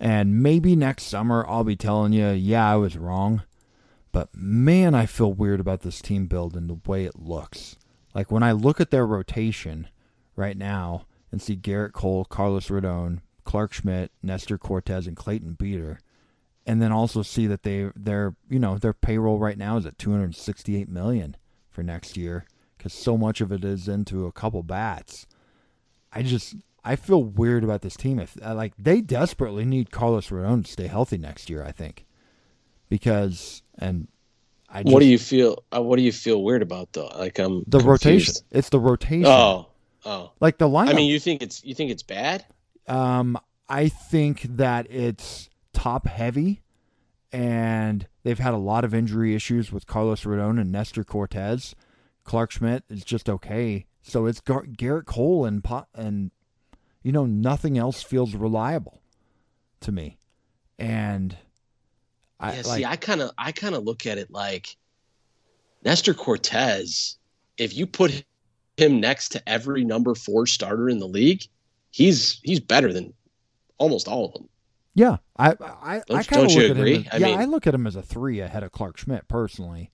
and 0.00 0.42
maybe 0.42 0.74
next 0.74 1.04
summer 1.04 1.46
I'll 1.48 1.62
be 1.62 1.76
telling 1.76 2.12
you, 2.12 2.30
yeah, 2.30 2.68
I 2.68 2.76
was 2.76 2.96
wrong. 2.96 3.44
But 4.10 4.34
man, 4.34 4.92
I 4.92 5.06
feel 5.06 5.32
weird 5.32 5.60
about 5.60 5.82
this 5.82 6.02
team 6.02 6.26
build 6.26 6.56
and 6.56 6.68
the 6.68 6.80
way 6.90 7.04
it 7.04 7.20
looks. 7.20 7.76
Like 8.12 8.32
when 8.32 8.42
I 8.42 8.50
look 8.50 8.80
at 8.80 8.90
their 8.90 9.06
rotation 9.06 9.86
right 10.34 10.56
now 10.56 11.06
and 11.30 11.40
see 11.40 11.56
Gerrit 11.56 11.92
Cole, 11.92 12.24
Carlos 12.24 12.68
Rodon, 12.68 13.20
Clarke 13.44 13.72
Schmidt, 13.72 14.10
Nestor 14.20 14.58
Cortes, 14.58 15.06
and 15.06 15.16
Clayton 15.16 15.54
Beeter, 15.54 16.00
and 16.66 16.80
then 16.80 16.92
also 16.92 17.22
see 17.22 17.46
that 17.46 17.62
they 17.62 17.90
their 17.94 18.34
you 18.48 18.58
know 18.58 18.78
their 18.78 18.92
payroll 18.92 19.38
right 19.38 19.58
now 19.58 19.76
is 19.76 19.86
at 19.86 19.98
268 19.98 20.88
million 20.88 21.36
for 21.70 21.82
next 21.82 22.16
year 22.16 22.44
because 22.76 22.92
so 22.92 23.16
much 23.16 23.40
of 23.40 23.52
it 23.52 23.64
is 23.64 23.88
into 23.88 24.26
a 24.26 24.32
couple 24.32 24.62
bats. 24.62 25.26
I 26.12 26.22
just 26.22 26.56
I 26.84 26.96
feel 26.96 27.22
weird 27.22 27.64
about 27.64 27.82
this 27.82 27.96
team. 27.96 28.18
If 28.18 28.36
uh, 28.44 28.54
like 28.54 28.74
they 28.78 29.00
desperately 29.00 29.64
need 29.64 29.90
Carlos 29.90 30.28
Rodon 30.28 30.64
to 30.64 30.70
stay 30.70 30.86
healthy 30.86 31.18
next 31.18 31.50
year, 31.50 31.64
I 31.64 31.72
think 31.72 32.04
because 32.88 33.62
and 33.78 34.08
I 34.68 34.82
just, 34.82 34.92
what 34.92 35.00
do 35.00 35.06
you 35.06 35.18
feel? 35.18 35.62
Uh, 35.74 35.82
what 35.82 35.96
do 35.96 36.02
you 36.02 36.12
feel 36.12 36.42
weird 36.42 36.62
about 36.62 36.92
though? 36.92 37.06
Like 37.16 37.38
I'm 37.38 37.64
the 37.66 37.78
confused. 37.78 37.86
rotation? 37.86 38.34
It's 38.50 38.68
the 38.68 38.80
rotation. 38.80 39.26
Oh, 39.26 39.68
oh. 40.04 40.32
like 40.40 40.58
the 40.58 40.68
lineup. 40.68 40.90
I 40.90 40.92
mean, 40.94 41.10
you 41.10 41.20
think 41.20 41.42
it's 41.42 41.64
you 41.64 41.74
think 41.74 41.90
it's 41.90 42.02
bad? 42.02 42.44
Um, 42.86 43.38
I 43.68 43.88
think 43.88 44.42
that 44.42 44.90
it's 44.90 45.48
top 45.74 46.06
heavy, 46.06 46.62
and 47.32 48.06
they've 48.22 48.38
had 48.38 48.54
a 48.54 48.58
lot 48.58 48.84
of 48.84 48.94
injury 48.94 49.34
issues 49.34 49.70
with 49.70 49.86
Carlos 49.86 50.24
Rodon 50.24 50.60
and 50.60 50.72
Nestor 50.72 51.04
Cortes. 51.04 51.74
Clarke 52.24 52.52
Schmidt 52.52 52.84
is 52.88 53.04
just 53.04 53.28
okay, 53.28 53.84
so 54.00 54.24
it's 54.24 54.40
Gar- 54.40 54.64
Gerrit 54.64 55.04
Cole 55.04 55.44
and 55.44 55.62
Po- 55.62 55.86
and 55.94 56.30
you 57.02 57.12
know 57.12 57.26
nothing 57.26 57.76
else 57.76 58.02
feels 58.02 58.34
reliable 58.34 59.02
to 59.80 59.92
me, 59.92 60.18
and 60.78 61.36
I 62.40 62.54
yeah, 62.54 62.62
like 62.64 62.78
see, 62.78 62.84
I 62.84 62.96
kind 62.96 63.20
of 63.20 63.30
I 63.36 63.52
kind 63.52 63.74
of 63.74 63.84
look 63.84 64.06
at 64.06 64.16
it 64.16 64.30
like 64.30 64.76
Nestor 65.84 66.14
Cortes. 66.14 67.18
If 67.58 67.76
you 67.76 67.86
put 67.86 68.24
him 68.76 69.00
next 69.00 69.30
to 69.30 69.48
every 69.48 69.84
number 69.84 70.14
four 70.14 70.46
starter 70.46 70.88
in 70.88 70.98
the 70.98 71.06
league, 71.06 71.42
he's 71.90 72.40
he's 72.42 72.60
better 72.60 72.92
than 72.92 73.12
almost 73.78 74.08
all 74.08 74.26
of 74.26 74.32
them. 74.32 74.48
Yeah, 74.94 75.16
I 75.36 75.50
I 75.50 75.54
I 75.96 76.02
Don't- 76.06 76.26
kind 76.28 76.44
of 76.46 76.52
look 76.52 76.64
at 76.64 76.70
agree? 76.72 76.94
him. 76.98 77.06
As, 77.10 77.22
I 77.22 77.26
yeah, 77.26 77.32
mean- 77.32 77.40
I 77.40 77.44
look 77.46 77.66
at 77.66 77.74
him 77.74 77.86
as 77.86 77.96
a 77.96 78.02
three 78.02 78.40
ahead 78.40 78.62
of 78.62 78.72
Clarke 78.72 78.96
Schmidt 78.98 79.26
personally. 79.28 79.90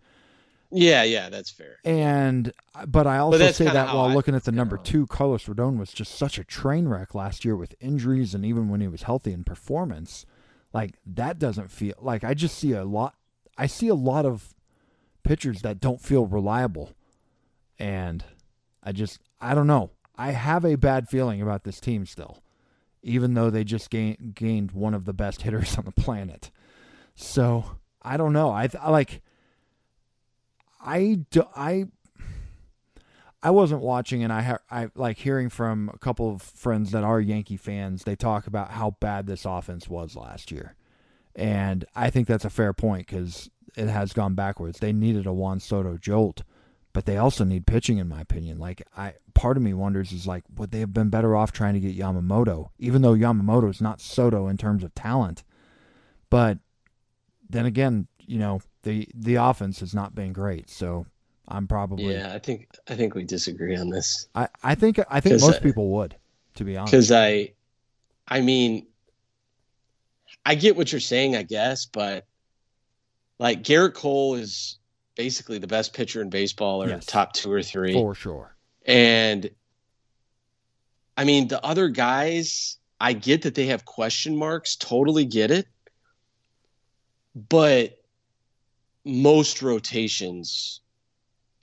Yeah, 0.72 1.02
yeah, 1.02 1.30
that's 1.30 1.50
fair. 1.50 1.78
And 1.84 2.52
uh, 2.76 2.86
but 2.86 3.06
I 3.06 3.18
also 3.18 3.38
that's 3.38 3.56
say 3.58 3.64
that 3.64 3.94
while 3.94 4.06
I- 4.10 4.14
looking 4.14 4.34
at 4.34 4.44
the 4.44 4.52
number 4.52 4.76
two, 4.76 5.06
Carlos 5.06 5.44
Rodon 5.46 5.78
was 5.78 5.92
just 5.92 6.14
such 6.14 6.38
a 6.38 6.44
train 6.44 6.86
wreck 6.86 7.14
last 7.14 7.44
year 7.44 7.56
with 7.56 7.74
injuries 7.80 8.34
and 8.34 8.44
even 8.44 8.68
when 8.68 8.80
he 8.80 8.88
was 8.88 9.02
healthy 9.02 9.32
in 9.32 9.42
performance, 9.42 10.26
like 10.72 10.94
that 11.06 11.38
doesn't 11.38 11.70
feel 11.70 11.94
like 12.00 12.22
I 12.22 12.34
just 12.34 12.56
see 12.58 12.72
a 12.72 12.84
lot. 12.84 13.14
I 13.58 13.66
see 13.66 13.88
a 13.88 13.94
lot 13.94 14.24
of 14.26 14.54
pitchers 15.24 15.62
that 15.62 15.80
don't 15.80 16.00
feel 16.00 16.26
reliable, 16.26 16.92
and 17.78 18.24
I 18.82 18.92
just 18.92 19.18
I 19.40 19.54
don't 19.54 19.66
know. 19.66 19.90
I 20.16 20.32
have 20.32 20.64
a 20.64 20.76
bad 20.76 21.08
feeling 21.08 21.40
about 21.42 21.64
this 21.64 21.80
team 21.80 22.04
still, 22.06 22.42
even 23.02 23.34
though 23.34 23.50
they 23.50 23.64
just 23.64 23.90
gain, 23.90 24.32
gained 24.34 24.72
one 24.72 24.94
of 24.94 25.04
the 25.04 25.12
best 25.12 25.42
hitters 25.42 25.76
on 25.78 25.84
the 25.84 25.92
planet. 25.92 26.50
So 27.14 27.64
I 28.02 28.16
don't 28.16 28.32
know. 28.32 28.50
I, 28.50 28.68
like. 28.88 29.22
I 30.82 31.18
do, 31.30 31.44
I 31.54 31.88
I 33.42 33.50
wasn't 33.50 33.80
watching, 33.80 34.22
and 34.22 34.32
I 34.32 34.42
ha- 34.42 34.58
I 34.70 34.90
like 34.94 35.18
hearing 35.18 35.48
from 35.48 35.90
a 35.92 35.98
couple 35.98 36.30
of 36.30 36.42
friends 36.42 36.90
that 36.90 37.04
are 37.04 37.20
Yankee 37.20 37.56
fans. 37.56 38.04
They 38.04 38.16
talk 38.16 38.46
about 38.46 38.72
how 38.72 38.96
bad 39.00 39.26
this 39.26 39.44
offense 39.46 39.88
was 39.88 40.14
last 40.14 40.50
year, 40.50 40.76
and 41.34 41.84
I 41.96 42.10
think 42.10 42.28
that's 42.28 42.44
a 42.44 42.50
fair 42.50 42.72
point 42.74 43.06
because 43.06 43.48
it 43.76 43.88
has 43.88 44.12
gone 44.12 44.34
backwards. 44.34 44.78
They 44.78 44.92
needed 44.92 45.26
a 45.26 45.32
Juan 45.32 45.58
Soto 45.60 45.96
jolt, 45.96 46.42
but 46.92 47.06
they 47.06 47.16
also 47.16 47.44
need 47.44 47.66
pitching, 47.66 47.98
in 47.98 48.08
my 48.08 48.20
opinion. 48.20 48.58
Like 48.58 48.82
I, 48.96 49.14
part 49.34 49.56
of 49.56 49.62
me 49.62 49.74
wonders 49.74 50.12
is 50.12 50.26
like 50.26 50.44
would 50.56 50.70
they 50.70 50.80
have 50.80 50.92
been 50.92 51.10
better 51.10 51.36
off 51.36 51.52
trying 51.52 51.74
to 51.74 51.80
get 51.80 51.96
Yamamoto, 51.96 52.70
even 52.78 53.02
though 53.02 53.14
Yamamoto 53.14 53.70
is 53.70 53.80
not 53.80 54.00
Soto 54.00 54.48
in 54.48 54.56
terms 54.56 54.82
of 54.82 54.94
talent, 54.94 55.44
but 56.28 56.58
then 57.48 57.66
again, 57.66 58.06
you 58.20 58.38
know 58.38 58.60
the 58.82 59.08
the 59.14 59.36
offense 59.36 59.80
has 59.80 59.94
not 59.94 60.14
been 60.14 60.32
great, 60.32 60.70
so 60.70 61.06
I'm 61.46 61.66
probably 61.66 62.14
Yeah, 62.14 62.32
I 62.32 62.38
think 62.38 62.68
I 62.88 62.94
think 62.94 63.14
we 63.14 63.24
disagree 63.24 63.76
on 63.76 63.90
this 63.90 64.28
I, 64.34 64.48
I 64.62 64.74
think 64.74 64.98
I 65.08 65.20
think 65.20 65.40
most 65.40 65.58
uh, 65.58 65.60
people 65.60 65.90
would, 65.90 66.16
to 66.56 66.64
be 66.64 66.76
honest. 66.76 66.92
because 66.92 67.12
I, 67.12 67.52
I 68.26 68.40
mean, 68.40 68.86
I 70.44 70.54
get 70.54 70.76
what 70.76 70.92
you're 70.92 71.00
saying, 71.00 71.36
I 71.36 71.42
guess, 71.42 71.86
but 71.86 72.26
like 73.38 73.62
Gerrit 73.62 73.94
Cole 73.94 74.34
is 74.34 74.78
basically 75.20 75.58
the 75.58 75.66
best 75.66 75.92
pitcher 75.92 76.22
in 76.22 76.30
baseball, 76.30 76.82
or 76.82 76.88
Yes. 76.88 77.04
top 77.04 77.34
two 77.34 77.52
or 77.52 77.62
three. 77.62 77.92
For 77.92 78.14
sure. 78.14 78.56
And 78.86 79.50
I 81.14 81.24
mean, 81.24 81.48
the 81.48 81.62
other 81.62 81.90
guys, 81.90 82.78
I 82.98 83.12
get 83.12 83.42
that 83.42 83.54
they 83.54 83.66
have 83.66 83.84
question 83.84 84.34
marks, 84.34 84.76
totally 84.76 85.26
get 85.26 85.50
it. 85.50 85.66
But 87.34 87.98
most 89.04 89.60
rotations, 89.60 90.80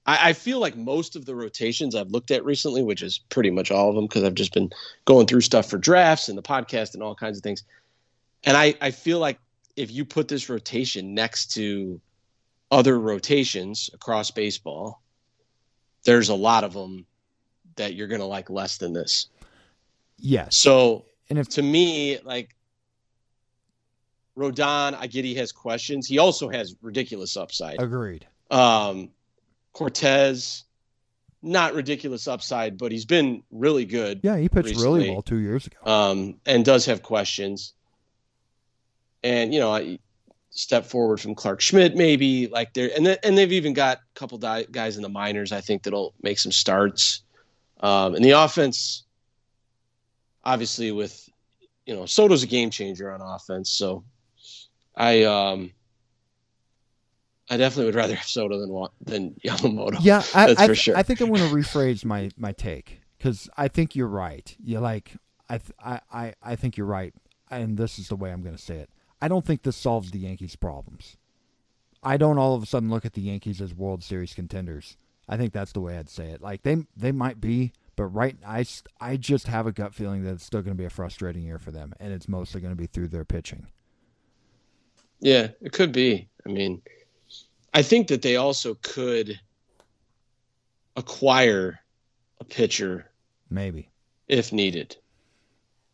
I, 0.05 0.30
I 0.30 0.34
feel 0.34 0.60
like 0.60 0.78
most 0.78 1.16
of 1.16 1.26
the 1.26 1.34
rotations 1.36 1.95
I've 1.95 2.12
looked 2.12 2.30
at 2.30 2.45
recently, 2.45 2.84
which 2.84 3.01
is 3.01 3.18
pretty 3.30 3.49
much 3.49 3.72
all 3.72 3.89
of 3.89 3.95
them, 3.95 4.05
because 4.05 4.24
I've 4.24 4.36
just 4.36 4.53
been 4.53 4.70
going 5.05 5.26
through 5.26 5.41
stuff 5.41 5.68
for 5.68 5.80
drafts 5.80 6.30
and 6.30 6.38
the 6.38 6.43
podcast 6.43 6.93
and 6.93 7.01
all 7.01 7.16
kinds 7.16 7.39
of 7.39 7.43
things. 7.43 7.64
And 8.43 8.55
I, 8.55 8.76
I 8.80 8.91
feel 8.91 9.18
like 9.18 9.39
if 9.76 9.91
you 9.91 10.05
put 10.05 10.28
this 10.28 10.47
rotation 10.47 11.16
next 11.16 11.53
to 11.55 11.99
other 12.72 12.99
rotations 12.99 13.89
across 13.93 14.32
baseball, 14.32 15.01
there's 16.03 16.30
a 16.30 16.36
lot 16.36 16.63
of 16.63 16.74
them 16.74 17.05
that 17.76 17.93
you're 17.95 18.07
going 18.07 18.22
to 18.22 18.26
like 18.28 18.49
less 18.49 18.78
than 18.78 18.93
this. 18.93 19.28
Yes. 20.18 20.55
So 20.55 21.05
And 21.30 21.38
if 21.38 21.47
to 21.49 21.61
me, 21.61 22.20
like 22.24 22.55
Rodon, 24.38 24.95
I 24.99 25.07
get 25.07 25.26
he 25.26 25.36
has 25.36 25.51
questions. 25.51 26.07
He 26.07 26.20
also 26.20 26.49
has 26.49 26.76
ridiculous 26.82 27.38
upside. 27.38 27.82
agreed. 27.82 28.26
Um, 28.51 29.09
Cortes, 29.74 30.63
not 31.41 31.74
ridiculous 31.74 32.28
upside, 32.28 32.78
but 32.78 32.91
he's 32.91 33.05
been 33.05 33.43
really 33.51 33.86
good 33.86 34.20
Yeah, 34.24 34.38
he 34.38 34.49
pitched 34.49 34.70
recently. 34.70 34.99
really 34.99 35.09
well 35.11 35.22
two 35.22 35.38
years 35.38 35.68
ago. 35.68 35.78
um, 35.86 36.39
and 36.45 36.63
does 36.63 36.86
have 36.86 37.01
questions. 37.03 37.74
And 39.24 39.53
you 39.53 39.59
know, 39.59 39.74
I 39.74 39.99
step 40.58 40.86
forward 40.86 41.22
from 41.22 41.36
Clarke 41.36 41.62
Schmidt, 41.62 41.95
maybe 41.95 42.47
like 42.47 42.74
there, 42.74 42.89
and 42.95 43.05
th- 43.05 43.20
and 43.24 43.38
they've 43.38 43.51
even 43.51 43.74
got 43.74 43.97
a 43.97 44.20
couple 44.20 44.38
di- 44.38 44.66
guys 44.72 44.97
in 44.97 45.03
the 45.03 45.10
minors. 45.10 45.51
I 45.51 45.62
think 45.62 45.84
that'll 45.84 46.14
make 46.22 46.39
some 46.39 46.51
starts. 46.51 47.22
Um, 47.80 48.16
and 48.16 48.26
the 48.26 48.32
offense, 48.32 49.03
obviously, 50.43 50.91
with 50.91 51.30
you 51.86 51.95
know, 51.95 52.05
Soto's 52.05 52.43
a 52.43 52.47
game 52.47 52.72
changer 52.72 53.12
on 53.12 53.22
offense. 53.22 53.70
So, 53.70 54.03
I 54.95 55.24
um, 55.24 55.72
I 57.49 57.58
definitely 57.58 57.86
would 57.86 57.95
rather 57.95 58.16
have 58.16 58.28
Soto 58.28 58.60
than 58.60 58.88
than 59.01 59.36
Yamamoto. 59.45 59.99
yeah, 60.01 60.24
I, 60.34 60.47
that's 60.47 60.60
I, 60.60 60.68
for 60.68 60.76
sure. 60.76 60.97
I 60.97 61.03
think 61.03 61.22
I'm 61.22 61.30
going 61.30 61.47
to 61.47 61.55
rephrase 61.55 62.03
my 62.03 62.32
my 62.36 62.51
take 62.51 63.01
because 63.18 63.47
I 63.55 63.68
think 63.68 63.95
you're 63.95 64.08
right. 64.08 64.55
You 64.60 64.80
like 64.80 65.14
I, 65.49 65.60
th- 65.60 65.72
I 65.80 66.01
I 66.12 66.34
I 66.41 66.55
think 66.55 66.78
you're 66.78 66.88
right, 66.88 67.14
and 67.51 67.78
this 67.78 67.99
is 67.99 68.10
the 68.10 68.16
way 68.16 68.32
I'm 68.32 68.41
going 68.41 68.55
to 68.55 68.62
say 68.62 68.78
it. 68.78 68.89
I 69.22 69.28
don't 69.28 69.45
think 69.45 69.63
this 69.63 69.76
solves 69.76 70.11
the 70.11 70.20
Yankees' 70.20 70.55
problems. 70.55 71.18
I 72.03 72.18
don't 72.18 72.38
all 72.38 72.55
of 72.55 72.63
a 72.63 72.65
sudden 72.65 72.89
look 72.89 73.05
at 73.05 73.13
the 73.13 73.22
Yankees 73.22 73.61
as 73.61 73.74
World 73.74 74.03
Series 74.03 74.34
contenders. 74.34 74.97
I 75.28 75.38
think 75.38 75.51
that's 75.51 75.72
the 75.72 75.82
way 75.82 75.97
I'd 75.97 76.09
say 76.09 76.28
it. 76.28 76.41
Like 76.41 76.63
they 76.63 76.78
they 76.95 77.11
might 77.11 77.41
be, 77.41 77.74
but 77.95 78.05
right 78.05 78.38
I 78.45 78.65
I 79.01 79.18
just 79.18 79.47
have 79.47 79.68
a 79.68 79.72
gut 79.72 79.93
feeling 79.93 80.24
that 80.24 80.34
it's 80.34 80.45
still 80.45 80.61
going 80.61 80.76
to 80.76 80.82
be 80.82 80.86
a 80.86 80.89
frustrating 80.89 81.43
year 81.43 81.59
for 81.59 81.72
them, 81.72 81.93
and 81.99 82.13
it's 82.13 82.30
mostly 82.30 82.61
going 82.61 82.72
to 82.72 82.78
be 82.78 82.88
through 82.88 83.09
their 83.09 83.26
pitching. 83.26 83.68
Yeah, 85.20 85.49
it 85.61 85.72
could 85.74 85.91
be. 85.91 86.30
I 86.45 86.49
mean, 86.49 86.82
I 87.74 87.82
think 87.82 88.07
that 88.07 88.22
they 88.22 88.36
also 88.36 88.76
could 88.84 89.39
acquire 90.95 91.80
a 92.39 92.43
pitcher 92.43 93.09
Maybe. 93.49 93.89
if 94.28 94.53
needed. 94.53 94.95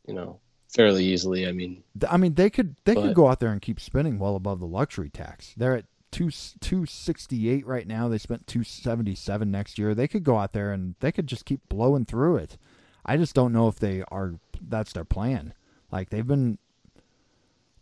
You 0.08 0.14
know, 0.14 0.40
fairly 0.74 1.06
easily. 1.06 1.48
I 1.48 1.52
mean, 1.52 1.84
I 2.10 2.18
mean, 2.18 2.34
they 2.34 2.50
could 2.50 2.76
they 2.86 2.96
could 2.96 3.16
go 3.16 3.28
out 3.28 3.40
there 3.40 3.52
and 3.52 3.62
keep 3.62 3.80
spinning 3.80 4.20
well 4.20 4.36
above 4.36 4.60
the 4.60 4.66
luxury 4.68 5.10
tax. 5.10 5.54
They're 5.56 5.76
at 5.76 5.86
two 6.12 6.30
two 6.60 6.86
sixty 6.86 7.50
eight 7.50 7.66
right 7.66 7.88
now. 7.88 8.08
They 8.08 8.18
spent 8.18 8.48
two 8.48 8.64
seventy 8.64 9.16
seven 9.16 9.52
next 9.52 9.78
year. 9.78 9.96
They 9.96 10.08
could 10.08 10.24
go 10.24 10.38
out 10.38 10.54
there 10.54 10.72
and 10.72 10.96
they 11.00 11.12
could 11.12 11.28
just 11.28 11.46
keep 11.46 11.68
blowing 11.70 12.06
through 12.06 12.38
it. 12.38 12.58
I 13.06 13.18
just 13.18 13.36
don't 13.36 13.54
know 13.54 13.68
if 13.68 13.80
they 13.80 14.04
are. 14.10 14.36
That's 14.62 14.94
their 14.94 15.06
plan. 15.06 15.54
Like 15.92 16.10
they've 16.10 16.26
been 16.28 16.58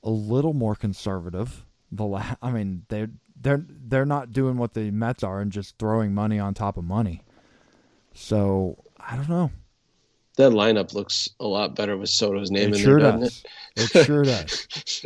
a 0.04 0.10
little 0.10 0.54
more 0.54 0.76
conservative. 0.76 1.66
The 1.92 2.06
la- 2.06 2.36
I 2.42 2.52
mean 2.52 2.86
they 2.90 3.08
they're 3.40 3.66
they're 3.68 4.06
not 4.06 4.32
doing 4.34 4.58
what 4.58 4.74
the 4.74 4.92
Mets 4.92 5.24
are 5.24 5.42
and 5.42 5.52
just 5.52 5.78
throwing 5.78 6.14
money 6.14 6.40
on 6.40 6.54
top 6.54 6.78
of 6.78 6.84
money. 6.84 7.24
So 8.14 8.84
I 9.00 9.16
don't 9.16 9.30
know. 9.30 9.52
That 10.38 10.52
lineup 10.54 10.94
looks 10.94 11.30
a 11.40 11.46
lot 11.46 11.76
better 11.76 11.98
with 11.98 12.10
Soto's 12.10 12.52
name 12.52 12.70
It 12.70 12.76
in 12.78 12.82
sure 12.82 13.00
there, 13.02 13.12
doesn't 13.12 13.22
does. 13.22 13.44
it? 13.76 13.96
It 13.96 14.06
sure 14.06 14.24
does. 14.24 14.68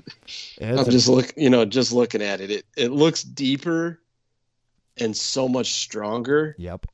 It's 0.58 0.80
I'm 0.82 0.90
just 0.90 1.08
look, 1.10 1.34
you 1.36 1.50
know, 1.50 1.66
just 1.66 1.92
looking 1.92 2.22
at 2.22 2.42
it. 2.42 2.50
It 2.52 2.66
it 2.78 2.92
looks 2.92 3.24
deeper 3.24 4.00
and 4.98 5.16
so 5.16 5.48
much 5.50 5.74
stronger, 5.74 6.56
Yep. 6.58 6.86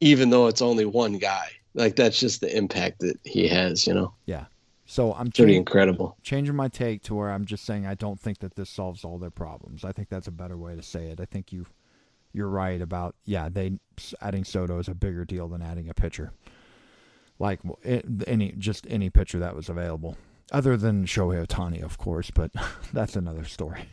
even 0.00 0.30
though 0.30 0.48
it's 0.48 0.60
only 0.62 0.84
one 0.84 1.18
guy. 1.18 1.48
Like 1.74 1.94
that's 1.96 2.18
just 2.18 2.40
the 2.40 2.54
impact 2.56 3.00
that 3.00 3.18
he 3.24 3.46
has. 3.48 3.86
You 3.86 3.94
know, 3.94 4.14
Yeah. 4.26 4.46
So 4.86 5.12
I'm 5.14 5.26
pretty 5.26 5.32
changing, 5.38 5.56
incredible. 5.58 6.16
changing 6.22 6.54
my 6.56 6.68
take 6.68 7.02
to 7.04 7.14
where 7.14 7.30
I'm 7.30 7.46
just 7.46 7.64
saying 7.64 7.86
I 7.86 7.94
don't 7.94 8.20
think 8.20 8.38
that 8.40 8.54
this 8.54 8.68
solves 8.68 9.02
all 9.04 9.18
their 9.18 9.30
problems. 9.30 9.84
I 9.84 9.92
think 9.92 10.08
that's 10.08 10.26
a 10.26 10.30
better 10.32 10.56
way 10.58 10.74
to 10.76 10.82
say 10.82 11.06
it. 11.06 11.20
I 11.20 11.24
think 11.26 11.52
you 11.52 11.66
you're 12.32 12.48
right 12.48 12.80
about 12.80 13.14
yeah, 13.24 13.48
they 13.48 13.78
adding 14.20 14.44
Soto 14.44 14.78
is 14.78 14.88
a 14.88 14.94
bigger 14.94 15.24
deal 15.24 15.48
than 15.48 15.62
adding 15.62 15.88
a 15.88 15.94
pitcher. 15.94 16.32
Like 17.38 17.60
any 18.26 18.52
just 18.52 18.86
any 18.88 19.10
pitcher 19.10 19.38
that 19.40 19.56
was 19.56 19.68
available, 19.68 20.16
other 20.52 20.76
than 20.76 21.04
Shohei 21.04 21.44
Ohtani, 21.44 21.82
of 21.82 21.98
course, 21.98 22.30
but 22.30 22.52
that's 22.92 23.16
another 23.16 23.44
story. 23.44 23.88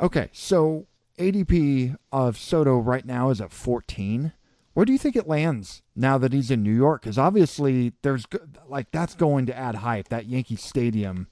Okay, 0.00 0.30
so 0.32 0.86
ADP 1.18 1.96
of 2.10 2.38
Soto 2.38 2.78
right 2.78 3.04
now 3.04 3.30
is 3.30 3.40
at 3.40 3.52
14. 3.52 4.32
Where 4.74 4.86
do 4.86 4.92
you 4.92 4.98
think 4.98 5.16
it 5.16 5.28
lands 5.28 5.82
now 5.94 6.16
that 6.18 6.32
he's 6.32 6.50
in 6.50 6.62
New 6.62 6.74
York? 6.74 7.02
Because 7.02 7.18
obviously 7.18 7.92
there's 8.02 8.24
like 8.66 8.90
that's 8.90 9.14
going 9.14 9.46
to 9.46 9.56
add 9.56 9.76
hype. 9.76 10.08
That 10.08 10.26
Yankee 10.26 10.56
Stadium, 10.56 11.28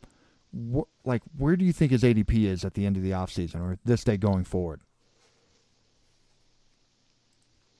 wh- 0.54 0.82
like 1.06 1.22
where 1.36 1.56
do 1.56 1.64
you 1.64 1.72
think 1.72 1.90
his 1.90 2.02
ADP 2.02 2.44
is 2.44 2.64
at 2.64 2.74
the 2.74 2.84
end 2.84 2.98
of 2.98 3.02
the 3.02 3.12
offseason 3.12 3.62
or 3.62 3.78
this 3.84 4.04
day 4.04 4.18
going 4.18 4.44
forward? 4.44 4.82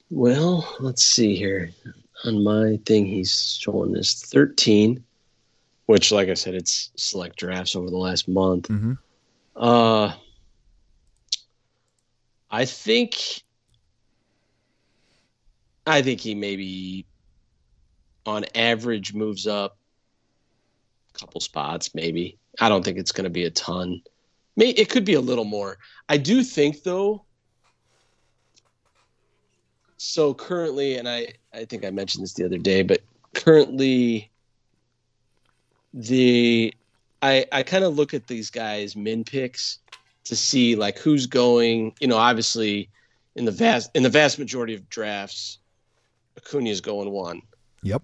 Well, 0.09 0.75
let's 0.79 1.03
see 1.03 1.35
here. 1.35 1.71
On 2.23 2.43
my 2.43 2.79
thing, 2.85 3.05
he's 3.05 3.57
showing 3.59 3.91
this 3.91 4.23
13, 4.25 5.03
which, 5.87 6.11
like 6.11 6.29
I 6.29 6.35
said, 6.35 6.53
it's 6.53 6.91
select 6.95 7.37
drafts 7.37 7.75
over 7.75 7.89
the 7.89 7.97
last 7.97 8.27
month. 8.27 8.67
Mm-hmm. 8.67 8.93
Uh, 9.55 10.13
I 12.49 12.65
think, 12.65 13.41
I 15.87 16.01
think 16.01 16.19
he 16.19 16.35
maybe, 16.35 17.05
on 18.25 18.45
average, 18.53 19.13
moves 19.13 19.47
up 19.47 19.77
a 21.13 21.19
couple 21.19 21.41
spots. 21.41 21.95
Maybe 21.95 22.37
I 22.59 22.69
don't 22.69 22.83
think 22.83 22.97
it's 22.97 23.11
going 23.11 23.23
to 23.23 23.29
be 23.29 23.45
a 23.45 23.51
ton. 23.51 24.01
May 24.55 24.69
it 24.69 24.89
could 24.89 25.05
be 25.05 25.13
a 25.13 25.21
little 25.21 25.45
more. 25.45 25.77
I 26.09 26.17
do 26.17 26.43
think 26.43 26.83
though. 26.83 27.25
So 30.03 30.33
currently, 30.33 30.97
and 30.97 31.07
I 31.07 31.27
I 31.53 31.63
think 31.65 31.85
I 31.85 31.91
mentioned 31.91 32.23
this 32.23 32.33
the 32.33 32.43
other 32.43 32.57
day, 32.57 32.81
but 32.81 33.01
currently, 33.35 34.31
the 35.93 36.73
I 37.21 37.45
I 37.51 37.61
kind 37.61 37.83
of 37.83 37.95
look 37.95 38.15
at 38.15 38.25
these 38.25 38.49
guys 38.49 38.95
min 38.95 39.23
picks 39.23 39.77
to 40.23 40.35
see 40.35 40.75
like 40.75 40.97
who's 40.97 41.27
going. 41.27 41.93
You 41.99 42.07
know, 42.07 42.17
obviously, 42.17 42.89
in 43.35 43.45
the 43.45 43.51
vast 43.51 43.91
in 43.93 44.01
the 44.01 44.09
vast 44.09 44.39
majority 44.39 44.73
of 44.73 44.89
drafts, 44.89 45.59
Acuna 46.35 46.71
is 46.71 46.81
going 46.81 47.11
one. 47.11 47.43
Yep. 47.83 48.01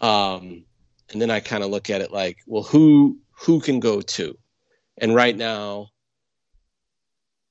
Um, 0.00 0.64
and 1.10 1.22
then 1.22 1.30
I 1.30 1.38
kind 1.38 1.62
of 1.62 1.70
look 1.70 1.90
at 1.90 2.00
it 2.00 2.10
like, 2.10 2.38
well, 2.48 2.64
who 2.64 3.16
who 3.30 3.60
can 3.60 3.78
go 3.78 4.00
two? 4.00 4.36
And 4.98 5.14
right 5.14 5.36
now, 5.36 5.90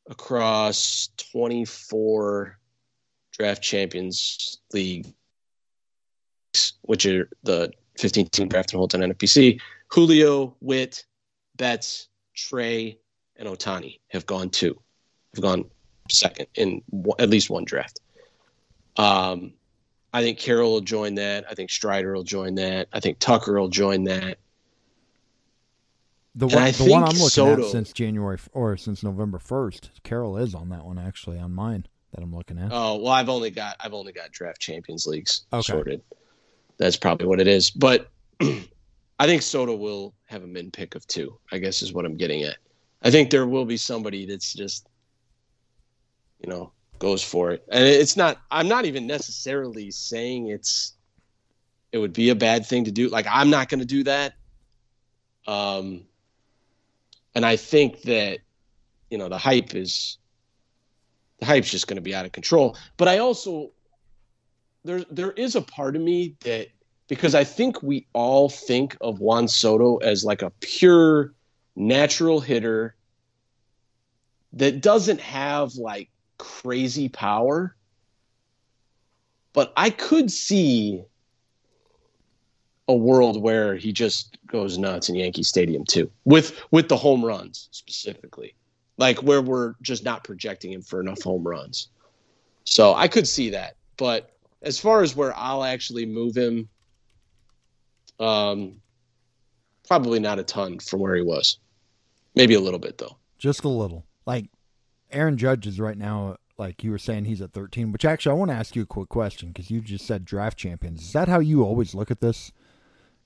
across 0.10 1.12
24 1.32 2.59
draft 3.40 3.64
champions 3.64 4.60
league, 4.74 5.08
which 6.82 7.06
are 7.06 7.30
the 7.44 7.72
15 7.98 8.28
team 8.28 8.50
draft 8.50 8.74
and 8.74 8.78
holds 8.78 8.94
on 8.94 9.02
NFPC, 9.02 9.60
Julio, 9.88 10.56
Witt, 10.60 11.06
Betts, 11.56 12.10
Trea, 12.36 12.98
and 13.38 13.48
Ohtani 13.48 14.00
have 14.10 14.26
gone 14.26 14.50
two, 14.50 14.80
have 15.34 15.42
gone 15.42 15.66
second 16.12 16.48
in 16.56 16.82
one, 16.90 17.16
at 17.20 17.30
least 17.30 17.50
one 17.50 17.64
draft. 17.64 18.02
Um, 18.98 19.54
I 20.14 20.22
think 20.22 20.38
Carroll 20.40 20.74
will 20.74 20.82
join 20.82 21.16
that. 21.16 21.46
I 21.50 21.54
think 21.54 21.70
Strider 21.70 22.14
will 22.14 22.24
join 22.24 22.56
that. 22.56 22.90
I 22.92 23.00
think 23.00 23.20
Tucker 23.20 23.60
will 23.60 23.70
join 23.70 24.04
that. 24.06 24.38
The 26.36 26.48
one, 26.48 26.72
the 26.72 26.86
one 26.86 27.04
I'm 27.04 27.10
looking 27.10 27.28
Soto- 27.30 27.66
at 27.66 27.72
since 27.72 27.94
January 27.94 28.38
or 28.54 28.76
since 28.78 29.04
November 29.04 29.40
1st, 29.40 29.90
Carroll 30.04 30.38
is 30.38 30.54
on 30.54 30.70
that 30.70 30.86
one 30.86 30.98
actually 30.98 31.40
on 31.40 31.54
mine 31.54 31.86
that 32.14 32.24
I'm 32.24 32.36
looking 32.36 32.58
at. 32.60 32.70
Oh 32.72 32.98
well, 32.98 33.14
I've 33.14 33.30
only 33.30 33.52
got 33.52 33.76
I've 33.80 33.94
only 33.94 34.12
got 34.12 34.32
draft 34.32 34.60
champions 34.60 35.06
leagues 35.06 35.46
Okay. 35.52 35.62
sorted. 35.62 36.02
That's 36.78 36.98
probably 36.98 37.28
what 37.28 37.40
it 37.40 37.48
is. 37.48 37.72
But 37.72 38.10
I 38.42 39.26
think 39.26 39.42
Soto 39.42 39.76
will 39.76 40.14
have 40.26 40.44
a 40.44 40.48
min 40.48 40.72
pick 40.72 40.96
of 40.96 41.06
two. 41.08 41.38
I 41.52 41.58
guess 41.58 41.82
is 41.82 41.94
what 41.94 42.06
I'm 42.06 42.16
getting 42.16 42.44
at. 42.44 42.58
I 43.02 43.12
think 43.12 43.30
there 43.30 43.48
will 43.48 43.66
be 43.66 43.78
somebody 43.78 44.26
that's 44.26 44.54
just, 44.54 44.88
you 46.40 46.50
know, 46.50 46.72
goes 47.00 47.24
for 47.24 47.52
it, 47.52 47.66
and 47.72 47.84
it's 47.86 48.16
not. 48.16 48.38
I'm 48.52 48.68
not 48.68 48.86
even 48.86 49.08
necessarily 49.08 49.92
saying 49.92 50.50
it's. 50.50 50.96
It 51.92 51.98
would 51.98 52.14
be 52.14 52.30
a 52.30 52.36
bad 52.36 52.66
thing 52.68 52.86
to 52.86 52.92
do. 52.92 53.10
Like 53.10 53.26
I'm 53.28 53.50
not 53.50 53.68
going 53.70 53.80
to 53.80 53.86
do 53.86 54.04
that. 54.04 54.34
Um. 55.48 56.06
And 57.36 57.46
I 57.46 57.56
think 57.56 58.02
that, 58.04 58.40
you 59.10 59.18
know, 59.18 59.30
the 59.30 59.38
hype 59.38 59.76
is 59.76 60.19
the 61.40 61.46
hype's 61.46 61.72
just 61.72 61.88
going 61.88 61.96
to 61.96 62.02
be 62.02 62.14
out 62.14 62.26
of 62.26 62.32
control. 62.32 62.78
But 62.98 63.08
I 63.08 63.20
also 63.20 63.72
there 64.84 65.04
there 65.10 65.32
is 65.32 65.56
a 65.56 65.62
part 65.62 65.96
of 65.96 66.02
me 66.02 66.36
that 66.42 66.68
because 67.08 67.36
I 67.36 67.44
think 67.44 67.82
we 67.82 68.08
all 68.14 68.50
think 68.50 68.96
of 69.02 69.20
Juan 69.20 69.48
Soto 69.48 69.98
as 69.98 70.24
like 70.24 70.42
a 70.42 70.52
pure 70.62 71.34
natural 71.76 72.40
hitter 72.40 72.96
that 74.54 74.82
doesn't 74.82 75.22
have 75.22 75.76
like 75.76 76.10
crazy 76.38 77.10
power. 77.10 77.76
But 79.54 79.74
I 79.76 79.90
could 79.90 80.32
see 80.32 81.04
a 82.88 82.96
world 82.96 83.42
where 83.42 83.76
he 83.76 83.92
just 83.92 84.38
goes 84.48 84.78
nuts 84.78 85.10
in 85.10 85.16
Yankee 85.16 85.44
Stadium 85.44 85.86
too, 85.86 86.12
with 86.26 86.60
with 86.72 86.90
the 86.90 86.98
home 86.98 87.24
runs 87.24 87.70
specifically 87.72 88.56
like 89.00 89.24
where 89.24 89.42
we're 89.42 89.74
just 89.82 90.04
not 90.04 90.26
projecting 90.26 90.74
him 90.74 90.82
for 90.82 91.00
enough 91.00 91.22
home 91.24 91.48
runs. 91.48 91.88
So 92.66 92.94
I 92.94 93.08
could 93.08 93.28
see 93.28 93.50
that. 93.52 93.78
But 93.98 94.32
as 94.62 94.78
far 94.78 95.02
as 95.02 95.16
where 95.16 95.36
I'll 95.36 95.64
actually 95.64 96.06
move 96.06 96.36
him, 96.36 96.68
um, 98.20 98.76
probably 99.88 100.20
not 100.20 100.38
a 100.38 100.44
ton 100.44 100.80
from 100.80 101.00
where 101.00 101.16
he 101.16 101.22
was. 101.22 101.60
Maybe 102.36 102.54
a 102.56 102.60
little 102.60 102.80
bit 102.80 102.98
though. 102.98 103.16
Just 103.38 103.64
a 103.64 103.70
little. 103.70 104.06
Like 104.26 104.48
Aaron 105.12 105.38
Judge 105.38 105.66
is 105.66 105.80
right 105.80 105.98
now, 105.98 106.36
like 106.58 106.84
you 106.84 106.92
were 106.92 106.98
saying, 106.98 107.24
he's 107.24 107.42
at 107.42 107.54
13. 107.54 107.94
Which 107.94 108.04
actually, 108.04 108.32
I 108.32 108.36
want 108.36 108.52
to 108.52 108.56
ask 108.56 108.76
you 108.76 108.82
a 108.82 108.86
quick 108.86 109.08
question 109.08 109.48
because 109.48 109.72
you 109.72 109.80
just 109.80 110.06
said 110.06 110.26
draft 110.26 110.58
champions. 110.58 111.04
Is 111.04 111.14
that 111.14 111.30
how 111.30 111.40
you 111.40 111.64
always 111.64 111.96
look 111.96 112.12
at 112.12 112.20
this? 112.20 112.52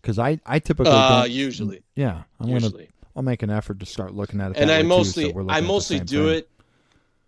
Because 0.02 0.20
I, 0.20 0.40
I 0.46 0.60
typically 0.60 0.94
Uh, 0.94 1.24
usually, 1.24 1.82
Yeah, 1.96 2.24
I'm 2.40 2.48
gonna. 2.48 2.70
I'll 3.16 3.24
make 3.24 3.44
an 3.44 3.50
effort 3.50 3.80
to 3.80 3.86
start 3.86 4.14
looking 4.14 4.42
at 4.42 4.52
it. 4.52 4.58
and 4.58 4.70
that 4.70 4.74
I 4.74 4.78
way, 4.78 4.84
too, 4.84 4.88
mostly, 4.88 5.32
so 5.32 5.46
I 5.50 5.62
mostly 5.62 6.00
do 6.00 6.28
thing. 6.28 6.38
it. 6.38 6.50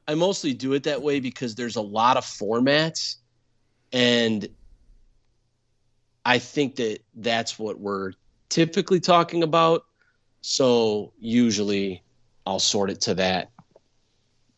I 0.08 0.16
mostly 0.16 0.54
do 0.54 0.74
it 0.74 0.84
that 0.84 1.02
way 1.02 1.20
because 1.20 1.56
there's 1.56 1.76
a 1.76 1.82
lot 1.82 2.18
of 2.18 2.26
formats, 2.26 3.16
and 3.92 4.48
I 6.26 6.40
think 6.40 6.76
that 6.76 7.00
that's 7.16 7.58
what 7.58 7.80
we're 7.80 8.14
typically 8.50 9.00
talking 9.00 9.44
about. 9.44 9.86
So 10.42 11.14
usually, 11.20 12.04
I'll 12.46 12.60
sort 12.60 12.90
it 12.90 13.02
to 13.02 13.16
that. 13.16 13.52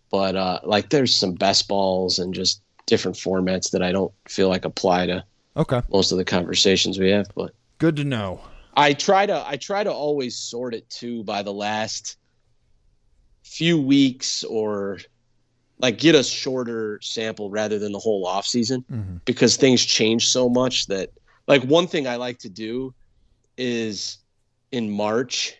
But 0.09 0.35
uh, 0.35 0.59
like, 0.63 0.89
there's 0.89 1.15
some 1.15 1.33
best 1.33 1.67
balls 1.67 2.19
and 2.19 2.33
just 2.33 2.61
different 2.85 3.17
formats 3.17 3.71
that 3.71 3.83
I 3.83 3.91
don't 3.91 4.13
feel 4.27 4.47
like 4.49 4.65
apply 4.65 5.07
to 5.07 5.23
Okay, 5.57 5.81
most 5.91 6.11
of 6.11 6.17
the 6.17 6.25
conversations 6.25 6.99
we 6.99 7.09
have. 7.09 7.27
But 7.35 7.53
good 7.79 7.95
to 7.97 8.03
know. 8.03 8.41
I 8.77 8.93
try 8.93 9.25
to 9.25 9.43
I 9.45 9.57
try 9.57 9.83
to 9.83 9.91
always 9.91 10.37
sort 10.37 10.75
it 10.75 10.87
too 10.89 11.23
by 11.23 11.41
the 11.41 11.51
last 11.51 12.15
few 13.43 13.81
weeks 13.81 14.43
or 14.43 14.99
like 15.79 15.97
get 15.97 16.13
a 16.13 16.23
shorter 16.23 16.99
sample 17.01 17.49
rather 17.49 17.79
than 17.79 17.91
the 17.91 17.99
whole 17.99 18.25
off 18.25 18.45
season 18.45 18.85
hmm 18.87 19.17
because 19.25 19.57
things 19.57 19.83
change 19.83 20.29
so 20.29 20.47
much 20.47 20.85
that 20.87 21.09
like 21.47 21.61
one 21.63 21.85
thing 21.85 22.07
I 22.07 22.15
like 22.15 22.37
to 22.39 22.49
do 22.49 22.93
is 23.57 24.19
in 24.71 24.89
March 24.89 25.53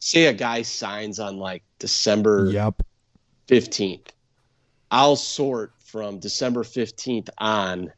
say 0.00 0.26
a 0.26 0.34
guy 0.34 0.60
signs 0.62 1.18
on 1.18 1.38
like 1.38 1.62
December 1.78 2.50
Yep. 2.50 2.82
15th 3.48 4.08
I'll 4.90 5.16
sort 5.16 5.72
from 5.84 6.18
December 6.18 6.62
15th 6.62 7.28
on 7.38 7.92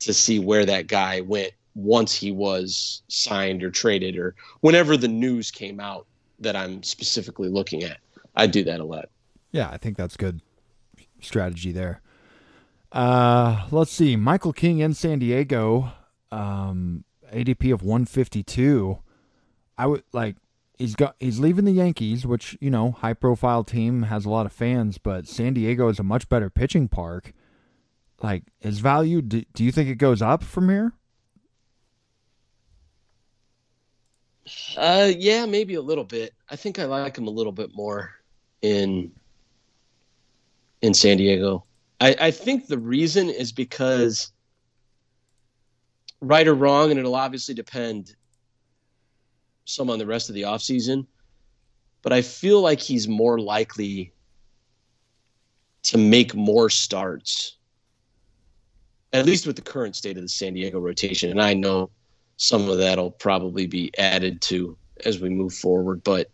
to 0.00 0.14
see 0.14 0.38
where 0.38 0.64
that 0.64 0.86
guy 0.86 1.20
went 1.20 1.52
once 1.78 2.12
he 2.12 2.32
was 2.32 3.02
signed 3.06 3.62
or 3.62 3.70
traded 3.70 4.18
or 4.18 4.34
whenever 4.60 4.96
the 4.96 5.08
news 5.08 5.50
came 5.50 5.78
out 5.78 6.06
that 6.40 6.56
I'm 6.56 6.82
specifically 6.82 7.48
looking 7.48 7.84
at. 7.84 7.98
I 8.34 8.48
do 8.48 8.64
that 8.64 8.80
a 8.80 8.84
lot. 8.84 9.08
Yeah, 9.52 9.70
I 9.70 9.76
think 9.76 9.96
that's 9.96 10.16
good 10.16 10.40
strategy 11.20 11.70
there. 11.70 12.00
Uh, 12.90 13.66
let's 13.70 13.92
see. 13.92 14.16
Michael 14.16 14.52
King 14.52 14.80
in 14.80 14.92
San 14.92 15.20
Diego, 15.20 15.92
um, 16.32 17.04
ADP 17.32 17.72
of 17.72 17.82
152. 17.82 18.98
I 19.76 19.86
would 19.86 20.02
like 20.12 20.36
he's 20.78 20.96
got 20.96 21.14
he's 21.20 21.38
leaving 21.38 21.64
the 21.64 21.72
Yankees, 21.72 22.26
which 22.26 22.56
you 22.60 22.70
know 22.70 22.90
high 22.92 23.14
profile 23.14 23.62
team 23.62 24.04
has 24.04 24.24
a 24.24 24.30
lot 24.30 24.46
of 24.46 24.52
fans, 24.52 24.98
but 24.98 25.28
San 25.28 25.54
Diego 25.54 25.88
is 25.88 26.00
a 26.00 26.04
much 26.04 26.28
better 26.28 26.50
pitching 26.50 26.88
park. 26.88 27.32
Like 28.20 28.44
his 28.58 28.80
value, 28.80 29.22
do, 29.22 29.44
do 29.54 29.62
you 29.62 29.70
think 29.70 29.88
it 29.88 29.94
goes 29.94 30.20
up 30.20 30.42
from 30.42 30.68
here? 30.68 30.92
Uh, 34.76 35.10
yeah, 35.16 35.46
maybe 35.46 35.74
a 35.74 35.82
little 35.82 36.04
bit. 36.04 36.34
I 36.48 36.56
think 36.56 36.78
I 36.78 36.84
like 36.84 37.16
him 37.16 37.26
a 37.26 37.30
little 37.30 37.52
bit 37.52 37.74
more 37.74 38.12
in 38.62 39.12
in 40.82 40.94
San 40.94 41.16
Diego. 41.16 41.64
I, 42.00 42.16
I 42.20 42.30
think 42.30 42.66
the 42.66 42.78
reason 42.78 43.28
is 43.28 43.52
because 43.52 44.32
right 46.20 46.46
or 46.46 46.54
wrong, 46.54 46.90
and 46.90 46.98
it'll 46.98 47.14
obviously 47.14 47.54
depend 47.54 48.14
some 49.64 49.90
on 49.90 49.98
the 49.98 50.06
rest 50.06 50.28
of 50.28 50.34
the 50.34 50.42
offseason, 50.42 51.06
but 52.02 52.12
I 52.12 52.22
feel 52.22 52.60
like 52.60 52.80
he's 52.80 53.08
more 53.08 53.38
likely 53.38 54.12
to 55.82 55.98
make 55.98 56.34
more 56.34 56.70
starts, 56.70 57.56
at 59.12 59.26
least 59.26 59.46
with 59.46 59.56
the 59.56 59.62
current 59.62 59.96
state 59.96 60.16
of 60.16 60.22
the 60.22 60.28
San 60.28 60.54
Diego 60.54 60.80
rotation. 60.80 61.30
And 61.30 61.42
I 61.42 61.54
know 61.54 61.90
some 62.38 62.68
of 62.70 62.78
that'll 62.78 63.10
probably 63.10 63.66
be 63.66 63.90
added 63.98 64.40
to 64.40 64.78
as 65.04 65.20
we 65.20 65.28
move 65.28 65.52
forward, 65.52 66.02
but 66.02 66.30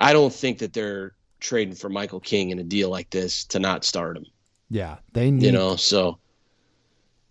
I 0.00 0.12
don't 0.12 0.32
think 0.32 0.58
that 0.58 0.72
they're 0.72 1.12
trading 1.38 1.74
for 1.74 1.88
Michael 1.88 2.20
King 2.20 2.50
in 2.50 2.58
a 2.58 2.64
deal 2.64 2.90
like 2.90 3.10
this 3.10 3.44
to 3.46 3.58
not 3.58 3.84
start 3.84 4.16
him. 4.16 4.26
Yeah, 4.70 4.96
they 5.12 5.30
need 5.30 5.44
You 5.44 5.52
know, 5.52 5.76
so 5.76 6.18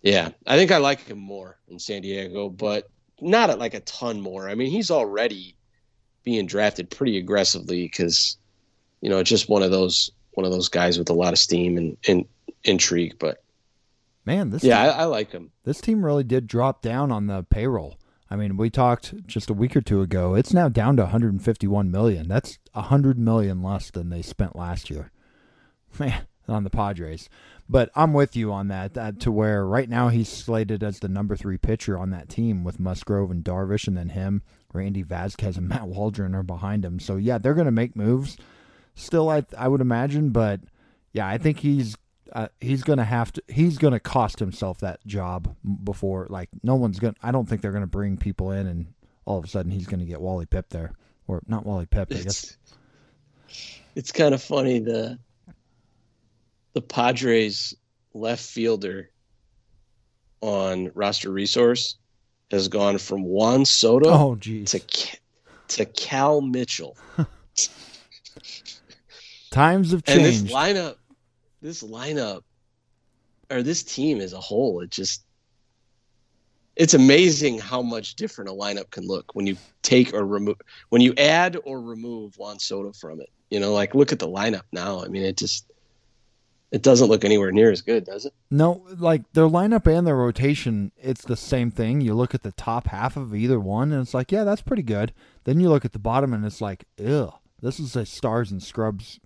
yeah, 0.02 0.30
I 0.46 0.58
think 0.58 0.72
I 0.72 0.78
like 0.78 1.06
him 1.08 1.18
more 1.18 1.58
in 1.68 1.80
San 1.80 2.04
Diego, 2.04 2.50
but 2.50 2.90
not 3.20 3.50
at 3.50 3.60
like 3.60 3.74
a 3.74 3.80
ton 3.82 4.22
more. 4.22 4.48
I 4.48 4.56
mean, 4.56 4.70
he's 4.70 4.92
already 4.92 5.56
being 6.24 6.46
drafted 6.46 6.90
pretty 6.92 7.18
aggressively 7.18 7.84
because 7.84 8.38
you 9.02 9.10
know 9.10 9.18
it's 9.18 9.30
just 9.30 9.50
one 9.50 9.64
of 9.64 9.72
those 9.72 10.12
one 10.32 10.46
of 10.46 10.52
those 10.52 10.70
guys 10.70 11.00
with 11.00 11.10
a 11.10 11.14
lot 11.14 11.34
of 11.34 11.40
steam 11.40 11.78
and, 11.78 11.98
and 12.08 12.26
intrigue. 12.64 13.16
But 13.20 13.44
man, 14.30 14.50
this 14.52 14.64
yeah, 14.64 14.84
team, 14.84 14.94
I, 14.94 15.02
I 15.02 15.06
like 15.06 15.32
him. 15.32 15.52
this 15.64 15.82
team 15.82 16.06
really 16.06 16.24
did 16.24 16.48
drop 16.48 16.82
down 16.82 17.12
on 17.12 17.28
the 17.28 17.46
payroll. 17.50 17.98
I 18.30 18.36
mean, 18.36 18.58
we 18.58 18.70
talked 18.70 19.26
just 19.26 19.50
a 19.50 19.56
week 19.56 19.76
or 19.76 19.82
two 19.82 20.02
ago. 20.02 20.36
It's 20.36 20.54
now 20.54 20.70
down 20.70 20.98
to 20.98 21.04
151 21.04 21.90
million. 21.90 22.28
That's 22.28 22.60
100 22.74 23.18
million 23.18 23.64
less 23.64 23.90
than 23.90 24.10
they 24.10 24.22
spent 24.22 24.56
last 24.56 24.92
year. 24.92 25.12
Man, 26.00 26.28
on 26.48 26.64
the 26.64 26.70
Padres. 26.70 27.28
But 27.68 27.90
I'm 27.96 28.14
with 28.14 28.36
you 28.36 28.52
on 28.52 28.68
that, 28.68 28.94
that. 28.94 29.20
To 29.22 29.32
where 29.32 29.66
right 29.66 29.90
now 29.90 30.10
he's 30.10 30.30
slated 30.30 30.84
as 30.84 31.00
the 31.00 31.10
number 31.10 31.36
three 31.36 31.58
pitcher 31.58 31.98
on 31.98 32.12
that 32.12 32.30
team 32.30 32.64
with 32.64 32.80
Musgrove 32.80 33.32
and 33.32 33.44
Darvish, 33.44 33.88
and 33.88 33.98
then 33.98 34.10
him, 34.10 34.44
Randy 34.74 35.02
Vasquez, 35.02 35.58
and 35.58 35.68
Matt 35.70 35.88
Waldron 35.88 36.36
are 36.36 36.44
behind 36.44 36.86
him. 36.86 37.00
So 37.00 37.16
yeah, 37.16 37.40
they're 37.40 37.56
going 37.56 37.66
to 37.66 37.72
make 37.72 37.96
moves. 37.96 38.38
Still, 38.94 39.30
I 39.30 39.44
I 39.58 39.68
would 39.68 39.82
imagine, 39.82 40.30
but 40.30 40.62
yeah, 41.14 41.28
I 41.28 41.40
think 41.40 41.60
he's 41.60 41.96
uh, 42.34 42.48
he's 42.60 42.84
gonna 42.84 43.04
have 43.06 43.32
to 43.34 43.44
he's 43.48 43.78
gonna 43.78 44.00
cost 44.00 44.40
himself 44.40 44.80
that 44.80 45.06
job 45.06 45.56
before 45.84 46.28
like 46.30 46.50
no 46.64 46.76
one's 46.76 47.00
gonna 47.00 47.16
I 47.24 47.32
don't 47.32 47.48
think 47.48 47.62
they're 47.62 47.72
gonna 47.72 47.88
bring 47.88 48.18
people 48.18 48.52
in 48.52 48.68
and 48.68 48.88
all 49.26 49.38
of 49.38 49.46
a 49.46 49.48
sudden 49.48 49.72
he's 49.72 49.88
gonna 49.88 50.06
get 50.06 50.22
Wally 50.22 50.46
Pipp 50.46 50.70
there. 50.70 50.92
Or 51.28 51.42
not 51.48 51.66
Wally 51.66 51.86
Pipp 51.86 52.12
I 52.12 52.22
guess. 52.24 52.26
It's 52.26 52.58
it's 53.96 54.12
kind 54.12 54.34
of 54.34 54.42
funny 54.42 54.80
the 54.80 55.20
the 56.74 56.82
Padres 56.82 57.76
left 58.14 58.44
fielder 58.44 59.10
on 60.42 60.92
roster 60.96 61.30
resource 61.32 61.98
has 62.52 62.68
gone 62.68 62.98
from 62.98 63.24
Juan 63.24 63.66
Soto 63.66 64.10
oh 64.10 64.36
geez 64.36 64.72
to 64.72 64.82
to 65.70 65.86
Cal 65.86 66.42
Mitchell. 66.42 66.98
times 69.52 69.92
have 69.92 70.04
And 70.08 70.26
this 70.26 70.40
changed. 70.40 70.54
lineup, 70.54 70.96
this 71.62 71.84
lineup, 71.84 72.42
or 73.50 73.64
this 73.64 73.84
team 73.84 74.22
as 74.22 74.34
a 74.34 74.40
whole, 74.40 74.82
it 74.82 74.92
just 74.92 75.24
it's 76.76 76.94
amazing 76.94 77.60
how 77.60 77.82
much 77.82 78.16
different 78.16 78.50
a 78.50 78.54
lineup 78.54 78.90
can 78.90 79.06
look 79.06 79.36
when 79.36 79.46
you 79.46 79.58
take 79.82 80.14
or 80.14 80.26
remove 80.26 80.56
when 80.90 81.02
you 81.02 81.14
add 81.18 81.58
or 81.66 81.82
remove 81.82 82.38
Juan 82.38 82.60
Soto 82.60 82.94
from 82.94 83.20
it. 83.20 83.30
You 83.50 83.60
know, 83.60 83.74
like 83.74 83.96
look 83.96 84.12
at 84.12 84.20
the 84.20 84.28
lineup 84.28 84.64
now. 84.72 85.04
I 85.04 85.08
mean, 85.08 85.24
it 85.24 85.36
just 85.36 85.66
it 86.72 86.84
doesn't 86.84 87.10
look 87.10 87.26
anywhere 87.26 87.52
near 87.52 87.72
as 87.72 87.82
good, 87.82 88.06
does 88.06 88.26
it? 88.26 88.34
no 88.52 88.86
like 88.98 89.24
their 89.34 89.48
lineup 89.48 89.88
and 89.88 90.06
their 90.08 90.16
rotation 90.16 90.92
it's 90.98 91.24
the 91.24 91.36
same 91.36 91.70
thing 91.72 92.02
you 92.02 92.14
look 92.14 92.34
at 92.34 92.44
the 92.44 92.52
top 92.54 92.88
half 92.88 93.18
of 93.18 93.36
either 93.36 93.60
one 93.60 93.92
and 93.92 94.02
it's 94.02 94.14
like 94.14 94.32
yeah 94.32 94.44
that's 94.44 94.62
pretty 94.62 94.84
good 94.84 95.14
then 95.44 95.60
you 95.60 95.70
look 95.70 95.86
at 95.86 95.94
the 95.94 96.00
bottom 96.00 96.34
and 96.34 96.46
it's 96.46 96.62
like 96.62 96.86
ew 96.98 97.32
this 97.62 97.80
is 97.80 97.96
a 97.96 98.06
stars 98.06 98.52
and 98.52 98.64
scrubs 98.64 99.20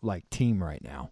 like 0.00 0.28
team 0.30 0.62
right 0.62 0.82
now 0.82 1.10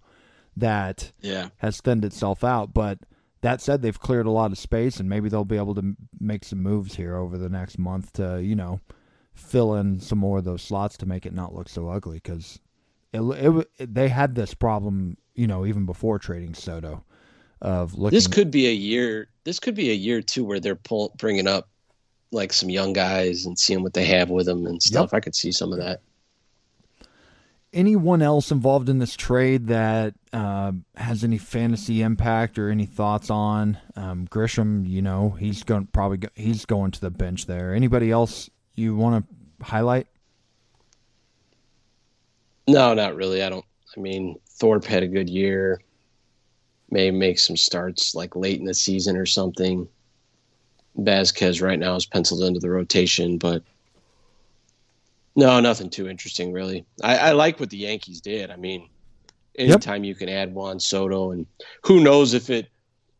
that 0.60 1.12
Yeah. 1.20 1.48
has 1.58 1.80
thinned 1.80 2.04
itself 2.04 2.42
out. 2.44 2.72
But 2.72 3.00
that 3.42 3.60
said, 3.60 3.82
they've 3.82 3.98
cleared 3.98 4.26
a 4.26 4.30
lot 4.30 4.52
of 4.52 4.58
space, 4.58 5.00
and 5.00 5.08
maybe 5.08 5.28
they'll 5.28 5.44
be 5.44 5.56
able 5.56 5.74
to 5.74 5.80
m- 5.80 5.96
make 6.18 6.44
some 6.44 6.62
moves 6.62 6.94
here 6.96 7.16
over 7.16 7.36
the 7.38 7.48
next 7.48 7.78
month 7.78 8.12
to, 8.14 8.42
you 8.42 8.54
know, 8.54 8.80
fill 9.32 9.74
in 9.74 9.98
some 10.00 10.18
more 10.18 10.38
of 10.38 10.44
those 10.44 10.62
slots 10.62 10.96
to 10.98 11.06
make 11.06 11.26
it 11.26 11.32
not 11.32 11.54
look 11.54 11.68
so 11.68 11.88
ugly. 11.88 12.16
Because 12.22 12.60
it, 13.12 13.20
it, 13.20 13.68
it, 13.78 13.94
they 13.94 14.08
had 14.08 14.34
this 14.34 14.54
problem, 14.54 15.16
you 15.34 15.46
know, 15.46 15.64
even 15.66 15.86
before 15.86 16.18
trading 16.18 16.54
Soto, 16.54 17.04
of 17.62 17.94
looking. 17.98 18.16
This 18.16 18.26
could 18.26 18.50
be 18.50 18.66
a 18.68 18.72
year. 18.74 19.28
This 19.44 19.58
could 19.58 19.74
be 19.74 19.90
a 19.90 19.94
year 19.94 20.20
too 20.22 20.44
where 20.44 20.60
they're 20.60 20.76
pull, 20.76 21.14
bringing 21.18 21.46
up 21.46 21.68
like 22.32 22.52
some 22.52 22.70
young 22.70 22.92
guys 22.92 23.44
and 23.46 23.58
seeing 23.58 23.82
what 23.82 23.94
they 23.94 24.04
have 24.04 24.30
with 24.30 24.46
them 24.46 24.66
and 24.66 24.82
stuff. 24.82 25.12
I 25.14 25.20
could 25.20 25.34
see 25.34 25.50
some 25.50 25.72
of 25.72 25.78
that. 25.78 26.02
Anyone 27.72 28.22
else 28.22 28.50
involved 28.50 28.88
in 28.88 28.98
this 28.98 29.16
trade 29.16 29.68
that 29.68 30.14
uh, 30.32 30.72
has 30.96 31.24
any 31.24 31.38
fantasy 31.38 32.02
impact 32.02 32.58
or 32.58 32.70
any 32.70 32.86
thoughts 32.86 33.30
on 33.30 33.78
um, 33.96 34.26
Grisham? 34.28 34.88
You 34.88 35.02
know, 35.02 35.30
he's 35.30 35.62
going 35.62 35.86
probably 35.86 36.18
go, 36.18 36.28
he's 36.34 36.64
going 36.64 36.90
to 36.92 37.00
the 37.00 37.10
bench 37.10 37.46
there. 37.46 37.74
Anybody 37.74 38.10
else 38.10 38.50
you 38.74 38.96
want 38.96 39.24
to 39.24 39.64
highlight? 39.64 40.06
No, 42.66 42.94
not 42.94 43.16
really. 43.16 43.42
I 43.42 43.50
don't. 43.50 43.64
I 43.96 44.00
mean, 44.00 44.38
Thorpe 44.48 44.84
had 44.84 45.02
a 45.02 45.08
good 45.08 45.28
year. 45.28 45.80
May 46.90 47.10
make 47.10 47.38
some 47.38 47.56
starts 47.56 48.14
like 48.14 48.36
late 48.36 48.58
in 48.58 48.66
the 48.66 48.74
season 48.74 49.16
or 49.16 49.26
something. 49.26 49.88
Vasquez 50.96 51.62
right 51.62 51.78
now 51.78 51.94
is 51.94 52.06
penciled 52.06 52.42
into 52.42 52.60
the 52.60 52.70
rotation, 52.70 53.38
but 53.38 53.62
no, 55.36 55.60
nothing 55.60 55.90
too 55.90 56.08
interesting 56.08 56.52
really. 56.52 56.84
I, 57.02 57.16
I 57.16 57.32
like 57.32 57.60
what 57.60 57.70
the 57.70 57.78
Yankees 57.78 58.20
did. 58.20 58.50
I 58.50 58.56
mean, 58.56 58.88
anytime 59.56 60.04
you 60.04 60.14
can 60.14 60.28
add 60.28 60.54
Juan 60.54 60.80
Soto, 60.80 61.30
and 61.30 61.46
who 61.82 62.00
knows 62.02 62.34
if 62.34 62.50
it 62.50 62.68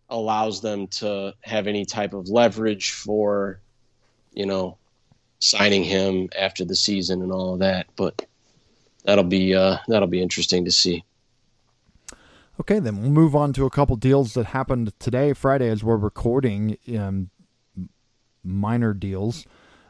allows 0.08 0.60
them 0.60 0.86
to 0.88 1.34
have 1.42 1.66
any 1.66 1.84
type 1.84 2.12
of 2.12 2.28
leverage 2.28 2.92
for, 2.92 3.60
you 4.32 4.46
know, 4.46 4.76
signing 5.38 5.84
him 5.84 6.28
after 6.38 6.64
the 6.64 6.76
season 6.76 7.22
and 7.22 7.32
all 7.32 7.54
of 7.54 7.60
that. 7.60 7.86
But 7.96 8.26
that'll 9.04 9.24
be 9.24 9.54
uh, 9.54 9.78
that'll 9.88 10.08
be 10.08 10.22
interesting 10.22 10.64
to 10.64 10.70
see. 10.70 11.04
Okay, 12.60 12.78
then 12.78 13.00
we'll 13.00 13.10
move 13.10 13.34
on 13.34 13.54
to 13.54 13.64
a 13.64 13.70
couple 13.70 13.96
deals 13.96 14.34
that 14.34 14.46
happened 14.46 14.92
today, 14.98 15.32
Friday, 15.32 15.68
as 15.68 15.82
we're 15.82 15.96
recording. 15.96 16.76
Um, 16.94 17.30
minor 18.44 18.92
deals. 18.92 19.46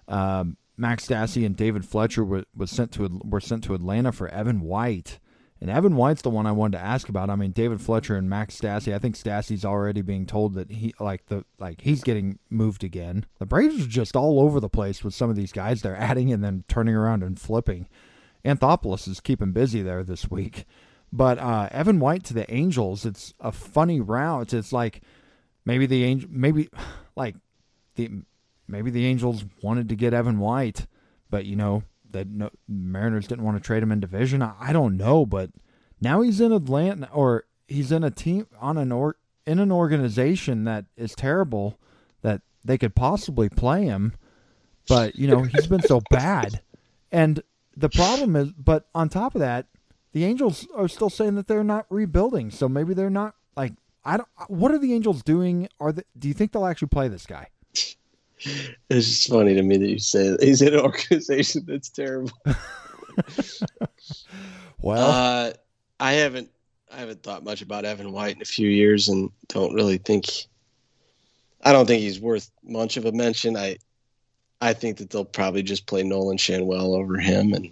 Um, 0.07 0.57
Max 0.77 1.07
Stassi 1.07 1.45
and 1.45 1.57
David 1.57 1.85
Fletcher 1.85 2.25
were, 2.25 2.45
was 2.55 2.71
sent 2.71 2.93
to 2.93 3.21
were 3.25 3.41
sent 3.41 3.65
to 3.65 3.75
Atlanta 3.75 4.13
for 4.13 4.29
Evan 4.29 4.61
White, 4.61 5.21
and 5.61 5.69
Evan 5.69 5.95
White's 5.95 6.23
the 6.23 6.31
one 6.31 6.47
I 6.47 6.53
wanted 6.53 6.79
to 6.79 6.85
ask 6.85 7.09
about. 7.09 7.29
I 7.29 7.37
mean, 7.37 7.53
David 7.53 7.81
Fletcher 7.81 8.17
and 8.17 8.31
Max 8.31 8.59
Stassi. 8.59 8.95
I 8.95 8.99
think 8.99 9.15
Stassi's 9.15 9.65
already 9.65 10.01
being 10.01 10.25
told 10.25 10.55
that 10.55 10.71
he 10.71 10.95
like 10.99 11.27
the 11.27 11.45
like 11.59 11.83
he's 11.83 12.03
getting 12.03 12.39
moved 12.49 12.83
again. 12.83 13.27
The 13.39 13.47
Braves 13.47 13.85
are 13.85 13.89
just 13.89 14.17
all 14.17 14.41
over 14.41 14.59
the 14.59 14.71
place 14.71 15.05
with 15.05 15.15
some 15.15 15.29
of 15.29 15.37
these 15.37 15.53
guys 15.53 15.83
they're 15.83 15.97
adding 15.97 16.33
and 16.33 16.43
then 16.43 16.65
turning 16.67 16.95
around 16.95 17.23
and 17.23 17.39
flipping. 17.39 17.89
Anthopoulos 18.45 19.07
is 19.07 19.21
keeping 19.21 19.53
busy 19.53 19.83
there 19.83 20.03
this 20.03 20.31
week. 20.31 20.65
But 21.13 21.39
uh, 21.39 21.69
Evan 21.73 22.01
White 22.01 22.25
to 22.25 22.35
the 22.35 22.53
Angels, 22.53 23.05
it's 23.05 23.35
a 23.41 23.53
funny 23.53 24.01
route. 24.01 24.55
It's 24.55 24.73
like 24.73 25.03
maybe 25.65 25.87
the 25.87 26.05
angel, 26.05 26.31
maybe 26.33 26.69
like 27.17 27.37
the 27.97 28.11
maybe 28.71 28.91
the 28.91 29.07
Angels 29.07 29.45
wanted 29.63 29.89
to 29.89 29.97
get 29.97 30.15
Evan 30.15 30.39
White, 30.39 30.87
but 31.29 31.45
you 31.45 31.57
know 31.57 31.83
that 32.11 32.29
no, 32.29 32.51
Mariners 32.69 33.27
didn't 33.29 33.45
want 33.45 33.57
to 33.57 33.63
trade 33.63 33.83
him 33.83 33.93
in 33.93 34.01
division. 34.01 34.43
I, 34.43 34.55
I 34.61 34.73
don't 34.73 34.97
know, 34.97 35.27
but 35.27 35.51
Now 36.01 36.23
he's 36.23 36.41
in 36.41 36.53
Atlanta, 36.53 37.09
or 37.13 37.45
he's 37.69 37.93
in 37.93 38.03
a 38.05 38.11
team 38.11 38.47
on 38.61 38.79
an 38.79 38.91
or 38.93 39.17
in 39.47 39.59
an 39.59 39.71
organization 39.73 40.65
that 40.65 40.87
is 40.97 41.15
terrible 41.15 41.79
that 42.23 42.43
they 42.65 42.79
could 42.79 42.95
possibly 42.95 43.49
play 43.49 43.85
him, 43.85 44.15
but 44.89 45.17
you 45.17 45.29
know 45.29 45.43
he's 45.43 45.67
been 45.67 45.83
so 45.83 46.01
bad, 46.11 46.63
and 47.13 47.43
the 47.77 47.89
problem 47.89 48.37
is, 48.37 48.53
but 48.53 48.89
on 48.95 49.09
top 49.09 49.35
of 49.35 49.41
that, 49.41 49.67
the 50.13 50.25
Angels 50.25 50.67
are 50.75 50.89
still 50.89 51.11
saying 51.11 51.35
that 51.37 51.47
they're 51.47 51.65
not 51.65 51.87
rebuilding, 51.91 52.51
so 52.51 52.69
maybe 52.69 52.95
they're 52.95 53.11
not 53.11 53.35
like 53.57 53.75
I 54.05 54.17
don't. 54.17 54.29
What 54.49 54.73
are 54.73 54.79
the 54.79 54.95
Angels 54.95 55.23
doing? 55.23 55.69
Are 55.79 55.93
they, 55.93 56.03
do 56.19 56.29
you 56.29 56.35
think 56.35 56.53
they'll 56.53 56.67
actually 56.67 56.89
play 56.89 57.09
this 57.09 57.27
guy? 57.27 57.49
It's 58.89 59.07
just 59.07 59.29
funny 59.29 59.55
to 59.55 59.63
me 59.63 59.77
that 59.77 59.89
you 59.89 59.99
say 59.99 60.31
that 60.31 60.43
he's 60.43 60.63
in 60.63 60.75
an 60.75 60.81
organization 60.81 61.65
that's 61.67 61.89
terrible. 61.91 62.31
Well, 64.83 65.11
Uh, 65.11 65.53
I 65.99 66.13
haven't 66.13 66.51
I 66.93 66.97
haven't 66.99 67.23
thought 67.23 67.45
much 67.45 67.63
about 67.63 67.85
Evan 67.85 68.13
White 68.13 68.37
in 68.37 68.43
a 68.43 68.47
few 68.47 68.69
years, 68.69 69.09
and 69.09 69.31
don't 69.49 69.75
really 69.75 69.99
think. 69.99 70.25
I 71.63 71.73
don't 71.73 71.87
think 71.87 72.01
he's 72.01 72.19
worth 72.21 72.51
much 72.65 72.97
of 72.97 73.05
a 73.05 73.13
mention. 73.13 73.57
I 73.57 73.77
I 74.61 74.73
think 74.73 74.97
that 74.99 75.11
they'll 75.11 75.25
probably 75.25 75.63
just 75.63 75.87
play 75.87 76.03
Nolan 76.03 76.39
Schanuel 76.39 76.97
over 76.99 77.19
him, 77.19 77.53
and 77.53 77.71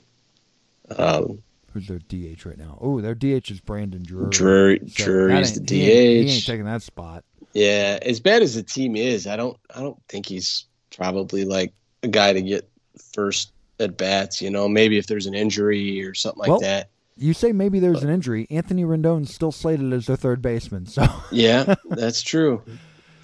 um, 0.96 1.42
who's 1.72 1.88
their 1.88 1.98
DH 1.98 2.44
right 2.44 2.58
now? 2.58 2.78
Oh, 2.80 3.00
their 3.00 3.14
DH 3.14 3.50
is 3.50 3.60
Brandon 3.60 4.02
Drury. 4.02 4.30
Drury, 4.30 4.80
So 4.88 5.04
Drury's 5.04 5.58
the 5.60 5.74
He 5.76 5.90
ain't, 5.90 6.26
DH. 6.26 6.28
he 6.28 6.34
ain't 6.36 6.46
taking 6.46 6.64
that 6.66 6.82
spot. 6.82 7.24
Yeah, 7.52 7.98
as 8.02 8.20
bad 8.20 8.42
as 8.42 8.54
the 8.54 8.62
team 8.62 8.96
is, 8.96 9.26
I 9.26 9.36
don't 9.36 9.56
I 9.74 9.80
don't 9.80 10.00
think 10.08 10.26
he's 10.26 10.66
probably 10.94 11.44
like 11.44 11.72
a 12.02 12.08
guy 12.08 12.32
to 12.32 12.42
get 12.42 12.68
first 13.14 13.52
at 13.80 13.96
bats. 13.96 14.42
You 14.42 14.50
know, 14.50 14.68
maybe 14.68 14.98
if 14.98 15.06
there's 15.06 15.26
an 15.26 15.34
injury 15.34 16.04
or 16.04 16.14
something 16.14 16.40
like 16.40 16.50
Well- 16.50 16.60
that. 16.60 16.90
You 17.20 17.34
say 17.34 17.50
maybe 17.50 17.80
there's 17.80 18.04
an 18.04 18.10
injury. 18.10 18.46
Anthony 18.48 18.84
Rendon's 18.84 19.34
still 19.34 19.50
slated 19.50 19.92
as 19.92 20.06
their 20.06 20.14
third 20.14 20.40
baseman, 20.40 20.86
so 20.86 21.04
Yeah, 21.32 21.74
that's 21.90 22.22
true. 22.22 22.62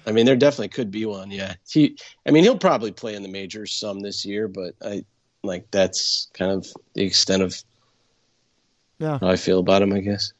I 0.05 0.11
mean, 0.11 0.25
there 0.25 0.35
definitely 0.35 0.67
could 0.67 0.91
be 0.91 1.05
one. 1.05 1.31
Yeah, 1.31 1.53
he. 1.67 1.97
I 2.25 2.31
mean, 2.31 2.43
he'll 2.43 2.57
probably 2.57 2.91
play 2.91 3.15
in 3.15 3.23
the 3.23 3.29
majors 3.29 3.71
some 3.71 4.01
this 4.01 4.25
year, 4.25 4.49
but 4.49 4.75
I 4.83 5.05
like 5.43 5.71
that's 5.71 6.29
kind 6.33 6.51
of 6.51 6.67
the 6.93 7.03
extent 7.03 7.41
of 7.41 7.63
yeah. 8.99 9.17
how 9.19 9.29
I 9.29 9.37
feel 9.37 9.59
about 9.59 9.81
him. 9.81 9.93
I 9.93 9.99
guess. 9.99 10.33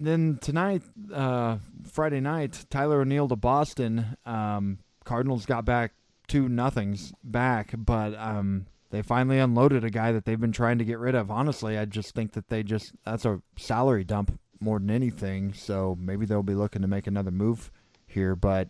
Then 0.00 0.38
tonight, 0.40 0.82
uh, 1.12 1.58
Friday 1.92 2.20
night, 2.20 2.64
Tyler 2.70 3.02
O'Neill 3.02 3.28
to 3.28 3.36
Boston. 3.36 4.16
Um, 4.24 4.78
Cardinals 5.04 5.44
got 5.44 5.66
back 5.66 5.92
two 6.26 6.48
nothings 6.48 7.12
back, 7.22 7.74
but 7.76 8.14
um, 8.14 8.66
they 8.90 9.02
finally 9.02 9.38
unloaded 9.38 9.84
a 9.84 9.90
guy 9.90 10.12
that 10.12 10.24
they've 10.24 10.40
been 10.40 10.52
trying 10.52 10.78
to 10.78 10.84
get 10.84 10.98
rid 10.98 11.14
of. 11.14 11.30
Honestly, 11.30 11.76
I 11.76 11.84
just 11.84 12.14
think 12.14 12.32
that 12.32 12.48
they 12.48 12.62
just 12.62 12.92
that's 13.04 13.26
a 13.26 13.42
salary 13.56 14.04
dump 14.04 14.38
more 14.58 14.78
than 14.78 14.90
anything. 14.90 15.52
So 15.52 15.96
maybe 16.00 16.24
they'll 16.24 16.42
be 16.42 16.54
looking 16.54 16.82
to 16.82 16.88
make 16.88 17.06
another 17.06 17.30
move 17.30 17.70
here. 18.06 18.34
But 18.34 18.68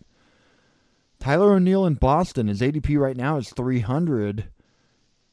Tyler 1.21 1.55
O'Neill 1.55 1.87
in 1.87 1.95
Boston, 1.95 2.49
his 2.49 2.61
ADP 2.61 2.99
right 2.99 3.17
now 3.17 3.37
is 3.37 3.51
300. 3.51 4.49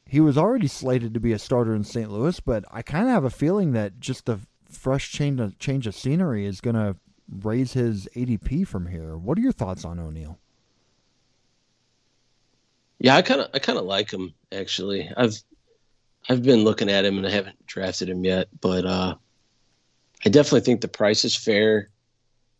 He 0.04 0.20
was 0.20 0.38
already 0.38 0.68
slated 0.68 1.12
to 1.14 1.20
be 1.20 1.32
a 1.32 1.38
starter 1.38 1.74
in 1.74 1.84
St. 1.84 2.10
Louis, 2.10 2.38
but 2.40 2.64
I 2.70 2.82
kind 2.82 3.04
of 3.04 3.10
have 3.10 3.24
a 3.24 3.30
feeling 3.30 3.72
that 3.72 4.00
just 4.00 4.26
the 4.26 4.40
fresh 4.70 5.10
change 5.10 5.40
of, 5.40 5.58
change 5.58 5.86
of 5.86 5.94
scenery 5.94 6.46
is 6.46 6.60
going 6.60 6.76
to 6.76 6.96
raise 7.30 7.72
his 7.72 8.08
ADP 8.14 8.66
from 8.66 8.86
here. 8.86 9.16
What 9.16 9.38
are 9.38 9.40
your 9.40 9.52
thoughts 9.52 9.84
on 9.84 9.98
O'Neill? 9.98 10.38
Yeah, 12.98 13.16
I 13.16 13.22
kind 13.22 13.40
of 13.40 13.50
I 13.54 13.60
kind 13.60 13.78
of 13.78 13.84
like 13.84 14.10
him 14.10 14.34
actually. 14.50 15.08
I've 15.16 15.36
I've 16.28 16.42
been 16.42 16.64
looking 16.64 16.90
at 16.90 17.04
him 17.04 17.16
and 17.16 17.26
I 17.26 17.30
haven't 17.30 17.64
drafted 17.66 18.08
him 18.08 18.24
yet, 18.24 18.48
but 18.60 18.84
uh, 18.84 19.14
I 20.24 20.28
definitely 20.28 20.62
think 20.62 20.80
the 20.80 20.88
price 20.88 21.24
is 21.24 21.36
fair, 21.36 21.90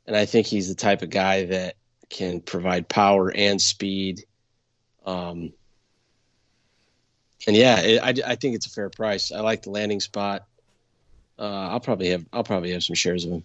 and 0.06 0.16
I 0.16 0.26
think 0.26 0.46
he's 0.46 0.68
the 0.68 0.76
type 0.76 1.02
of 1.02 1.10
guy 1.10 1.46
that 1.46 1.74
can 2.08 2.40
provide 2.40 2.88
power 2.88 3.32
and 3.34 3.60
speed. 3.60 4.24
Um, 5.04 5.52
and 7.46 7.56
yeah, 7.56 7.80
it, 7.80 8.00
I 8.00 8.32
I 8.32 8.36
think 8.36 8.54
it's 8.54 8.66
a 8.66 8.70
fair 8.70 8.90
price. 8.90 9.32
I 9.32 9.40
like 9.40 9.62
the 9.62 9.70
landing 9.70 10.00
spot. 10.00 10.46
Uh, 11.38 11.68
I'll 11.70 11.80
probably 11.80 12.08
have 12.10 12.26
I'll 12.32 12.44
probably 12.44 12.72
have 12.72 12.82
some 12.82 12.94
shares 12.94 13.24
of 13.24 13.32
him. 13.32 13.44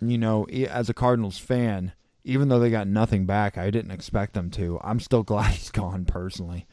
You 0.00 0.18
know, 0.18 0.44
as 0.44 0.88
a 0.88 0.94
Cardinals 0.94 1.38
fan, 1.38 1.92
even 2.24 2.48
though 2.48 2.58
they 2.58 2.70
got 2.70 2.88
nothing 2.88 3.24
back, 3.24 3.56
I 3.56 3.70
didn't 3.70 3.92
expect 3.92 4.34
them 4.34 4.50
to. 4.52 4.78
I'm 4.82 5.00
still 5.00 5.22
glad 5.24 5.52
he's 5.52 5.70
gone 5.70 6.04
personally. 6.04 6.66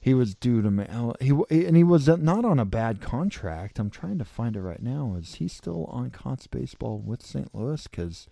He 0.00 0.14
was 0.14 0.34
due 0.34 0.62
to 0.62 0.70
ma- 0.70 1.14
he 1.20 1.30
and 1.50 1.76
he 1.76 1.82
was 1.82 2.06
not 2.06 2.44
on 2.44 2.58
a 2.58 2.64
bad 2.64 3.00
contract. 3.00 3.78
I'm 3.78 3.90
trying 3.90 4.18
to 4.18 4.24
find 4.24 4.54
it 4.56 4.60
right 4.60 4.82
now. 4.82 5.16
Is 5.18 5.36
he 5.36 5.48
still 5.48 5.86
on 5.86 6.10
Cots 6.10 6.46
baseball 6.46 6.98
with 6.98 7.26
St. 7.26 7.52
Louis? 7.52 7.86
Because 7.88 8.28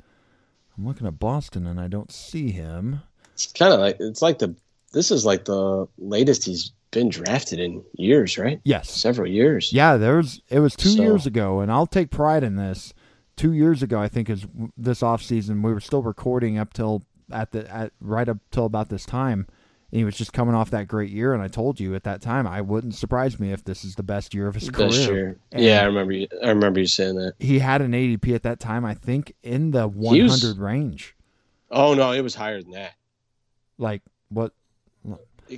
I'm 0.76 0.86
looking 0.86 1.06
at 1.06 1.18
Boston 1.18 1.66
and 1.66 1.80
I 1.80 1.88
don't 1.88 2.12
see 2.12 2.50
him. 2.50 3.02
It's 3.32 3.50
kind 3.52 3.72
of 3.72 3.80
like 3.80 3.96
it's 3.98 4.22
like 4.22 4.38
the 4.38 4.54
this 4.92 5.10
is 5.10 5.26
like 5.26 5.44
the 5.44 5.86
latest 5.98 6.44
he's 6.44 6.72
been 6.94 7.10
drafted 7.10 7.58
in 7.60 7.84
years, 7.94 8.38
right? 8.38 8.60
Yes, 8.64 8.90
Several 8.90 9.28
years. 9.28 9.72
Yeah, 9.72 9.96
there 9.98 10.16
was. 10.16 10.40
It 10.48 10.60
was 10.60 10.74
two 10.74 10.88
So- 10.90 11.02
years 11.02 11.26
ago, 11.26 11.60
and 11.60 11.70
I'll 11.70 11.86
take 11.86 12.10
pride 12.10 12.42
in 12.42 12.56
this. 12.56 12.94
Two 13.36 13.52
years 13.52 13.82
ago, 13.82 14.00
I 14.00 14.08
think 14.08 14.30
is 14.30 14.46
this 14.76 15.02
off 15.02 15.20
season. 15.22 15.60
We 15.62 15.72
were 15.72 15.80
still 15.80 16.02
recording 16.02 16.56
up 16.56 16.72
till 16.72 17.02
at 17.32 17.50
the 17.52 17.68
at 17.70 17.92
right 18.00 18.28
up 18.28 18.38
till 18.52 18.64
about 18.64 18.88
this 18.90 19.04
time, 19.04 19.46
and 19.90 19.98
he 19.98 20.04
was 20.04 20.16
just 20.16 20.32
coming 20.32 20.54
off 20.54 20.70
that 20.70 20.86
great 20.86 21.10
year. 21.10 21.34
And 21.34 21.42
I 21.42 21.48
told 21.48 21.80
you 21.80 21.94
at 21.96 22.04
that 22.04 22.22
time, 22.22 22.46
I 22.46 22.60
wouldn't 22.60 22.94
surprise 22.94 23.40
me 23.40 23.50
if 23.50 23.64
this 23.64 23.84
is 23.84 23.96
the 23.96 24.04
best 24.04 24.34
year 24.34 24.46
of 24.46 24.54
his 24.54 24.70
Best 24.70 25.08
career. 25.08 25.36
year. 25.52 25.62
Yeah, 25.62 25.80
I 25.82 25.84
remember. 25.86 26.12
You, 26.12 26.28
I 26.44 26.48
remember 26.50 26.78
you 26.80 26.86
saying 26.86 27.16
that. 27.16 27.34
he 27.40 27.58
had 27.58 27.82
an 27.82 27.92
ADP 27.92 28.34
at 28.36 28.44
that 28.44 28.60
time. 28.60 28.84
I 28.84 28.94
think 28.94 29.34
in 29.42 29.72
the 29.72 29.88
He 29.90 30.22
was- 30.22 30.40
100 30.44 30.58
range. 30.58 31.16
Oh 31.72 31.94
no, 31.94 32.12
it 32.12 32.20
was 32.20 32.36
higher 32.36 32.62
than 32.62 32.70
that. 32.72 32.92
Like 33.78 34.02
what? 34.28 34.52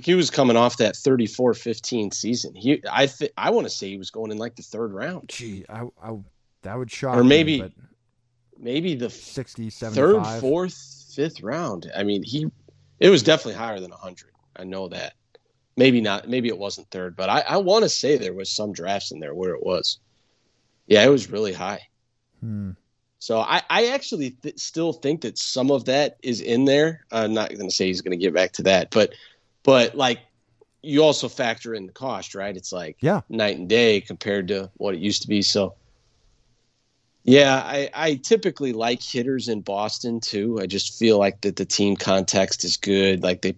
He 0.03 0.15
was 0.15 0.29
coming 0.29 0.57
off 0.57 0.77
that 0.77 0.95
34-15 0.95 2.13
season. 2.13 2.55
He, 2.55 2.81
I, 2.91 3.07
th- 3.07 3.31
I 3.37 3.49
want 3.49 3.65
to 3.65 3.69
say 3.69 3.89
he 3.89 3.97
was 3.97 4.11
going 4.11 4.31
in 4.31 4.37
like 4.37 4.55
the 4.55 4.63
third 4.63 4.93
round, 4.93 5.29
Gee, 5.29 5.65
I, 5.69 5.83
I 6.01 6.17
that 6.63 6.77
would 6.77 6.91
shock 6.91 7.15
Or 7.15 7.23
me, 7.23 7.29
maybe 7.29 7.61
but 7.61 7.71
maybe 8.57 8.95
the 8.95 9.09
60, 9.09 9.69
third, 9.69 10.25
fourth, 10.39 11.13
fifth 11.15 11.41
round. 11.41 11.91
I 11.95 12.03
mean, 12.03 12.23
he, 12.23 12.47
it 12.99 13.09
was 13.09 13.23
definitely 13.23 13.55
higher 13.55 13.79
than 13.79 13.91
hundred. 13.91 14.31
I 14.55 14.63
know 14.63 14.87
that. 14.89 15.13
Maybe 15.75 16.01
not. 16.01 16.27
Maybe 16.27 16.47
it 16.47 16.57
wasn't 16.57 16.89
third, 16.89 17.15
but 17.15 17.29
I, 17.29 17.41
I 17.41 17.57
want 17.57 17.83
to 17.83 17.89
say 17.89 18.17
there 18.17 18.33
was 18.33 18.49
some 18.49 18.73
drafts 18.73 19.11
in 19.11 19.19
there 19.19 19.35
where 19.35 19.53
it 19.53 19.63
was. 19.63 19.99
Yeah, 20.87 21.03
it 21.05 21.09
was 21.09 21.29
really 21.29 21.53
high. 21.53 21.81
Hmm. 22.39 22.71
So 23.19 23.39
I, 23.39 23.61
I 23.69 23.87
actually 23.87 24.31
th- 24.31 24.59
still 24.59 24.93
think 24.93 25.21
that 25.21 25.37
some 25.37 25.71
of 25.71 25.85
that 25.85 26.17
is 26.23 26.41
in 26.41 26.65
there. 26.65 27.05
I'm 27.11 27.33
not 27.33 27.49
going 27.49 27.69
to 27.69 27.75
say 27.75 27.87
he's 27.87 28.01
going 28.01 28.17
to 28.17 28.23
get 28.23 28.33
back 28.33 28.53
to 28.53 28.63
that, 28.63 28.91
but 28.91 29.11
but 29.67 29.95
like 29.95 30.19
you 30.81 31.03
also 31.03 31.27
factor 31.27 31.75
in 31.75 31.85
the 31.85 31.91
cost, 31.91 32.33
right? 32.33 32.55
It's 32.55 32.71
like 32.71 32.95
Yeah. 33.01 33.21
night 33.29 33.57
and 33.57 33.67
day 33.67 33.99
compared 33.99 34.47
to 34.47 34.71
what 34.75 34.95
it 34.95 35.01
used 35.01 35.21
to 35.23 35.27
be. 35.27 35.41
So 35.41 35.75
yeah, 37.25 37.57
I, 37.65 37.89
I 37.93 38.15
typically 38.15 38.71
like 38.71 39.03
hitters 39.03 39.49
in 39.49 39.59
Boston 39.59 40.21
too. 40.21 40.59
I 40.61 40.67
just 40.67 40.97
feel 40.97 41.19
like 41.19 41.41
that 41.41 41.57
the 41.57 41.65
team 41.65 41.97
context 41.97 42.63
is 42.63 42.77
good. 42.77 43.21
Like 43.21 43.41
they 43.41 43.57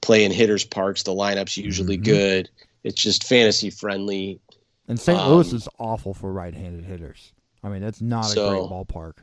play 0.00 0.24
in 0.24 0.30
hitters 0.30 0.64
parks, 0.64 1.02
the 1.02 1.12
lineup's 1.12 1.56
usually 1.56 1.98
Mhm. 1.98 2.04
good. 2.04 2.50
It's 2.84 3.02
just 3.02 3.24
fantasy 3.24 3.70
friendly. 3.70 4.40
And 4.86 5.00
St. 5.00 5.18
Um, 5.18 5.32
Louis 5.32 5.52
is 5.52 5.68
awful 5.80 6.14
for 6.14 6.32
right-handed 6.32 6.84
hitters. 6.84 7.32
I 7.64 7.68
mean, 7.68 7.82
that's 7.82 8.00
not 8.00 8.30
a 8.30 8.36
great 8.36 8.62
ballpark. 8.62 9.14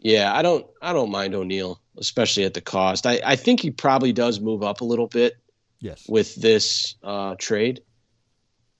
Yeah, 0.00 0.34
I 0.34 0.42
don't 0.42 0.66
I 0.80 0.92
don't 0.92 1.10
mind 1.10 1.34
O'Neill, 1.34 1.80
especially 1.98 2.44
at 2.44 2.54
the 2.54 2.60
cost. 2.62 3.06
I, 3.06 3.20
I 3.24 3.36
think 3.36 3.60
he 3.60 3.70
probably 3.70 4.12
does 4.12 4.40
move 4.40 4.62
up 4.62 4.80
a 4.80 4.84
little 4.84 5.06
bit 5.06 5.36
Yes. 5.78 6.06
with 6.08 6.34
this 6.36 6.94
uh, 7.02 7.36
trade, 7.38 7.80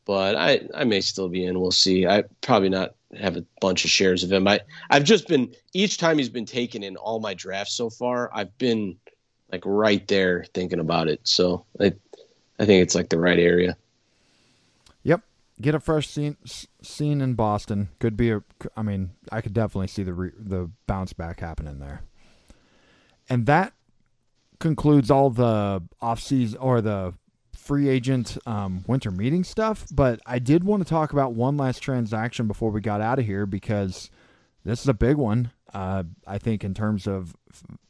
but 0.04 0.34
I 0.34 0.62
I 0.74 0.84
may 0.84 1.00
still 1.00 1.28
be 1.28 1.44
in. 1.44 1.60
We'll 1.60 1.70
see. 1.70 2.06
I 2.06 2.24
probably 2.40 2.68
not 2.70 2.94
have 3.18 3.36
a 3.36 3.44
bunch 3.60 3.84
of 3.84 3.90
shares 3.90 4.22
of 4.24 4.32
him. 4.32 4.46
I 4.48 4.60
I've 4.88 5.04
just 5.04 5.28
been 5.28 5.54
each 5.72 5.98
time 5.98 6.18
he's 6.18 6.28
been 6.28 6.46
taken 6.46 6.82
in 6.82 6.96
all 6.96 7.20
my 7.20 7.34
drafts 7.34 7.74
so 7.74 7.90
far. 7.90 8.30
I've 8.34 8.56
been 8.58 8.96
like 9.52 9.62
right 9.66 10.06
there 10.08 10.44
thinking 10.54 10.78
about 10.80 11.08
it. 11.08 11.20
So 11.24 11.64
I 11.78 11.92
I 12.58 12.66
think 12.66 12.82
it's 12.82 12.94
like 12.94 13.08
the 13.08 13.18
right 13.18 13.38
area. 13.38 13.76
Get 15.60 15.74
a 15.74 15.80
fresh 15.80 16.08
scene 16.08 16.36
scene 16.82 17.20
in 17.20 17.34
Boston. 17.34 17.90
Could 17.98 18.16
be 18.16 18.30
a. 18.30 18.42
I 18.76 18.82
mean, 18.82 19.10
I 19.30 19.40
could 19.40 19.52
definitely 19.52 19.88
see 19.88 20.02
the 20.02 20.14
re, 20.14 20.30
the 20.38 20.70
bounce 20.86 21.12
back 21.12 21.40
happening 21.40 21.78
there. 21.78 22.02
And 23.28 23.46
that 23.46 23.74
concludes 24.58 25.10
all 25.10 25.30
the 25.30 25.82
off 26.00 26.20
season 26.20 26.58
or 26.58 26.80
the 26.80 27.14
free 27.54 27.88
agent 27.88 28.38
um, 28.46 28.84
winter 28.86 29.10
meeting 29.10 29.44
stuff. 29.44 29.86
But 29.92 30.20
I 30.26 30.38
did 30.38 30.64
want 30.64 30.82
to 30.82 30.88
talk 30.88 31.12
about 31.12 31.34
one 31.34 31.56
last 31.56 31.80
transaction 31.80 32.46
before 32.46 32.70
we 32.70 32.80
got 32.80 33.00
out 33.00 33.18
of 33.18 33.26
here 33.26 33.46
because 33.46 34.10
this 34.64 34.80
is 34.80 34.88
a 34.88 34.94
big 34.94 35.16
one. 35.16 35.52
Uh, 35.72 36.04
I 36.26 36.38
think 36.38 36.64
in 36.64 36.74
terms 36.74 37.06
of 37.06 37.36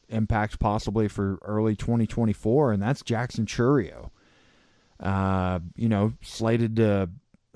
impact 0.08 0.58
possibly 0.58 1.08
for 1.08 1.38
early 1.42 1.76
2024, 1.76 2.72
and 2.72 2.82
that's 2.82 3.02
Jackson 3.02 3.46
Chourio. 3.46 4.10
Uh, 4.98 5.60
you 5.76 5.88
know, 5.88 6.12
slated 6.20 6.76
to 6.76 7.08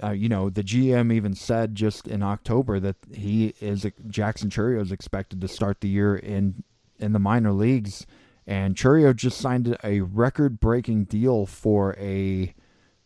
uh, 0.02 0.10
you 0.10 0.28
know, 0.28 0.50
the 0.50 0.62
GM 0.62 1.12
even 1.12 1.34
said 1.34 1.74
just 1.74 2.08
in 2.08 2.22
October 2.22 2.80
that 2.80 2.96
he 3.12 3.54
is 3.60 3.86
Jackson 4.08 4.50
Chourio 4.50 4.80
is 4.80 4.92
expected 4.92 5.40
to 5.40 5.48
start 5.48 5.80
the 5.80 5.88
year 5.88 6.16
in 6.16 6.64
in 6.98 7.12
the 7.12 7.18
minor 7.18 7.52
leagues, 7.52 8.06
and 8.46 8.76
Chourio 8.76 9.14
just 9.14 9.38
signed 9.38 9.76
a 9.82 10.00
record-breaking 10.00 11.04
deal 11.04 11.46
for 11.46 11.96
a 11.98 12.54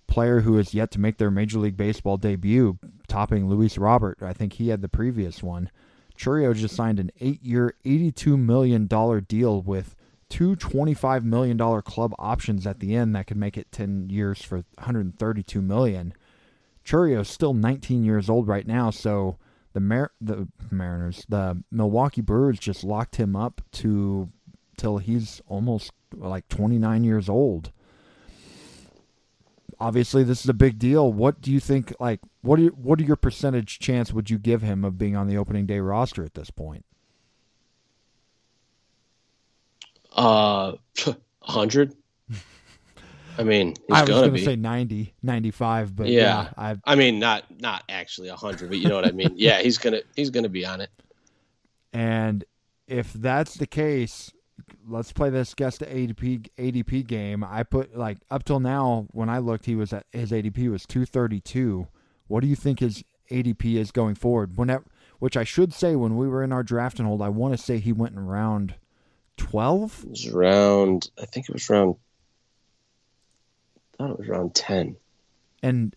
player 0.06 0.40
who 0.40 0.56
has 0.56 0.74
yet 0.74 0.90
to 0.92 1.00
make 1.00 1.18
their 1.18 1.30
Major 1.30 1.58
League 1.58 1.76
Baseball 1.76 2.16
debut, 2.16 2.78
topping 3.06 3.48
Luis 3.48 3.78
Robert. 3.78 4.18
I 4.22 4.32
think 4.32 4.54
he 4.54 4.68
had 4.68 4.82
the 4.82 4.88
previous 4.88 5.42
one. 5.42 5.70
Chourio 6.16 6.54
just 6.54 6.74
signed 6.74 6.98
an 6.98 7.12
eight-year, 7.20 7.74
$82 7.84 8.38
million 8.38 8.86
deal 8.86 9.62
with 9.62 9.94
two 10.28 10.56
$25 10.56 11.22
million 11.22 11.82
club 11.82 12.14
options 12.18 12.66
at 12.66 12.80
the 12.80 12.94
end 12.94 13.14
that 13.14 13.26
could 13.26 13.36
make 13.36 13.56
it 13.56 13.72
10 13.72 14.10
years 14.10 14.42
for 14.42 14.64
$132 14.78 15.62
million. 15.62 16.12
Chourio's 16.88 17.28
still 17.28 17.52
19 17.52 18.02
years 18.02 18.30
old 18.30 18.48
right 18.48 18.66
now, 18.66 18.90
so 18.90 19.36
the 19.74 19.80
Mar- 19.80 20.12
the 20.22 20.48
Mariners, 20.70 21.26
the 21.28 21.62
Milwaukee 21.70 22.22
Brewers 22.22 22.58
just 22.58 22.82
locked 22.82 23.16
him 23.16 23.36
up 23.36 23.60
to 23.72 24.30
till 24.78 24.96
he's 24.96 25.42
almost 25.46 25.92
like 26.14 26.48
29 26.48 27.04
years 27.04 27.28
old. 27.28 27.72
Obviously, 29.78 30.24
this 30.24 30.40
is 30.40 30.48
a 30.48 30.54
big 30.54 30.78
deal. 30.78 31.12
What 31.12 31.42
do 31.42 31.52
you 31.52 31.60
think? 31.60 31.92
Like, 32.00 32.20
what 32.40 32.58
are, 32.58 32.68
what 32.68 32.98
are 33.00 33.04
your 33.04 33.16
percentage 33.16 33.78
chance 33.78 34.12
would 34.12 34.30
you 34.30 34.38
give 34.38 34.62
him 34.62 34.82
of 34.82 34.96
being 34.96 35.14
on 35.14 35.28
the 35.28 35.36
opening 35.36 35.66
day 35.66 35.80
roster 35.80 36.24
at 36.24 36.34
this 36.34 36.50
point? 36.50 36.86
Uh, 40.16 40.72
100. 41.04 41.94
I 43.38 43.44
mean, 43.44 43.74
I 43.90 44.00
was 44.00 44.10
going 44.10 44.34
to 44.34 44.44
say 44.44 44.56
90, 44.56 45.14
95, 45.22 45.94
but 45.94 46.08
yeah, 46.08 46.20
yeah 46.20 46.48
I 46.56 46.76
I 46.84 46.94
mean 46.96 47.20
not 47.20 47.44
not 47.60 47.84
actually 47.88 48.28
100, 48.28 48.68
but 48.68 48.78
you 48.78 48.88
know 48.88 48.96
what 48.96 49.06
I 49.06 49.12
mean. 49.12 49.32
Yeah, 49.36 49.60
he's 49.60 49.78
going 49.78 49.92
to 49.92 50.04
he's 50.16 50.30
to 50.30 50.48
be 50.48 50.66
on 50.66 50.80
it. 50.80 50.90
And 51.92 52.44
if 52.88 53.12
that's 53.12 53.54
the 53.54 53.66
case, 53.66 54.32
let's 54.88 55.12
play 55.12 55.30
this 55.30 55.54
guess 55.54 55.78
the 55.78 55.86
ADP 55.86 56.48
ADP 56.58 57.06
game. 57.06 57.44
I 57.44 57.62
put 57.62 57.96
like 57.96 58.18
up 58.30 58.44
till 58.44 58.58
now 58.58 59.06
when 59.12 59.28
I 59.28 59.38
looked, 59.38 59.66
he 59.66 59.76
was 59.76 59.92
at 59.92 60.06
his 60.12 60.32
ADP 60.32 60.70
was 60.70 60.84
232. 60.86 61.86
What 62.26 62.40
do 62.40 62.48
you 62.48 62.56
think 62.56 62.80
his 62.80 63.04
ADP 63.30 63.76
is 63.76 63.92
going 63.92 64.16
forward? 64.16 64.56
Whenever, 64.56 64.84
which 65.20 65.36
I 65.36 65.44
should 65.44 65.72
say, 65.72 65.94
when 65.94 66.16
we 66.16 66.26
were 66.28 66.42
in 66.42 66.52
our 66.52 66.64
draft 66.64 66.98
and 66.98 67.06
hold, 67.06 67.22
I 67.22 67.28
want 67.28 67.56
to 67.56 67.62
say 67.62 67.78
he 67.78 67.92
went 67.92 68.14
in 68.14 68.26
round 68.26 68.74
12. 69.36 70.04
It 70.04 70.10
was 70.10 70.26
around. 70.26 71.10
I 71.20 71.26
think 71.26 71.48
it 71.48 71.52
was 71.52 71.70
around 71.70 71.96
thought 73.98 74.10
it 74.10 74.18
was 74.18 74.28
around 74.28 74.54
10. 74.54 74.96
And 75.62 75.94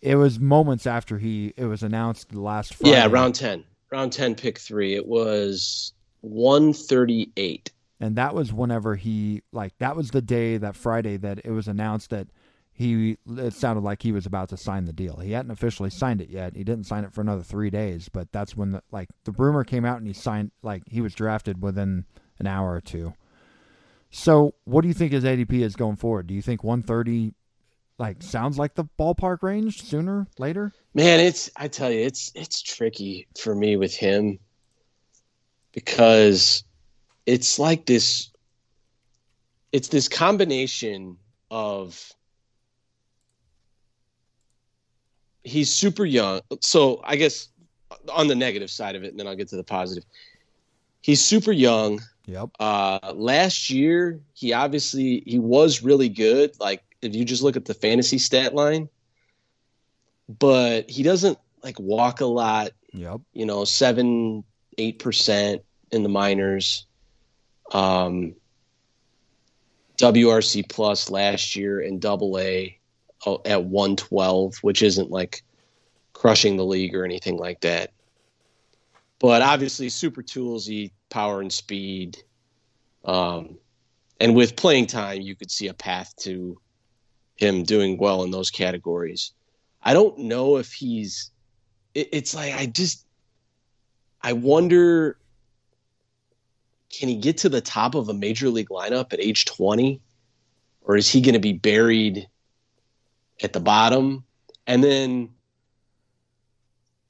it 0.00 0.16
was 0.16 0.40
moments 0.40 0.86
after 0.86 1.18
he 1.18 1.54
it 1.56 1.66
was 1.66 1.82
announced 1.82 2.30
the 2.30 2.40
last 2.40 2.74
Friday. 2.74 2.96
Yeah, 2.96 3.06
round 3.08 3.34
10. 3.34 3.64
Round 3.90 4.12
10 4.12 4.34
pick 4.34 4.58
3. 4.58 4.94
It 4.94 5.06
was 5.06 5.92
138. 6.22 7.70
And 8.00 8.16
that 8.16 8.34
was 8.34 8.52
whenever 8.52 8.96
he 8.96 9.42
like 9.52 9.76
that 9.78 9.94
was 9.94 10.10
the 10.10 10.22
day 10.22 10.56
that 10.56 10.74
Friday 10.74 11.16
that 11.18 11.40
it 11.44 11.50
was 11.50 11.68
announced 11.68 12.10
that 12.10 12.26
he 12.72 13.18
it 13.28 13.52
sounded 13.52 13.84
like 13.84 14.02
he 14.02 14.12
was 14.12 14.26
about 14.26 14.48
to 14.48 14.56
sign 14.56 14.86
the 14.86 14.92
deal. 14.92 15.18
He 15.18 15.32
hadn't 15.32 15.52
officially 15.52 15.90
signed 15.90 16.20
it 16.20 16.30
yet. 16.30 16.56
He 16.56 16.64
didn't 16.64 16.86
sign 16.86 17.04
it 17.04 17.12
for 17.12 17.20
another 17.20 17.42
3 17.42 17.70
days, 17.70 18.08
but 18.08 18.32
that's 18.32 18.56
when 18.56 18.72
the 18.72 18.82
like 18.90 19.10
the 19.24 19.32
rumor 19.32 19.62
came 19.62 19.84
out 19.84 19.98
and 19.98 20.06
he 20.06 20.14
signed 20.14 20.50
like 20.62 20.82
he 20.88 21.00
was 21.00 21.14
drafted 21.14 21.62
within 21.62 22.06
an 22.38 22.46
hour 22.46 22.72
or 22.72 22.80
two. 22.80 23.14
So, 24.10 24.54
what 24.64 24.82
do 24.82 24.88
you 24.88 24.94
think 24.94 25.12
his 25.12 25.24
ADP 25.24 25.52
is 25.62 25.74
going 25.74 25.96
forward? 25.96 26.26
Do 26.26 26.34
you 26.34 26.42
think 26.42 26.62
130 26.62 27.32
like 28.02 28.20
sounds 28.20 28.58
like 28.58 28.74
the 28.74 28.84
ballpark 28.98 29.42
range 29.42 29.82
sooner 29.82 30.26
later? 30.38 30.72
Man 30.92 31.20
it's 31.20 31.48
i 31.56 31.68
tell 31.68 31.90
you 31.90 32.00
it's 32.00 32.32
it's 32.34 32.60
tricky 32.60 33.28
for 33.38 33.54
me 33.54 33.76
with 33.76 33.94
him 33.94 34.40
because 35.72 36.64
it's 37.24 37.58
like 37.58 37.86
this 37.86 38.30
it's 39.70 39.88
this 39.88 40.08
combination 40.08 41.16
of 41.50 42.12
he's 45.44 45.72
super 45.72 46.04
young. 46.04 46.40
So 46.60 47.00
i 47.04 47.14
guess 47.14 47.48
on 48.12 48.26
the 48.26 48.34
negative 48.34 48.70
side 48.70 48.96
of 48.96 49.04
it 49.04 49.10
and 49.10 49.20
then 49.20 49.28
i'll 49.28 49.36
get 49.36 49.48
to 49.48 49.56
the 49.56 49.64
positive. 49.64 50.04
He's 51.02 51.24
super 51.24 51.52
young. 51.52 52.00
Yep. 52.26 52.50
Uh 52.58 53.12
last 53.14 53.70
year 53.70 54.20
he 54.34 54.52
obviously 54.52 55.22
he 55.24 55.38
was 55.38 55.82
really 55.82 56.08
good. 56.08 56.58
Like 56.58 56.82
if 57.02 57.14
you 57.14 57.24
just 57.24 57.42
look 57.42 57.56
at 57.56 57.64
the 57.64 57.74
fantasy 57.74 58.18
stat 58.18 58.54
line. 58.54 58.88
But 60.28 60.88
he 60.88 61.02
doesn't 61.02 61.38
like 61.62 61.78
walk 61.78 62.20
a 62.20 62.26
lot. 62.26 62.70
Yep. 62.92 63.20
You 63.32 63.46
know, 63.46 63.64
seven, 63.64 64.44
eight 64.78 64.98
percent 64.98 65.62
in 65.90 66.02
the 66.02 66.08
minors. 66.08 66.86
Um, 67.72 68.34
WRC 69.98 70.68
plus 70.68 71.10
last 71.10 71.54
year 71.56 71.80
in 71.80 71.98
double 71.98 72.38
A 72.38 72.78
uh, 73.26 73.36
at 73.44 73.64
112, 73.64 74.56
which 74.62 74.82
isn't 74.82 75.10
like 75.10 75.42
crushing 76.12 76.56
the 76.56 76.64
league 76.64 76.94
or 76.94 77.04
anything 77.04 77.36
like 77.36 77.60
that. 77.60 77.92
But 79.18 79.42
obviously, 79.42 79.88
super 79.88 80.22
toolsy, 80.22 80.90
power 81.08 81.40
and 81.40 81.52
speed. 81.52 82.18
Um, 83.04 83.58
and 84.18 84.34
with 84.34 84.56
playing 84.56 84.86
time, 84.86 85.20
you 85.20 85.36
could 85.36 85.50
see 85.50 85.68
a 85.68 85.74
path 85.74 86.14
to 86.20 86.60
him 87.42 87.64
doing 87.64 87.98
well 87.98 88.22
in 88.22 88.30
those 88.30 88.50
categories. 88.50 89.32
I 89.82 89.92
don't 89.94 90.18
know 90.18 90.56
if 90.56 90.72
he's. 90.72 91.30
It, 91.94 92.08
it's 92.12 92.34
like 92.34 92.54
I 92.54 92.66
just. 92.66 93.06
I 94.22 94.32
wonder. 94.32 95.18
Can 96.90 97.08
he 97.08 97.16
get 97.16 97.38
to 97.38 97.48
the 97.48 97.60
top 97.60 97.94
of 97.94 98.08
a 98.08 98.14
major 98.14 98.50
league 98.50 98.68
lineup 98.68 99.12
at 99.12 99.20
age 99.20 99.46
20? 99.46 100.00
Or 100.82 100.96
is 100.96 101.08
he 101.08 101.20
going 101.20 101.34
to 101.34 101.40
be 101.40 101.54
buried 101.54 102.28
at 103.42 103.52
the 103.52 103.60
bottom? 103.60 104.24
And 104.66 104.84
then 104.84 105.30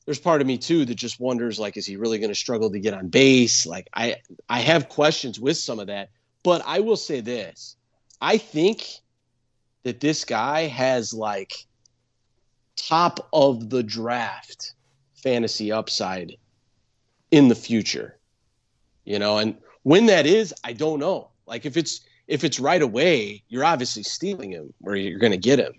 there's 0.05 0.18
part 0.18 0.41
of 0.41 0.47
me 0.47 0.59
too 0.59 0.85
that 0.85 0.95
just 0.95 1.20
wonders 1.20 1.59
like 1.59 1.76
is 1.76 1.87
he 1.87 1.97
really 1.97 2.18
going 2.18 2.30
to 2.30 2.35
struggle 2.35 2.70
to 2.70 2.80
get 2.80 2.95
on 2.95 3.09
base 3.09 3.66
like 3.66 3.89
i 3.95 4.16
i 4.49 4.61
have 4.61 4.89
questions 4.89 5.39
with 5.39 5.57
some 5.57 5.78
of 5.78 5.87
that 5.87 6.11
but 6.43 6.62
i 6.66 6.80
will 6.80 6.97
say 6.97 7.20
this 7.20 7.76
i 8.20 8.37
think 8.37 8.85
that 9.85 10.01
this 10.01 10.24
guy 10.24 10.66
has 10.66 11.12
like 11.12 11.53
top 12.76 13.28
of 13.33 13.70
the 13.70 13.83
draft 13.83 14.74
fantasy 15.14 15.70
upside 15.72 16.37
in 17.30 17.49
the 17.49 17.55
future. 17.55 18.18
You 19.05 19.18
know, 19.18 19.39
and 19.39 19.57
when 19.83 20.07
that 20.07 20.26
is, 20.26 20.55
I 20.64 20.72
don't 20.72 21.01
know. 21.01 21.30
Like 21.47 21.66
if 21.66 21.76
it's 21.76 22.01
if 22.28 22.45
it's 22.45 22.61
right 22.61 22.83
away, 22.83 23.43
you're 23.49 23.64
obviously 23.64 24.03
stealing 24.03 24.53
him 24.53 24.72
or 24.83 24.95
you're 24.95 25.18
going 25.18 25.33
to 25.33 25.39
get 25.39 25.59
him. 25.59 25.72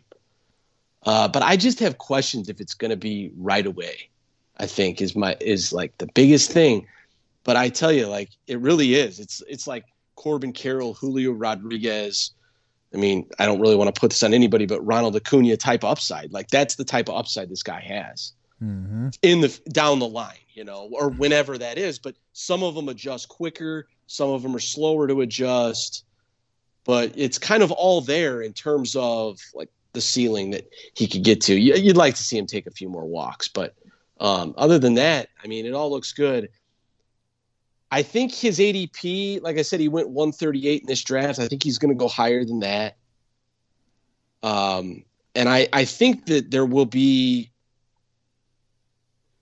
Uh, 1.03 1.27
but 1.27 1.41
I 1.41 1.55
just 1.57 1.79
have 1.79 1.97
questions 1.97 2.49
if 2.49 2.59
it's 2.61 2.73
going 2.73 2.91
to 2.91 2.97
be 2.97 3.31
right 3.37 3.65
away. 3.65 4.09
I 4.57 4.67
think 4.67 5.01
is 5.01 5.15
my 5.15 5.35
is 5.39 5.73
like 5.73 5.97
the 5.97 6.07
biggest 6.13 6.51
thing. 6.51 6.87
But 7.43 7.55
I 7.55 7.69
tell 7.69 7.91
you, 7.91 8.07
like 8.07 8.29
it 8.47 8.59
really 8.59 8.95
is. 8.95 9.19
It's 9.19 9.41
it's 9.47 9.67
like 9.67 9.85
Corbin 10.15 10.53
Carroll, 10.53 10.93
Julio 10.93 11.31
Rodriguez, 11.31 12.31
I 12.93 12.97
mean, 12.97 13.27
I 13.39 13.45
don't 13.45 13.59
really 13.59 13.75
want 13.75 13.93
to 13.93 13.99
put 13.99 14.11
this 14.11 14.23
on 14.23 14.33
anybody, 14.33 14.65
but 14.65 14.81
Ronald 14.85 15.15
Acuna 15.15 15.57
type 15.57 15.83
upside. 15.83 16.31
Like 16.31 16.49
that's 16.49 16.75
the 16.75 16.83
type 16.83 17.09
of 17.09 17.15
upside 17.15 17.49
this 17.49 17.63
guy 17.63 17.81
has 17.81 18.33
mm-hmm. 18.63 19.09
in 19.21 19.41
the 19.41 19.59
down 19.69 19.99
the 19.99 20.07
line, 20.07 20.37
you 20.53 20.63
know, 20.63 20.89
or 20.93 21.09
whenever 21.09 21.57
that 21.57 21.77
is. 21.77 21.99
But 21.99 22.15
some 22.33 22.63
of 22.63 22.75
them 22.75 22.89
adjust 22.89 23.29
quicker, 23.29 23.87
some 24.07 24.29
of 24.29 24.43
them 24.43 24.55
are 24.55 24.59
slower 24.59 25.07
to 25.07 25.21
adjust. 25.21 26.05
But 26.85 27.13
it's 27.15 27.37
kind 27.37 27.63
of 27.63 27.71
all 27.71 28.01
there 28.01 28.41
in 28.41 28.53
terms 28.53 28.95
of 28.95 29.39
like 29.53 29.69
the 29.93 30.01
ceiling 30.01 30.51
that 30.51 30.69
he 30.95 31.07
could 31.07 31.23
get 31.23 31.39
to. 31.41 31.55
You'd 31.55 31.97
like 31.97 32.15
to 32.15 32.23
see 32.23 32.37
him 32.37 32.45
take 32.45 32.67
a 32.67 32.71
few 32.71 32.89
more 32.89 33.05
walks, 33.05 33.47
but 33.47 33.75
um, 34.19 34.53
other 34.57 34.79
than 34.79 34.95
that, 34.95 35.29
I 35.43 35.47
mean, 35.47 35.65
it 35.65 35.73
all 35.73 35.89
looks 35.89 36.11
good. 36.11 36.49
I 37.93 38.01
think 38.01 38.33
his 38.33 38.57
ADP, 38.57 39.43
like 39.43 39.59
I 39.59 39.61
said, 39.61 39.79
he 39.79 39.87
went 39.87 40.09
138 40.09 40.81
in 40.81 40.87
this 40.87 41.03
draft. 41.03 41.37
I 41.37 41.47
think 41.47 41.61
he's 41.61 41.77
going 41.77 41.93
to 41.93 41.95
go 41.95 42.07
higher 42.07 42.43
than 42.43 42.61
that. 42.61 42.97
Um, 44.41 45.05
and 45.35 45.47
I, 45.47 45.67
I 45.71 45.85
think 45.85 46.25
that 46.25 46.49
there 46.49 46.65
will 46.65 46.87
be. 46.87 47.51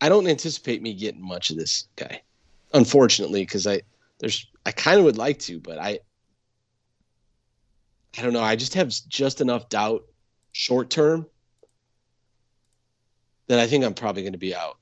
I 0.02 0.10
don't 0.10 0.28
anticipate 0.28 0.82
me 0.82 0.94
getting 0.94 1.26
much 1.26 1.50
of 1.50 1.56
this 1.56 1.88
guy, 1.96 2.24
unfortunately, 2.74 3.44
because 3.44 3.68
I 3.68 3.84
there's 4.20 4.46
I 4.66 4.74
kind 4.74 5.00
of 5.00 5.06
would 5.06 5.18
like 5.18 5.40
to, 5.40 5.62
but 5.62 5.78
I 5.78 6.00
I 8.18 8.22
don't 8.22 8.34
know. 8.34 8.44
I 8.44 8.58
just 8.58 8.74
have 8.74 8.90
just 9.08 9.40
enough 9.40 9.70
doubt 9.70 10.04
short 10.52 10.90
term 10.90 11.26
that 13.48 13.60
I 13.60 13.68
think 13.68 13.86
I'm 13.86 13.94
probably 13.94 14.24
going 14.24 14.34
to 14.34 14.40
be 14.40 14.54
out 14.54 14.78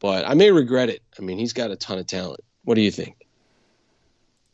but 0.00 0.26
I 0.26 0.34
may 0.34 0.50
regret 0.50 0.88
it. 0.88 1.02
I 1.18 1.22
mean, 1.22 1.38
he's 1.38 1.52
got 1.52 1.70
a 1.70 1.76
ton 1.76 1.98
of 1.98 2.06
talent. 2.06 2.40
What 2.64 2.74
do 2.74 2.80
you 2.82 2.90
think? 2.90 3.26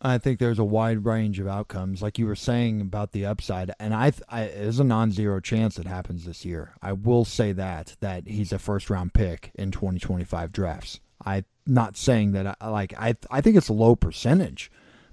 I 0.06 0.18
think 0.18 0.38
there's 0.38 0.58
a 0.58 0.64
wide 0.64 1.06
range 1.06 1.40
of 1.40 1.48
outcomes, 1.48 2.02
like 2.02 2.18
you 2.18 2.26
were 2.26 2.36
saying 2.36 2.82
about 2.82 3.12
the 3.12 3.24
upside, 3.24 3.72
and 3.80 3.94
I, 3.94 4.12
I 4.28 4.44
there's 4.48 4.78
a 4.78 4.84
non-zero 4.84 5.40
chance 5.40 5.78
it 5.78 5.86
happens 5.86 6.26
this 6.26 6.44
year. 6.44 6.74
I 6.82 6.92
will 6.92 7.24
say 7.24 7.52
that 7.52 7.96
that 8.00 8.28
he's 8.28 8.52
a 8.52 8.58
first-round 8.58 9.14
pick 9.14 9.50
in 9.54 9.70
2025 9.70 10.52
drafts. 10.52 11.00
I'm 11.24 11.46
not 11.66 11.96
saying 11.96 12.32
that 12.32 12.58
I 12.60 12.68
like 12.68 12.92
I 12.98 13.16
I 13.30 13.40
think 13.40 13.56
it's 13.56 13.70
a 13.70 13.74
low 13.74 13.96
percentage, 13.96 14.70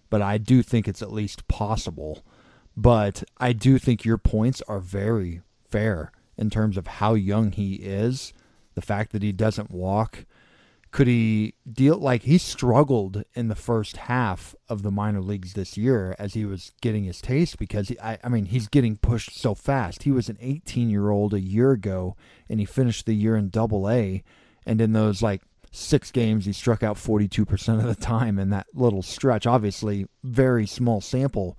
but 0.09 0.21
I 0.21 0.37
do 0.37 0.61
think 0.61 0.89
it's 0.89 1.01
at 1.01 1.13
least 1.13 1.47
possible. 1.47 2.25
But 2.75 3.23
I 3.37 3.53
do 3.53 3.79
think 3.79 4.03
your 4.03 4.17
points 4.17 4.61
are 4.67 4.79
very 4.79 5.41
fair 5.69 6.11
in 6.37 6.49
terms 6.49 6.75
of 6.75 6.87
how 6.87 7.13
young 7.13 7.51
he 7.53 7.75
is, 7.75 8.33
the 8.75 8.81
fact 8.81 9.11
that 9.11 9.23
he 9.23 9.31
doesn't 9.31 9.71
walk 9.71 10.25
could 10.91 11.07
he 11.07 11.53
deal 11.71 11.97
like 11.97 12.23
he 12.23 12.37
struggled 12.37 13.23
in 13.33 13.47
the 13.47 13.55
first 13.55 13.95
half 13.95 14.53
of 14.67 14.83
the 14.83 14.91
minor 14.91 15.21
leagues 15.21 15.53
this 15.53 15.77
year 15.77 16.13
as 16.19 16.33
he 16.33 16.43
was 16.43 16.73
getting 16.81 17.05
his 17.05 17.21
taste 17.21 17.57
because 17.57 17.87
he, 17.87 17.99
I, 17.99 18.19
I 18.23 18.27
mean 18.27 18.45
he's 18.45 18.67
getting 18.67 18.97
pushed 18.97 19.33
so 19.33 19.55
fast. 19.55 20.03
He 20.03 20.11
was 20.11 20.27
an 20.27 20.37
18 20.41 20.89
year 20.89 21.09
old 21.09 21.33
a 21.33 21.39
year 21.39 21.71
ago 21.71 22.17
and 22.49 22.59
he 22.59 22.65
finished 22.65 23.05
the 23.05 23.15
year 23.15 23.37
in 23.37 23.49
double 23.49 23.89
A 23.89 24.21
and 24.65 24.81
in 24.81 24.91
those 24.91 25.21
like 25.21 25.41
six 25.71 26.11
games 26.11 26.43
he 26.43 26.51
struck 26.51 26.83
out 26.83 26.97
42% 26.97 27.79
of 27.79 27.83
the 27.83 27.95
time 27.95 28.37
in 28.37 28.49
that 28.49 28.67
little 28.73 29.01
stretch 29.01 29.47
obviously 29.47 30.05
very 30.23 30.67
small 30.67 30.99
sample 30.99 31.57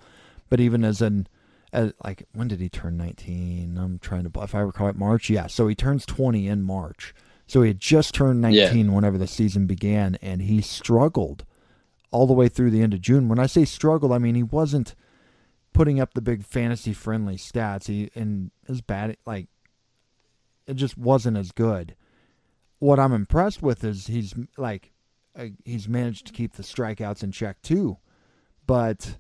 but 0.51 0.61
even 0.61 0.85
as 0.85 1.01
an 1.01 1.27
as, 1.73 1.93
like 2.05 2.27
when 2.33 2.49
did 2.49 2.61
he 2.61 2.69
turn 2.69 2.97
19 2.97 3.79
i'm 3.79 3.99
trying 3.99 4.29
to 4.29 4.43
if 4.43 4.55
i 4.55 4.61
recall 4.61 4.89
it 4.89 4.97
march 4.97 5.31
yeah 5.31 5.47
so 5.47 5.69
he 5.69 5.75
turns 5.75 6.05
20 6.07 6.47
in 6.47 6.63
march 6.63 7.15
so 7.53 7.61
he 7.61 7.69
had 7.69 7.81
just 7.81 8.15
turned 8.15 8.41
19 8.41 8.87
yeah. 8.87 8.93
whenever 8.95 9.19
the 9.19 9.27
season 9.27 9.67
began, 9.67 10.17
and 10.23 10.41
he 10.41 10.63
struggled 10.63 11.45
all 12.11 12.27
the 12.27 12.33
way 12.33 12.49
through 12.49 12.71
the 12.71 12.81
end 12.81 12.95
of 12.95 13.03
June. 13.03 13.29
When 13.29 13.39
I 13.39 13.45
say 13.45 13.67
struggled, 13.67 14.11
I 14.11 14.17
mean 14.17 14.35
he 14.35 14.43
wasn't 14.43 14.95
putting 15.75 16.01
up 16.01 16.15
the 16.15 16.23
big 16.23 16.45
fantasy 16.45 16.95
friendly 16.95 17.37
stats. 17.37 17.89
He 17.89 18.11
and 18.15 18.53
his 18.67 18.81
bad 18.81 19.19
like 19.27 19.49
it 20.67 20.77
just 20.77 20.97
wasn't 20.97 21.37
as 21.37 21.53
good. 21.53 21.95
What 22.79 22.99
I'm 22.99 23.13
impressed 23.13 23.63
with 23.63 23.85
is 23.85 24.07
he's 24.07 24.35
like 24.57 24.93
uh, 25.37 25.49
he's 25.67 25.89
managed 25.89 26.29
to 26.29 26.33
keep 26.33 26.55
the 26.55 26.63
strikeouts 26.63 27.23
in 27.23 27.33
check 27.33 27.61
too, 27.61 27.99
but 28.67 29.19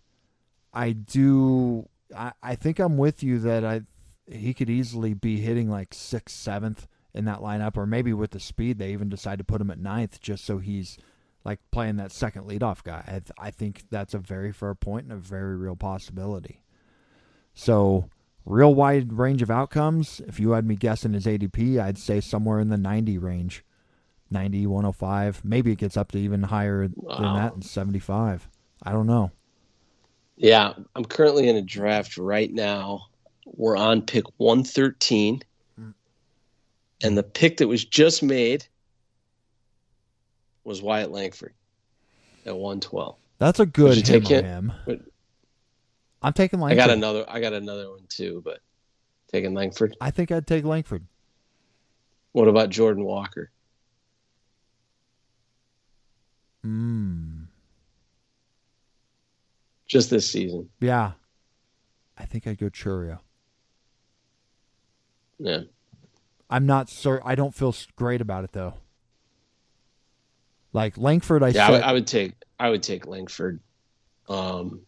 I 0.73 0.93
do 0.93 1.87
I, 2.15 2.33
I 2.43 2.55
think 2.55 2.79
I'm 2.79 2.97
with 2.97 3.23
you 3.23 3.39
that 3.41 3.65
I 3.65 3.83
he 4.31 4.55
could 4.55 4.71
easily 4.71 5.15
be 5.15 5.41
hitting 5.41 5.69
like 5.69 5.93
sixth, 5.93 6.37
seventh 6.37 6.87
in 7.15 7.25
that 7.27 7.41
lineup, 7.41 7.77
or 7.77 7.87
maybe 7.87 8.13
with 8.13 8.31
the 8.31 8.41
speed, 8.41 8.79
they 8.79 8.93
even 8.93 9.09
decide 9.09 9.39
to 9.39 9.45
put 9.45 9.61
him 9.61 9.71
at 9.71 9.79
ninth 9.79 10.21
just 10.21 10.45
so 10.45 10.59
he's 10.59 10.97
like 11.45 11.59
playing 11.71 11.97
that 11.97 12.13
second 12.13 12.49
leadoff 12.49 12.83
guy. 12.83 13.03
I, 13.07 13.11
th- 13.11 13.33
I 13.39 13.51
think 13.51 13.85
that's 13.91 14.15
a 14.15 14.19
very 14.19 14.53
fair 14.53 14.75
point 14.75 15.05
and 15.05 15.13
a 15.13 15.17
very 15.17 15.57
real 15.57 15.77
possibility. 15.77 16.63
So, 17.53 18.09
real 18.47 18.75
wide 18.75 19.13
range 19.13 19.43
of 19.43 19.51
outcomes. 19.51 20.21
If 20.27 20.41
you 20.41 20.53
had 20.53 20.67
me 20.67 20.77
guessing 20.77 21.13
his 21.13 21.27
ADP, 21.27 21.81
I'd 21.81 21.99
say 21.99 22.21
somewhere 22.21 22.61
in 22.61 22.69
the 22.69 22.79
90 22.79 23.19
range 23.19 23.65
90, 24.31 24.67
105. 24.67 25.45
Maybe 25.45 25.73
it 25.73 25.79
gets 25.79 25.97
up 25.97 26.13
to 26.13 26.19
even 26.19 26.45
higher 26.45 26.89
wow. 26.95 27.21
than 27.21 27.35
that 27.35 27.55
in 27.55 27.63
75. 27.63 28.49
I 28.83 28.93
don't 28.93 29.07
know. 29.07 29.31
Yeah, 30.37 30.73
I'm 30.97 31.05
currently 31.05 31.49
in 31.49 31.57
a 31.57 31.63
draft 31.63 32.17
right 32.17 32.53
now. 32.53 33.07
We're 33.45 33.77
on 33.77 34.03
pick 34.03 34.25
113 34.39 35.43
and 37.03 37.19
the 37.19 37.23
pick 37.23 37.59
that 37.59 37.69
was 37.69 37.85
just 37.85 38.23
made 38.23 38.67
was 40.65 40.81
Wyatt 40.81 41.11
Langford 41.11 41.55
at 42.47 42.57
112. 42.57 43.17
That's 43.39 43.61
a 43.61 43.67
good 43.67 43.97
hit 43.97 44.07
take 44.07 44.29
him. 44.29 44.73
I'm 46.23 46.33
taking 46.33 46.61
Langford. 46.61 46.79
I 46.79 46.87
got 46.87 46.91
another. 46.91 47.25
I 47.29 47.41
got 47.41 47.53
another 47.53 47.91
one 47.91 48.07
too, 48.09 48.43
but 48.45 48.61
taking 49.33 49.55
Langford. 49.55 49.97
I 50.01 50.13
think 50.13 50.31
I'd 50.31 50.47
take 50.47 50.65
Langford. 50.65 51.05
What 52.31 52.47
about 52.47 52.71
Jordan 52.71 53.05
Walker? 53.05 53.51
Hmm. 56.63 57.32
Just 59.93 60.09
this 60.09 60.27
season. 60.27 60.71
Yeah. 60.81 61.13
I 62.17 62.25
think 62.25 62.47
I'd 62.47 62.57
go 62.57 62.71
Chourio. 62.71 63.19
Yeah. 65.39 65.61
I'm 66.49 66.65
not 66.65 66.89
certain. 66.89 67.29
I 67.29 67.35
don't 67.35 67.55
feel 67.55 67.75
great 67.95 68.23
about 68.23 68.45
it 68.45 68.53
though. 68.53 68.73
Like 70.73 70.97
Langford, 70.97 71.43
I 71.43 71.49
yeah, 71.49 71.67
said, 71.67 71.69
I 71.69 71.71
would, 71.73 71.83
I 71.83 71.93
would 71.93 72.07
take 72.07 72.33
I 72.59 72.71
would 72.71 72.83
take 72.83 73.07
Langford. 73.07 73.61
Um, 74.31 74.81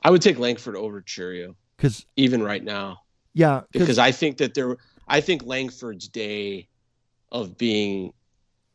I 0.00 0.10
would 0.10 0.22
take 0.22 0.38
Langford 0.38 0.76
over 0.76 1.02
Chourio 1.02 1.54
because 1.76 2.06
even 2.16 2.42
right 2.42 2.64
now, 2.64 3.02
yeah, 3.34 3.60
because 3.70 3.98
I 3.98 4.12
think 4.12 4.38
that 4.38 4.54
there, 4.54 4.78
I 5.06 5.20
think 5.20 5.44
Langford's 5.44 6.08
day 6.08 6.68
of 7.30 7.58
being 7.58 8.14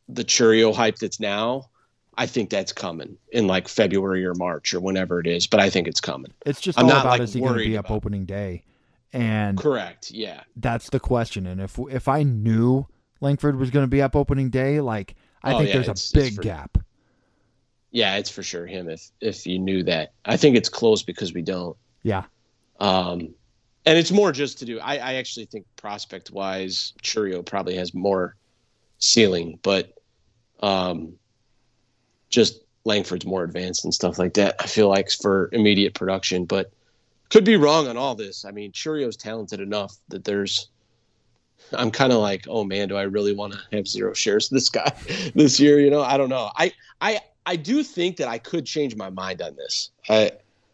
the 0.07 0.24
Chourio 0.24 0.71
hype 0.76 0.97
that's 0.97 1.19
now. 1.19 1.71
I 2.18 2.26
think 2.26 2.49
that's 2.49 2.72
coming 2.72 3.18
in 3.32 3.47
like 3.47 3.68
February 3.68 4.26
or 4.26 4.34
March 4.36 4.74
or 4.74 4.80
whenever 4.80 5.20
it 5.20 5.28
is, 5.28 5.47
but 5.47 5.59
I 5.59 5.70
think 5.70 5.88
it's 5.88 6.01
coming. 6.01 6.32
It's 6.45 6.61
just 6.61 6.78
I'm 6.78 6.86
all 6.86 6.91
not 6.91 7.01
about 7.01 7.11
like 7.11 7.22
is 7.22 7.34
he 7.34 7.39
going 7.39 7.57
to 7.57 7.66
be 7.66 7.78
up 7.78 7.89
opening 7.89 8.26
day? 8.26 8.64
And 9.11 9.57
correct, 9.57 10.11
yeah. 10.11 10.41
That's 10.55 10.89
the 10.89 10.99
question. 10.99 11.47
And 11.47 11.61
if 11.61 11.80
if 11.89 12.07
I 12.07 12.24
knew 12.24 12.88
Langford 13.22 13.57
was 13.57 13.70
going 13.70 13.84
to 13.84 13.89
be 13.89 14.01
up 14.01 14.16
opening 14.16 14.49
day, 14.49 14.82
like 14.82 15.16
I 15.43 15.53
oh, 15.53 15.57
think 15.57 15.70
yeah, 15.70 15.82
there's 15.82 16.14
a 16.14 16.18
big 16.18 16.36
for, 16.36 16.41
gap. 16.41 16.78
Yeah, 17.91 18.16
it's 18.18 18.30
for 18.30 18.43
sure 18.43 18.66
him. 18.66 18.89
If 18.89 19.11
if 19.22 19.45
you 19.45 19.59
knew 19.59 19.84
that, 19.84 20.14
I 20.26 20.38
think 20.38 20.55
it's 20.55 20.70
close 20.70 21.03
because 21.03 21.34
we 21.34 21.41
don't. 21.41 21.78
Yeah. 22.01 22.24
Um, 22.80 23.34
and 23.86 23.97
it's 23.97 24.11
more 24.11 24.32
just 24.32 24.59
to 24.59 24.66
do. 24.66 24.80
I, 24.80 24.97
I 24.97 25.14
actually 25.16 25.45
think 25.45 25.66
prospect 25.76 26.32
wise, 26.32 26.93
Chourio 27.03 27.45
probably 27.45 27.76
has 27.76 27.93
more 27.93 28.36
ceiling, 28.97 29.59
but 29.61 29.93
um, 30.61 31.18
just 32.34 32.61
Langford's 32.84 33.25
more 33.25 33.43
advanced 33.43 33.86
and 33.86 33.93
stuff 33.93 34.17
like 34.17 34.34
that. 34.34 34.55
I 34.59 34.65
feel 34.65 34.89
like 34.89 35.09
for 35.09 35.49
immediate 35.53 35.93
production, 35.93 36.45
but 36.45 36.73
could 37.29 37.45
be 37.45 37.55
wrong 37.55 37.88
on 37.88 37.95
all 37.95 38.15
this. 38.15 38.43
I 38.43 38.51
mean, 38.51 38.71
Chourio's 38.73 39.15
talented 39.15 39.59
enough 39.59 39.95
that 40.09 40.25
there's. 40.25 40.69
I'm 41.71 41.91
kind 41.91 42.11
of 42.11 42.19
like, 42.19 42.45
oh 42.49 42.65
man, 42.65 42.89
do 42.89 42.97
I 42.97 43.03
really 43.03 43.34
want 43.34 43.53
to 43.53 43.59
have 43.71 43.88
zero 43.88 44.13
shares 44.13 44.51
of 44.51 44.55
this 44.55 44.69
guy 44.69 44.91
this 45.36 45.59
year? 45.59 45.79
You 45.79 45.89
know, 45.89 46.01
I 46.01 46.17
don't 46.17 46.29
know. 46.29 46.51
I 46.57 46.73
I 46.99 47.19
I 47.45 47.55
do 47.55 47.84
think 47.84 48.17
that 48.17 48.27
I 48.27 48.38
could 48.38 48.65
change 48.65 48.95
my 48.95 49.09
mind 49.09 49.41
on 49.41 49.55
this. 49.55 49.91
I 50.09 50.31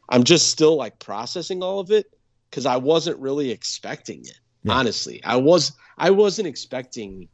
I'm 0.08 0.24
just 0.24 0.50
still 0.50 0.76
like 0.78 0.98
processing 0.98 1.62
all 1.62 1.80
of 1.80 1.92
it 1.92 2.12
because 2.50 2.66
I 2.66 2.78
wasn't 2.78 3.20
really 3.20 3.52
expecting 3.52 4.22
it. 4.22 4.40
Yeah. 4.64 4.74
Honestly, 4.74 5.24
I 5.24 5.36
was 5.36 5.74
I 5.98 6.10
wasn't 6.10 6.48
expecting 6.48 7.28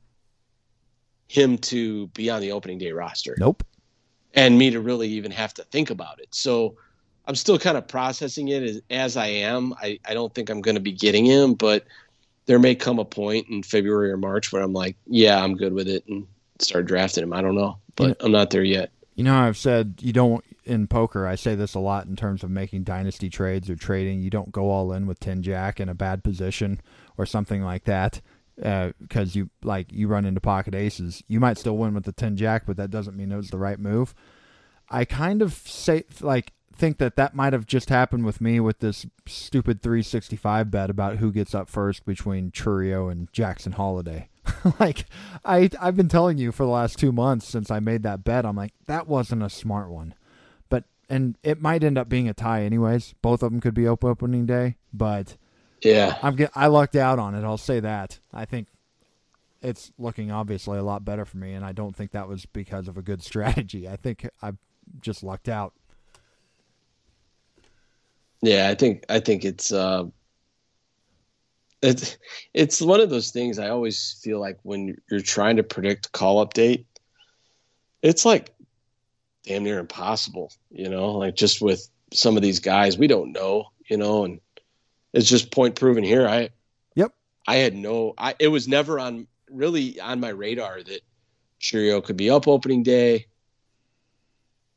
him 1.28 1.57
to 1.57 2.07
be 2.07 2.30
on 2.30 2.41
the 2.41 2.51
opening 2.51 2.80
day 2.80 2.91
roster. 2.91 3.36
Nope. 3.39 3.63
And 4.36 4.58
me 4.58 4.70
to 4.72 4.82
really 4.82 5.08
even 5.10 5.32
have 5.32 5.54
to 5.56 5.64
think 5.64 5.90
about 5.90 6.20
it. 6.20 6.28
So 6.32 6.76
I'm 7.26 7.36
still 7.36 7.58
kind 7.58 7.78
of 7.78 7.88
processing 7.88 8.50
it 8.50 8.64
as, 8.64 8.82
as 8.90 9.18
I 9.18 9.28
am. 9.28 9.74
I, 9.82 10.00
I 10.06 10.14
don't 10.14 10.34
think 10.34 10.50
I'm 10.50 10.62
going 10.62 10.76
to 10.76 10.82
be 10.82 10.92
getting 10.92 11.26
him, 11.26 11.54
but 11.54 11.86
there 12.46 12.60
may 12.60 12.76
come 12.76 13.00
a 13.00 13.06
point 13.06 13.48
in 13.50 13.64
February 13.64 14.12
or 14.12 14.18
March 14.18 14.52
where 14.52 14.62
I'm 14.62 14.74
like, 14.74 14.98
yeah, 15.08 15.42
I'm 15.42 15.56
good 15.56 15.74
with 15.74 15.88
it 15.88 16.06
and 16.08 16.28
start 16.60 16.86
drafting 16.86 17.24
him. 17.24 17.34
I 17.34 17.42
don't 17.42 17.56
know, 17.56 17.80
but 17.96 18.04
you 18.04 18.10
know, 18.10 18.16
I'm 18.22 18.32
not 18.32 18.50
there 18.52 18.64
yet. 18.64 18.92
You 19.16 19.24
know, 19.24 19.36
I've 19.36 19.58
said 19.58 19.96
you 20.02 20.14
don't 20.14 20.44
in 20.66 20.88
poker. 20.88 21.26
I 21.26 21.36
say 21.36 21.56
this 21.56 21.74
a 21.74 21.80
lot 21.80 22.06
in 22.06 22.16
terms 22.16 22.44
of 22.44 22.50
making 22.50 22.84
dynasty 22.84 23.30
trades 23.30 23.70
or 23.70 23.76
trading. 23.76 24.20
You 24.20 24.30
don't 24.30 24.52
go 24.52 24.70
all 24.70 24.92
in 24.92 25.08
with 25.08 25.20
ten 25.20 25.42
jack 25.42 25.80
in 25.80 25.90
a 25.90 25.96
bad 25.96 26.24
position 26.24 26.82
or 27.18 27.26
something 27.26 27.64
like 27.64 27.86
that 27.86 28.22
because 28.56 29.36
uh, 29.36 29.39
you 29.39 29.49
like 29.64 29.91
you 29.91 30.08
run 30.08 30.26
into 30.26 30.41
pocket 30.41 30.76
aces. 30.76 31.24
You 31.28 31.39
might 31.39 31.58
still 31.58 31.78
win 31.78 31.93
with 31.93 32.06
the 32.06 32.12
ten 32.12 32.38
jack, 32.38 32.64
but 32.66 32.78
that 32.78 32.91
doesn't 32.91 33.18
mean 33.18 33.32
it 33.32 33.38
was 33.38 33.49
the 33.49 33.58
right 33.58 33.80
move. 33.80 34.14
I 34.89 35.06
kind 35.06 35.41
of 35.41 35.53
say 35.53 36.03
like 36.22 36.53
think 36.76 36.97
that 36.97 37.16
that 37.16 37.36
might 37.36 37.53
have 37.53 37.66
just 37.66 37.89
happened 37.89 38.26
with 38.26 38.41
me 38.41 38.60
with 38.60 38.80
this 38.80 39.06
stupid 39.26 39.82
365 39.82 40.70
bet 40.70 40.89
about 40.89 41.18
who 41.18 41.32
gets 41.32 41.56
up 41.56 41.70
first 41.70 42.06
between 42.06 42.51
Chourio 42.51 43.10
and 43.10 43.32
Jackson 43.32 43.74
Holliday. 43.74 44.30
like 44.80 45.06
I 45.43 45.70
I've 45.80 45.95
been 45.95 46.10
telling 46.10 46.38
you 46.38 46.51
for 46.51 46.64
the 46.64 46.72
last 46.72 46.99
2 46.99 47.12
months 47.12 47.47
since 47.47 47.72
I 47.72 47.80
made 47.80 48.03
that 48.03 48.24
bet 48.24 48.45
I'm 48.45 48.56
like 48.56 48.74
that 48.88 49.08
wasn't 49.08 49.43
a 49.43 49.49
smart 49.49 49.89
one. 49.89 50.14
But 50.70 50.84
and 51.10 51.38
it 51.43 51.62
might 51.62 51.84
end 51.84 51.97
up 51.97 52.10
being 52.10 52.28
a 52.28 52.34
tie 52.34 52.64
anyways. 52.64 53.16
Both 53.22 53.41
of 53.41 53.51
them 53.51 53.62
could 53.62 53.74
be 53.74 53.88
opening 53.88 54.45
day, 54.45 54.76
but 54.93 55.38
yeah. 55.82 56.17
I'm 56.21 56.36
get, 56.36 56.51
I 56.55 56.67
lucked 56.67 56.95
out 56.95 57.19
on 57.19 57.36
it. 57.36 57.43
I'll 57.43 57.57
say 57.57 57.80
that. 57.80 58.19
I 58.34 58.45
think 58.45 58.67
it's 59.61 59.91
looking 59.97 60.32
obviously 60.32 60.78
a 60.78 60.84
lot 60.84 61.03
better 61.03 61.26
for 61.26 61.38
me 61.38 61.53
and 61.53 61.65
I 61.65 61.71
don't 61.71 61.95
think 61.95 62.11
that 62.11 62.28
was 62.28 62.45
because 62.45 62.88
of 62.88 62.97
a 62.97 63.01
good 63.01 63.23
strategy. 63.23 63.88
I 63.88 63.95
think 63.95 64.28
I 64.41 64.53
just 65.01 65.23
lucked 65.23 65.49
out. 65.49 65.73
Yeah, 68.41 68.69
I 68.69 68.76
think 68.76 69.05
I 69.09 69.19
think 69.19 69.43
it's 69.43 69.71
uh, 69.71 70.03
it's 71.82 72.17
it's 72.53 72.82
one 72.82 72.99
of 72.99 73.09
those 73.09 73.32
things. 73.32 73.57
I 73.57 73.69
always 73.69 74.19
feel 74.21 74.39
like 74.39 74.59
when 74.63 74.97
you're 75.09 75.21
trying 75.21 75.57
to 75.57 75.63
predict 75.63 76.11
call 76.11 76.45
update, 76.45 76.86
it's 78.01 78.26
like 78.26 78.53
damn 79.43 79.63
near 79.63 79.80
impossible. 79.80 80.51
You 80.69 80.89
know, 80.89 81.13
like 81.13 81.36
just 81.36 81.61
with 81.61 81.89
some 82.13 82.36
of 82.36 82.43
these 82.43 82.59
guys, 82.59 82.97
we 82.97 83.07
don't 83.07 83.32
know. 83.32 83.71
You 83.88 83.97
know, 83.97 84.26
and 84.26 84.39
it's 85.16 85.30
just 85.30 85.49
point 85.49 85.76
proven 85.76 86.03
here. 86.03 86.28
I 86.28 86.49
Yep. 86.95 87.13
I 87.47 87.55
had 87.55 87.74
no. 87.74 88.13
I 88.18 88.36
it 88.38 88.49
was 88.49 88.68
never 88.68 88.99
on 88.99 89.28
really 89.49 89.99
on 89.99 90.20
my 90.20 90.30
radar 90.30 90.84
that 90.84 91.01
Chourio 91.59 92.03
could 92.03 92.18
be 92.18 92.30
up 92.30 92.47
opening 92.47 92.84
day. 92.84 93.28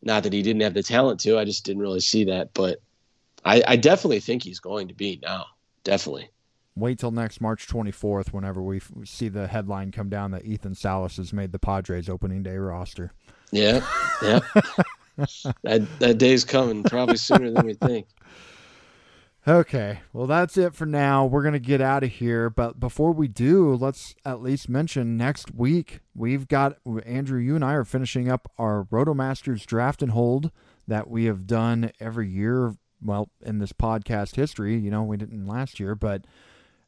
Not 0.01 0.23
that 0.23 0.33
he 0.33 0.43
didn't 0.43 0.63
have 0.63 0.75
the 0.75 0.83
talent 0.83 1.19
to. 1.21 1.39
I 1.39 1.45
just 1.45 1.65
didn't 1.65 1.83
really 1.83 2.01
see 2.01 2.25
that, 2.25 2.55
but 2.55 2.81
I, 3.45 3.63
I 3.67 3.77
definitely 3.77 4.21
think 4.21 4.45
he's 4.45 4.61
going 4.61 4.89
to 4.89 4.95
be 4.95 5.19
now. 5.21 5.47
Definitely. 5.83 6.31
Wait 6.77 7.01
till 7.01 7.11
next 7.11 7.41
March 7.41 7.67
24th, 7.67 8.33
whenever 8.33 8.63
we 8.63 8.77
f- 8.77 8.93
see 9.05 9.29
the 9.29 9.49
headline 9.49 9.91
come 9.91 10.09
down 10.09 10.31
that 10.31 10.45
Ethan 10.45 10.77
Salas 10.77 11.17
has 11.17 11.33
made 11.33 11.51
the 11.51 11.59
Padres 11.59 12.09
opening 12.09 12.45
day 12.45 12.57
roster. 12.57 13.13
Yeah, 13.51 13.85
yeah. 14.23 14.39
that 15.65 15.89
that 15.99 16.19
day's 16.19 16.45
coming 16.45 16.85
probably 16.85 17.17
sooner 17.17 17.51
than 17.51 17.67
we 17.67 17.75
think. 17.75 18.07
Okay, 19.49 20.01
well, 20.13 20.27
that's 20.27 20.59
it 20.59 20.75
for 20.75 20.85
now. 20.85 21.25
We're 21.25 21.41
going 21.41 21.55
to 21.55 21.59
get 21.59 21.81
out 21.81 22.05
of 22.05 22.11
here. 22.11 22.51
But 22.51 22.79
before 22.79 23.13
we 23.13 23.29
do, 23.29 23.75
let's 23.75 24.15
at 24.23 24.43
least 24.43 24.69
mention 24.69 25.17
next 25.17 25.55
week 25.55 26.01
we've 26.15 26.47
got 26.47 26.77
Andrew, 27.07 27.41
you 27.41 27.55
and 27.55 27.65
I 27.65 27.73
are 27.73 27.85
finishing 27.87 28.29
up 28.29 28.53
our 28.59 28.85
Rotomasters 28.93 29.65
draft 29.65 30.03
and 30.03 30.13
hold 30.13 30.51
that 30.87 31.09
we 31.09 31.25
have 31.25 31.47
done 31.47 31.93
every 31.99 32.29
year. 32.29 32.77
Well, 33.03 33.31
in 33.41 33.59
this 33.59 33.73
podcast 33.73 34.37
history, 34.37 34.77
you 34.77 34.91
know, 34.91 35.03
we 35.03 35.17
didn't 35.17 35.47
last 35.47 35.81
year, 35.81 35.95
but, 35.95 36.27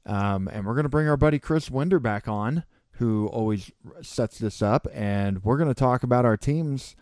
um, 0.04 0.46
and 0.48 0.66
we're 0.66 0.74
going 0.74 0.82
to 0.82 0.90
bring 0.90 1.08
our 1.08 1.16
buddy 1.16 1.38
Chris 1.38 1.70
Winder 1.70 1.98
back 1.98 2.28
on, 2.28 2.64
who 2.96 3.26
always 3.28 3.70
sets 4.02 4.38
this 4.38 4.60
up, 4.60 4.86
and 4.92 5.42
we're 5.42 5.56
going 5.56 5.68
to 5.68 5.74
talk 5.74 6.02
about 6.02 6.26
our 6.26 6.36
teams 6.36 6.94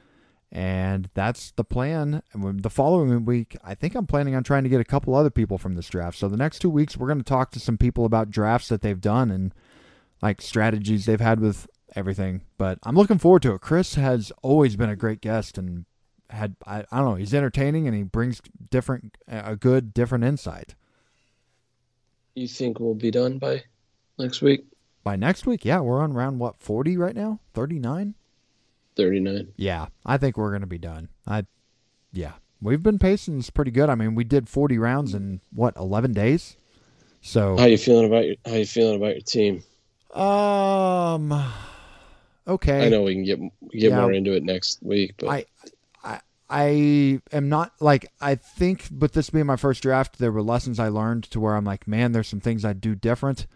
and 0.51 1.11
that's 1.14 1.51
the 1.53 1.64
plan. 1.64 2.22
The 2.34 2.70
following 2.70 3.24
week, 3.24 3.57
I 3.62 3.74
think 3.74 3.94
I'm 3.94 4.07
planning 4.07 4.34
on 4.34 4.44
trying 4.44 4.62
to 4.62 4.68
get 4.68 4.80
a 4.80 4.84
couple 4.84 5.14
other 5.14 5.30
people 5.30 5.59
from 5.59 5.74
this 5.74 5.88
draft. 5.88 6.18
So 6.18 6.28
the 6.28 6.36
next 6.36 6.61
two 6.61 6.70
weeks, 6.70 6.96
we're 6.96 7.07
going 7.07 7.18
to 7.18 7.24
talk 7.24 7.51
to 7.53 7.61
some 7.61 7.76
people 7.76 8.05
about 8.05 8.30
drafts 8.30 8.68
that 8.68 8.80
they've 8.80 9.01
done 9.01 9.30
and 9.30 9.53
like 10.22 10.40
strategies 10.40 11.07
they've 11.07 11.20
had 11.20 11.40
with 11.40 11.68
everything. 11.94 12.42
But 12.57 12.78
I'm 12.82 12.96
looking 12.96 13.18
forward 13.18 13.42
to 13.42 13.55
it. 13.55 13.61
Chris 13.61 13.96
has 13.96 14.32
always 14.42 14.76
been 14.76 14.90
a 14.90 14.96
great 14.96 15.20
guest 15.20 15.59
and 15.59 15.84
had 16.30 16.57
I, 16.66 16.84
I 16.92 16.99
don't 16.99 17.11
know 17.11 17.14
he's 17.14 17.32
entertaining 17.32 17.86
and 17.86 17.96
he 17.96 18.03
brings 18.03 18.42
different 18.70 19.16
a 19.26 19.57
good 19.57 19.94
different 19.94 20.24
insight. 20.24 20.74
You 22.34 22.46
think 22.46 22.78
we'll 22.80 22.94
be 22.94 23.11
done 23.11 23.38
by 23.38 23.64
next 24.18 24.42
week? 24.42 24.64
By 25.03 25.16
next 25.16 25.46
week, 25.46 25.64
yeah, 25.64 25.80
we're 25.80 26.03
on 26.03 26.12
round 26.12 26.38
what 26.38 26.61
40 26.61 26.96
right 26.96 27.16
now, 27.16 27.40
39. 27.55 28.14
39. 28.99 29.55
Yeah, 29.57 29.86
I 30.05 30.18
think 30.18 30.36
we're 30.36 30.51
going 30.51 30.61
to 30.61 30.66
be 30.66 30.78
done. 30.78 31.09
I, 31.26 31.46
yeah, 32.12 32.32
we've 32.61 32.82
been 32.82 32.99
pacing 32.99 33.36
this 33.36 33.49
pretty 33.49 33.70
good. 33.70 33.88
I 33.88 33.94
mean, 33.94 34.14
we 34.14 34.24
did 34.24 34.49
40 34.49 34.76
rounds 34.76 35.14
in 35.14 35.40
what 35.55 35.76
11 35.76 36.12
days. 36.12 36.57
So 37.20 37.57
how 37.57 37.64
you 37.64 37.78
feeling 37.78 38.07
about 38.07 38.26
your 38.26 38.36
how 38.44 38.55
you 38.55 38.66
feeling 38.66 38.96
about 38.96 39.14
your 39.14 39.22
team? 39.22 39.62
Um, 40.14 41.32
okay. 42.46 42.86
I 42.86 42.88
know 42.88 43.03
we 43.03 43.14
can 43.14 43.24
get 43.24 43.38
get 43.72 43.90
yeah, 43.90 44.01
more 44.01 44.12
into 44.12 44.32
it 44.32 44.44
next 44.44 44.82
week, 44.82 45.14
but 45.18 45.28
I, 45.28 45.44
I, 46.05 46.20
I 46.49 47.20
am 47.32 47.49
not 47.49 47.72
like 47.80 48.12
I 48.20 48.36
think. 48.36 48.86
But 48.90 49.12
this 49.14 49.30
being 49.30 49.46
my 49.46 49.57
first 49.57 49.82
draft, 49.82 50.18
there 50.18 50.32
were 50.32 50.42
lessons 50.42 50.78
I 50.78 50.88
learned 50.88 51.24
to 51.24 51.40
where 51.40 51.57
I'm 51.57 51.64
like, 51.64 51.88
man, 51.88 52.12
there's 52.12 52.28
some 52.28 52.40
things 52.40 52.64
I 52.64 52.72
do 52.72 52.94
different. 52.94 53.46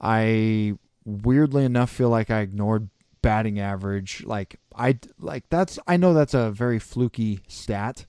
I 0.00 0.78
weirdly 1.04 1.64
enough 1.64 1.90
feel 1.90 2.10
like 2.10 2.30
I 2.30 2.40
ignored 2.40 2.88
batting 3.22 3.58
average. 3.58 4.24
Like 4.24 4.60
I 4.74 4.98
like 5.18 5.48
that's 5.48 5.78
I 5.86 5.96
know 5.96 6.14
that's 6.14 6.34
a 6.34 6.50
very 6.50 6.78
fluky 6.78 7.40
stat, 7.48 8.06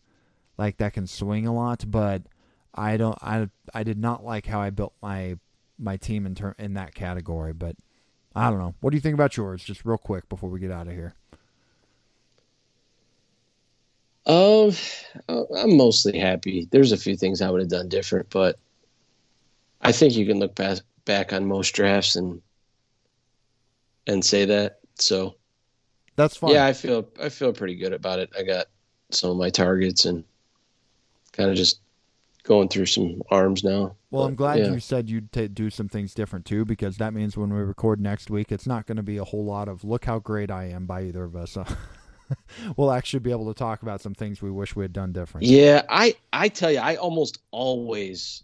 like 0.58 0.78
that 0.78 0.94
can 0.94 1.08
swing 1.08 1.48
a 1.48 1.54
lot, 1.54 1.86
but 1.88 2.24
I 2.74 2.98
don't 2.98 3.18
I 3.22 3.50
I 3.74 3.84
did 3.84 3.98
not 3.98 4.24
like 4.24 4.46
how 4.46 4.62
I 4.62 4.70
built 4.70 4.94
my 5.02 5.38
my 5.78 5.98
team 5.98 6.26
in 6.26 6.36
term 6.36 6.56
in 6.60 6.74
that 6.74 6.94
category. 6.94 7.54
But 7.54 7.76
I 8.36 8.50
don't 8.50 8.60
know. 8.60 8.76
What 8.82 8.92
do 8.92 8.98
you 8.98 9.02
think 9.02 9.16
about 9.16 9.38
yours? 9.38 9.64
Just 9.64 9.86
real 9.86 9.98
quick 9.98 10.30
before 10.30 10.50
we 10.50 10.60
get 10.60 10.72
out 10.72 10.88
of 10.88 10.94
here. 10.94 11.16
Um, 14.26 14.74
I'm 15.28 15.76
mostly 15.76 16.20
happy. 16.20 16.68
There's 16.70 16.92
a 16.92 16.98
few 16.98 17.18
things 17.18 17.42
I 17.42 17.50
would 17.50 17.62
have 17.62 17.70
done 17.70 17.90
different, 17.90 18.30
but 18.30 18.60
I 19.82 19.92
think 19.92 20.16
you 20.16 20.26
can 20.26 20.40
look 20.40 20.56
back 20.56 20.80
back 21.06 21.34
on 21.34 21.48
most 21.48 21.72
drafts 21.72 22.16
and 22.16 22.42
and 24.06 24.24
say 24.24 24.46
that 24.46 24.79
so 25.02 25.36
that's 26.16 26.38
fine. 26.38 26.52
Yeah, 26.52 26.66
I 26.66 26.74
feel 26.74 27.08
I 27.22 27.30
feel 27.30 27.54
pretty 27.54 27.76
good 27.76 27.94
about 27.94 28.20
it. 28.20 28.30
I 28.38 28.44
got 28.44 28.68
some 29.12 29.32
of 29.32 29.38
my 29.38 29.50
targets 29.50 30.06
and 30.06 30.24
kind 31.32 31.50
of 31.50 31.56
just 31.56 31.80
going 32.44 32.68
through 32.68 32.88
some 32.88 33.22
arms 33.30 33.64
now. 33.64 33.96
Well, 34.12 34.24
but, 34.24 34.28
I'm 34.30 34.36
glad 34.36 34.60
yeah. 34.60 34.72
you 34.72 34.80
said 34.80 35.10
you'd 35.10 35.32
t- 35.32 35.48
do 35.48 35.70
some 35.70 35.88
things 35.88 36.14
different 36.14 36.46
too, 36.46 36.66
because 36.66 36.98
that 36.98 37.14
means 37.14 37.38
when 37.38 37.54
we 37.54 37.62
record 37.62 38.02
next 38.02 38.30
week, 38.30 38.52
it's 38.52 38.68
not 38.68 38.88
going 38.88 38.98
to 38.98 39.04
be 39.04 39.18
a 39.18 39.24
whole 39.24 39.46
lot 39.46 39.68
of 39.68 39.84
"look 39.84 40.06
how 40.06 40.20
great 40.20 40.52
I 40.52 40.66
am" 40.66 40.86
by 40.86 41.04
either 41.04 41.24
of 41.24 41.36
us. 41.36 41.58
we'll 42.78 42.92
actually 42.92 43.20
be 43.20 43.32
able 43.32 43.52
to 43.54 43.58
talk 43.58 43.82
about 43.82 44.02
some 44.02 44.14
things 44.14 44.42
we 44.42 44.52
wish 44.52 44.76
we 44.76 44.84
had 44.84 44.94
done 44.94 45.12
different. 45.12 45.48
Yeah, 45.48 45.84
I 45.90 46.16
I 46.34 46.50
tell 46.50 46.72
you, 46.72 46.80
I 46.80 46.96
almost 46.96 47.40
always 47.52 48.44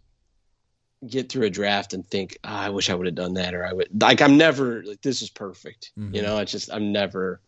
get 1.09 1.29
through 1.29 1.45
a 1.45 1.49
draft 1.49 1.93
and 1.93 2.05
think, 2.07 2.37
oh, 2.43 2.49
I 2.49 2.69
wish 2.69 2.89
I 2.89 2.95
would 2.95 3.05
have 3.05 3.15
done 3.15 3.33
that, 3.35 3.53
or 3.53 3.65
I 3.65 3.73
would 3.73 4.01
like. 4.01 4.21
I'm 4.21 4.37
never 4.37 4.83
like 4.83 5.01
this 5.01 5.21
is 5.21 5.29
perfect. 5.29 5.91
Mm-hmm. 5.97 6.15
You 6.15 6.21
know, 6.21 6.37
it's 6.39 6.51
just 6.51 6.71
I'm 6.71 6.91
never 6.91 7.39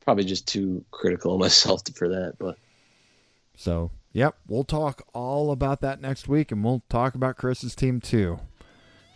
probably 0.00 0.24
just 0.24 0.48
too 0.48 0.84
critical 0.90 1.34
of 1.34 1.40
myself 1.40 1.82
for 1.94 2.08
that. 2.08 2.34
But 2.38 2.58
so, 3.56 3.90
yep, 4.12 4.36
we'll 4.46 4.64
talk 4.64 5.02
all 5.12 5.50
about 5.50 5.80
that 5.80 6.00
next 6.00 6.28
week, 6.28 6.52
and 6.52 6.64
we'll 6.64 6.82
talk 6.88 7.14
about 7.14 7.36
Chris's 7.36 7.74
team 7.74 8.00
too. 8.00 8.38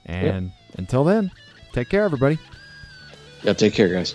And 0.04 0.46
yep. 0.46 0.78
until 0.78 1.04
then, 1.04 1.30
take 1.72 1.88
care, 1.88 2.04
everybody. 2.04 2.38
Yeah, 3.42 3.52
take 3.52 3.74
care, 3.74 3.88
guys. 3.88 4.14